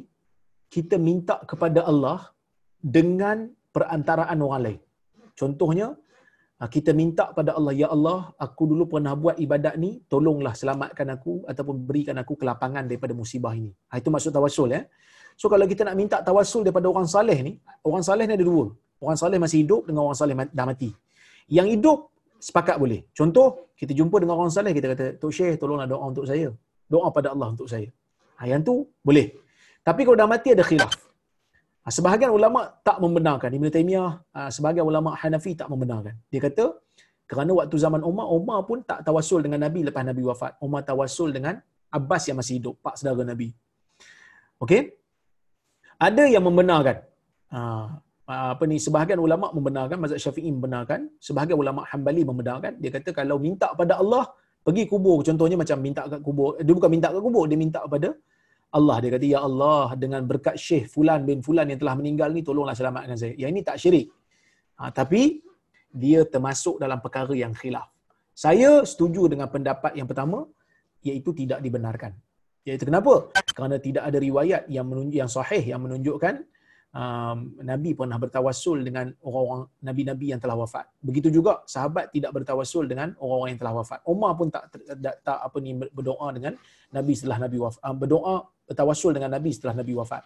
[0.73, 2.33] kita minta kepada Allah
[2.81, 4.81] dengan perantaraan orang lain.
[5.37, 5.87] Contohnya,
[6.61, 11.09] ha, kita minta pada Allah, Ya Allah, aku dulu pernah buat ibadat ni, tolonglah selamatkan
[11.17, 13.73] aku ataupun berikan aku kelapangan daripada musibah ini.
[13.91, 14.71] Ha, itu maksud tawassul.
[14.77, 14.83] Ya?
[15.41, 17.53] So kalau kita nak minta tawassul daripada orang saleh ni,
[17.85, 18.67] orang saleh ni ada dua.
[19.03, 20.91] Orang saleh masih hidup dengan orang saleh dah mati.
[21.51, 21.99] Yang hidup
[22.39, 23.01] sepakat boleh.
[23.19, 26.49] Contoh, kita jumpa dengan orang saleh, kita kata, Tok Syekh, tolonglah doa untuk saya.
[26.87, 27.89] Doa pada Allah untuk saya.
[28.39, 28.75] Ha, yang tu,
[29.07, 29.27] boleh.
[29.87, 30.93] Tapi kalau dah mati, ada khilaf.
[31.83, 33.51] Ha, sebahagian ulama tak membenarkan.
[33.59, 36.15] Ibn Taymiyah, ha, sebahagian ulama Hanafi tak membenarkan.
[36.33, 36.65] Dia kata,
[37.31, 40.53] kerana waktu zaman Umar, Umar pun tak tawasul dengan Nabi lepas Nabi wafat.
[40.67, 41.59] Umar tawasul dengan
[41.99, 43.49] Abbas yang masih hidup, pak saudara Nabi.
[44.63, 44.83] Okey?
[45.99, 46.97] Ada yang membenarkan.
[47.53, 47.61] Ha,
[48.33, 53.11] Ah, apa ni sebahagian ulama membenarkan mazhab Syafi'i membenarkan sebahagian ulama Hambali membenarkan dia kata
[53.19, 54.25] kalau minta pada Allah
[54.67, 58.11] pergi kubur contohnya macam minta kat kubur dia bukan minta kat kubur dia minta kepada
[58.73, 58.97] Allah.
[59.05, 62.73] Dia kata ya Allah dengan berkat Syekh fulan bin fulan yang telah meninggal ni tolonglah
[62.73, 63.35] selamatkan saya.
[63.37, 64.07] Yang ini tak syirik.
[64.81, 65.45] Ha, tapi
[65.93, 67.89] dia termasuk dalam perkara yang khilaf.
[68.33, 70.49] Saya setuju dengan pendapat yang pertama
[71.05, 72.17] iaitu tidak dibenarkan.
[72.65, 73.29] Iaitu kenapa?
[73.53, 76.35] Kerana tidak ada riwayat yang menunjuk yang sahih yang menunjukkan
[76.93, 80.87] um, Nabi pernah bertawasul dengan orang-orang Nabi-Nabi yang telah wafat.
[81.01, 84.01] Begitu juga sahabat tidak bertawasul dengan orang-orang yang telah wafat.
[84.07, 86.55] Umar pun tak, tak, tak apa ni berdoa dengan
[86.93, 87.81] Nabi setelah Nabi wafat.
[87.97, 88.37] Berdoa
[88.69, 90.23] bertawasul dengan Nabi setelah Nabi wafat.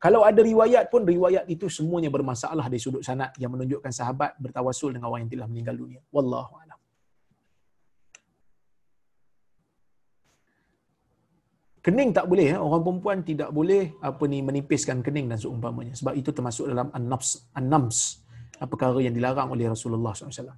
[0.00, 4.96] Kalau ada riwayat pun riwayat itu semuanya bermasalah dari sudut sanad yang menunjukkan sahabat bertawasul
[4.96, 6.00] dengan orang yang telah meninggal dunia.
[6.08, 6.56] Wallahu
[11.80, 12.58] kening tak boleh eh?
[12.60, 17.48] orang perempuan tidak boleh apa ni menipiskan kening dan seumpamanya sebab itu termasuk dalam an-nafs
[17.56, 18.20] an-nams
[18.68, 20.52] perkara yang dilarang oleh Rasulullah SAW.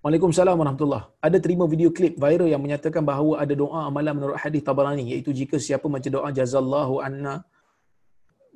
[0.00, 4.64] Waalaikumsalam warahmatullahi Ada terima video klip viral yang menyatakan bahawa ada doa amalan menurut hadis
[4.64, 7.44] Tabarani iaitu jika siapa baca doa jazallahu anna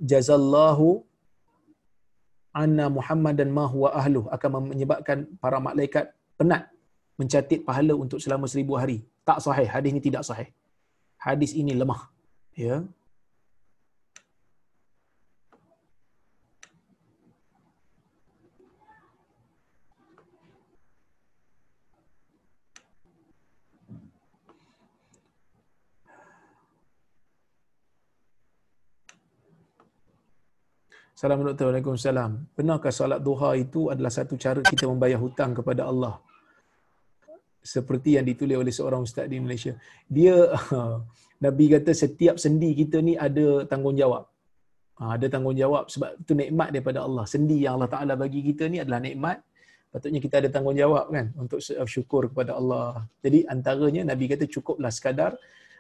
[0.01, 1.05] jazallahu
[2.49, 6.74] anna Muhammad dan ma huwa ahlu akan menyebabkan para malaikat penat
[7.21, 9.07] mencatat pahala untuk selama seribu hari.
[9.23, 9.69] Tak sahih.
[9.71, 10.49] Hadis ini tidak sahih.
[11.19, 12.11] Hadis ini lemah.
[12.59, 12.85] Ya.
[31.25, 32.31] Assalamualaikum Waalaikumsalam.
[32.53, 36.21] Benarkah salat duha itu adalah satu cara kita membayar hutang kepada Allah?
[37.65, 39.73] Seperti yang ditulis oleh seorang ustaz di Malaysia.
[40.05, 40.53] Dia
[41.45, 44.25] Nabi kata setiap sendi kita ni ada tanggungjawab.
[44.95, 47.25] Ha, ada tanggungjawab sebab itu nikmat daripada Allah.
[47.25, 49.41] Sendi yang Allah Taala bagi kita ni adalah nikmat.
[49.91, 51.59] Patutnya kita ada tanggungjawab kan untuk
[51.89, 53.09] syukur kepada Allah.
[53.25, 55.35] Jadi antaranya Nabi kata cukuplah sekadar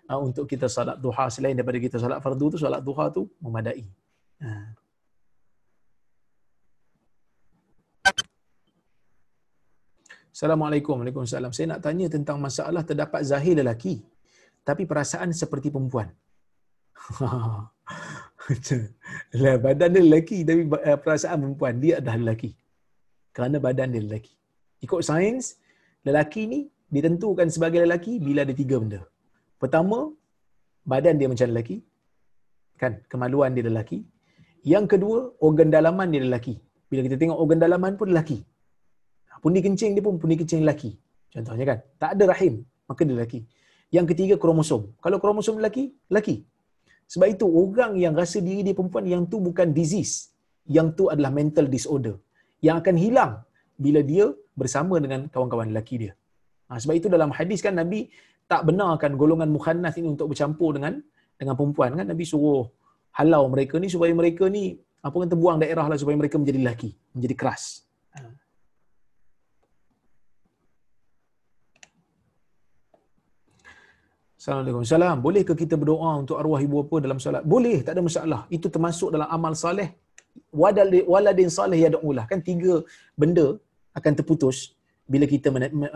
[0.08, 3.84] uh, untuk kita salat duha selain daripada kita salat fardu tu salat duha tu memadai.
[4.40, 4.50] Ha.
[10.34, 10.98] Assalamualaikum.
[11.00, 11.52] Waalaikumsalam.
[11.54, 13.94] Saya nak tanya tentang masalah terdapat zahir lelaki
[14.68, 16.08] tapi perasaan seperti perempuan.
[19.42, 22.50] lah badan dia lelaki tapi eh, perasaan perempuan dia adalah lelaki.
[23.36, 24.34] Kerana badan dia lelaki.
[24.86, 25.44] Ikut sains,
[26.08, 26.60] lelaki ni
[26.94, 29.00] ditentukan sebagai lelaki bila ada tiga benda.
[29.62, 29.98] Pertama,
[30.92, 31.76] badan dia macam lelaki.
[32.82, 34.02] Kan, kemaluan dia lelaki.
[34.66, 36.54] Yang kedua, organ dalaman dia lelaki.
[36.90, 38.38] Bila kita tengok organ dalaman pun lelaki
[39.44, 40.96] pundi kencing dia pun pundi kencing lelaki.
[41.28, 43.40] Contohnya kan, tak ada rahim, maka dia lelaki.
[43.92, 44.96] Yang ketiga kromosom.
[45.04, 46.36] Kalau kromosom lelaki, lelaki.
[47.12, 50.32] Sebab itu orang yang rasa diri dia perempuan yang tu bukan disease.
[50.64, 52.16] Yang tu adalah mental disorder.
[52.64, 53.32] Yang akan hilang
[53.76, 56.12] bila dia bersama dengan kawan-kawan lelaki dia.
[56.72, 58.08] Ha, sebab itu dalam hadis kan Nabi
[58.48, 60.96] tak benarkan golongan mukhannas ini untuk bercampur dengan
[61.36, 62.64] dengan perempuan kan Nabi suruh
[63.20, 66.90] halau mereka ni supaya mereka ni apa kata buang daerah lah supaya mereka menjadi lelaki,
[67.12, 67.84] menjadi keras.
[74.44, 74.82] Assalamualaikum.
[74.84, 75.18] Salam.
[75.24, 77.44] Bolehkah kita berdoa untuk arwah ibu bapa dalam solat?
[77.52, 78.40] Boleh, tak ada masalah.
[78.56, 79.88] Itu termasuk dalam amal saleh.
[81.12, 82.24] Waladin saleh yad'ulah.
[82.30, 82.74] Kan tiga
[83.20, 83.46] benda
[83.98, 84.76] akan terputus
[85.12, 85.48] bila kita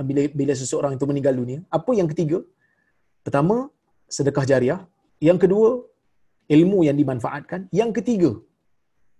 [0.08, 1.60] bila bila seseorang itu meninggal dunia.
[1.78, 2.40] Apa yang ketiga?
[3.26, 3.68] Pertama,
[4.16, 4.80] sedekah jariah.
[5.28, 5.68] Yang kedua,
[6.56, 7.68] ilmu yang dimanfaatkan.
[7.80, 8.30] Yang ketiga,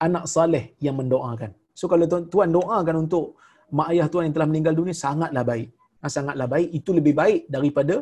[0.09, 1.53] anak saleh yang mendoakan.
[1.77, 3.37] So kalau tuan doakan untuk
[3.79, 5.69] mak ayah tuan yang telah meninggal dunia sangatlah baik.
[6.17, 6.71] Sangatlah baik.
[6.81, 7.97] Itu lebih baik daripada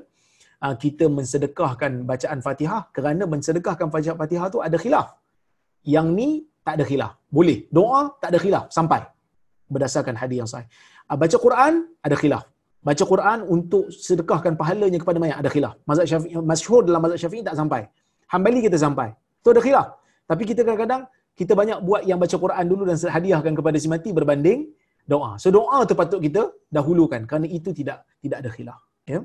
[0.85, 5.15] kita mensedekahkan bacaan Fatihah kerana mensedekahkan bacaan Fatihah tu ada khilaf.
[5.85, 6.29] Yang ni
[6.67, 7.13] tak ada khilaf.
[7.31, 7.59] Boleh.
[7.71, 9.07] Doa tak ada khilaf sampai
[9.71, 10.69] berdasarkan hadis yang sahih.
[11.07, 11.73] Ah, baca Quran
[12.03, 12.45] ada khilaf.
[12.83, 15.75] Baca Quran untuk sedekahkan pahalanya kepada mayat ada khilaf.
[15.91, 17.83] Mazhab Syafi'i masyhur dalam mazhab Syafi'i tak sampai.
[18.33, 19.09] Hambali kita sampai.
[19.43, 19.87] Tu ada khilaf.
[20.31, 21.03] Tapi kita kadang-kadang
[21.39, 24.71] kita banyak buat yang baca Quran dulu dan hadiahkan kepada si mati berbanding
[25.07, 25.39] doa.
[25.43, 28.81] So doa tu patut kita dahulukan kerana itu tidak tidak ada khilaf.
[29.07, 29.13] Ya.
[29.19, 29.23] Yeah?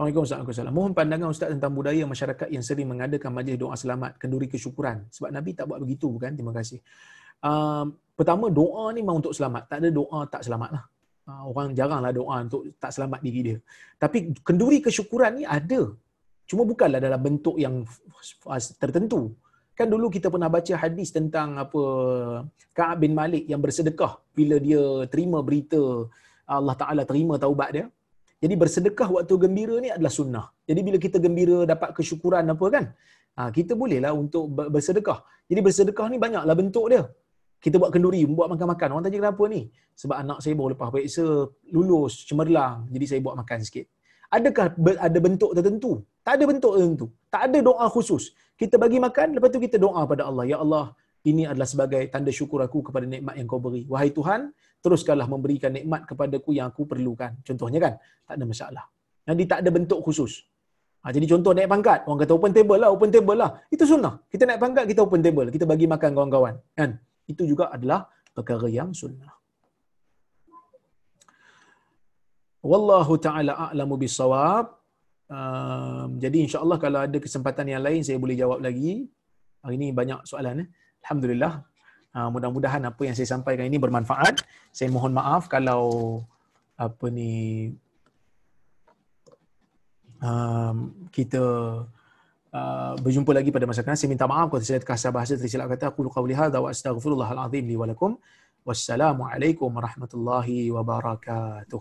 [0.00, 4.48] Assalamualaikum warahmatullahi Mohon pandangan Ustaz tentang budaya masyarakat yang sering mengadakan majlis doa selamat, kenduri
[4.48, 5.04] kesyukuran.
[5.12, 6.32] Sebab Nabi tak buat begitu bukan?
[6.32, 6.80] Terima kasih.
[7.44, 9.68] Uh, pertama, doa ni memang untuk selamat.
[9.68, 10.84] Tak ada doa tak selamat lah.
[11.28, 13.58] Uh, orang jaranglah doa untuk tak selamat diri dia.
[14.00, 15.92] Tapi kenduri kesyukuran ni ada.
[16.48, 17.84] Cuma bukanlah dalam bentuk yang
[18.80, 19.36] tertentu.
[19.76, 21.82] Kan dulu kita pernah baca hadis tentang apa
[22.72, 24.80] Ka'ab bin Malik yang bersedekah bila dia
[25.12, 26.08] terima berita
[26.48, 27.92] Allah Ta'ala terima taubat dia.
[28.40, 30.44] Jadi bersedekah waktu gembira ni adalah sunnah.
[30.68, 32.84] Jadi bila kita gembira dapat kesyukuran apa kan?
[33.36, 35.18] Ha, kita bolehlah untuk bersedekah.
[35.50, 37.04] Jadi bersedekah ni banyaklah bentuk dia.
[37.60, 38.88] Kita buat kenduri, buat makan-makan.
[38.96, 39.68] Orang tanya kenapa ni?
[39.92, 41.26] Sebab anak saya baru lepas periksa,
[41.76, 42.88] lulus, cemerlang.
[42.88, 43.84] Jadi saya buat makan sikit.
[44.32, 45.90] Adakah ada bentuk tertentu?
[46.24, 47.06] Tak ada bentuk tertentu.
[47.28, 48.32] Tak ada doa khusus.
[48.56, 50.44] Kita bagi makan, lepas tu kita doa pada Allah.
[50.48, 50.96] Ya Allah,
[51.28, 53.84] ini adalah sebagai tanda syukur aku kepada nikmat yang kau beri.
[53.92, 57.36] Wahai Tuhan, teruskanlah memberikan nikmat kepadaku yang aku perlukan.
[57.44, 57.94] Contohnya kan,
[58.26, 58.84] tak ada masalah.
[59.28, 60.32] Jadi tak ada bentuk khusus.
[61.00, 63.50] Ha, jadi contoh naik pangkat, orang kata open table lah, open table lah.
[63.72, 64.20] Itu sunnah.
[64.28, 65.48] Kita naik pangkat, kita open table.
[65.48, 66.54] Kita bagi makan kawan-kawan.
[66.76, 67.00] Kan?
[67.24, 68.04] Itu juga adalah
[68.36, 69.32] perkara yang sunnah.
[72.60, 74.76] Wallahu ta'ala a'lamu bisawab.
[75.30, 79.08] Um, jadi insyaAllah kalau ada kesempatan yang lain, saya boleh jawab lagi.
[79.64, 80.64] Hari ini banyak soalan.
[80.64, 80.68] Eh?
[81.00, 81.69] Alhamdulillah.
[82.10, 84.42] Uh, mudah-mudahan apa yang saya sampaikan ini bermanfaat.
[84.74, 86.18] Saya mohon maaf kalau
[86.74, 87.70] apa ni
[90.18, 91.42] um, kita
[92.50, 95.94] uh, berjumpa lagi pada masa akan Saya minta maaf kalau saya terkasar bahasa tersilap kata
[95.94, 98.18] aku qauli hadza wa astaghfirullahal azim li wa lakum.
[98.66, 101.80] Wassalamualaikum warahmatullahi wabarakatuh.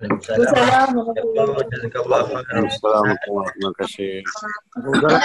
[0.00, 2.66] Assalamualaikum warahmatullahi wabarakatuh.
[2.72, 4.24] Assalamualaikum warahmatullahi
[4.80, 5.20] wabarakatuh.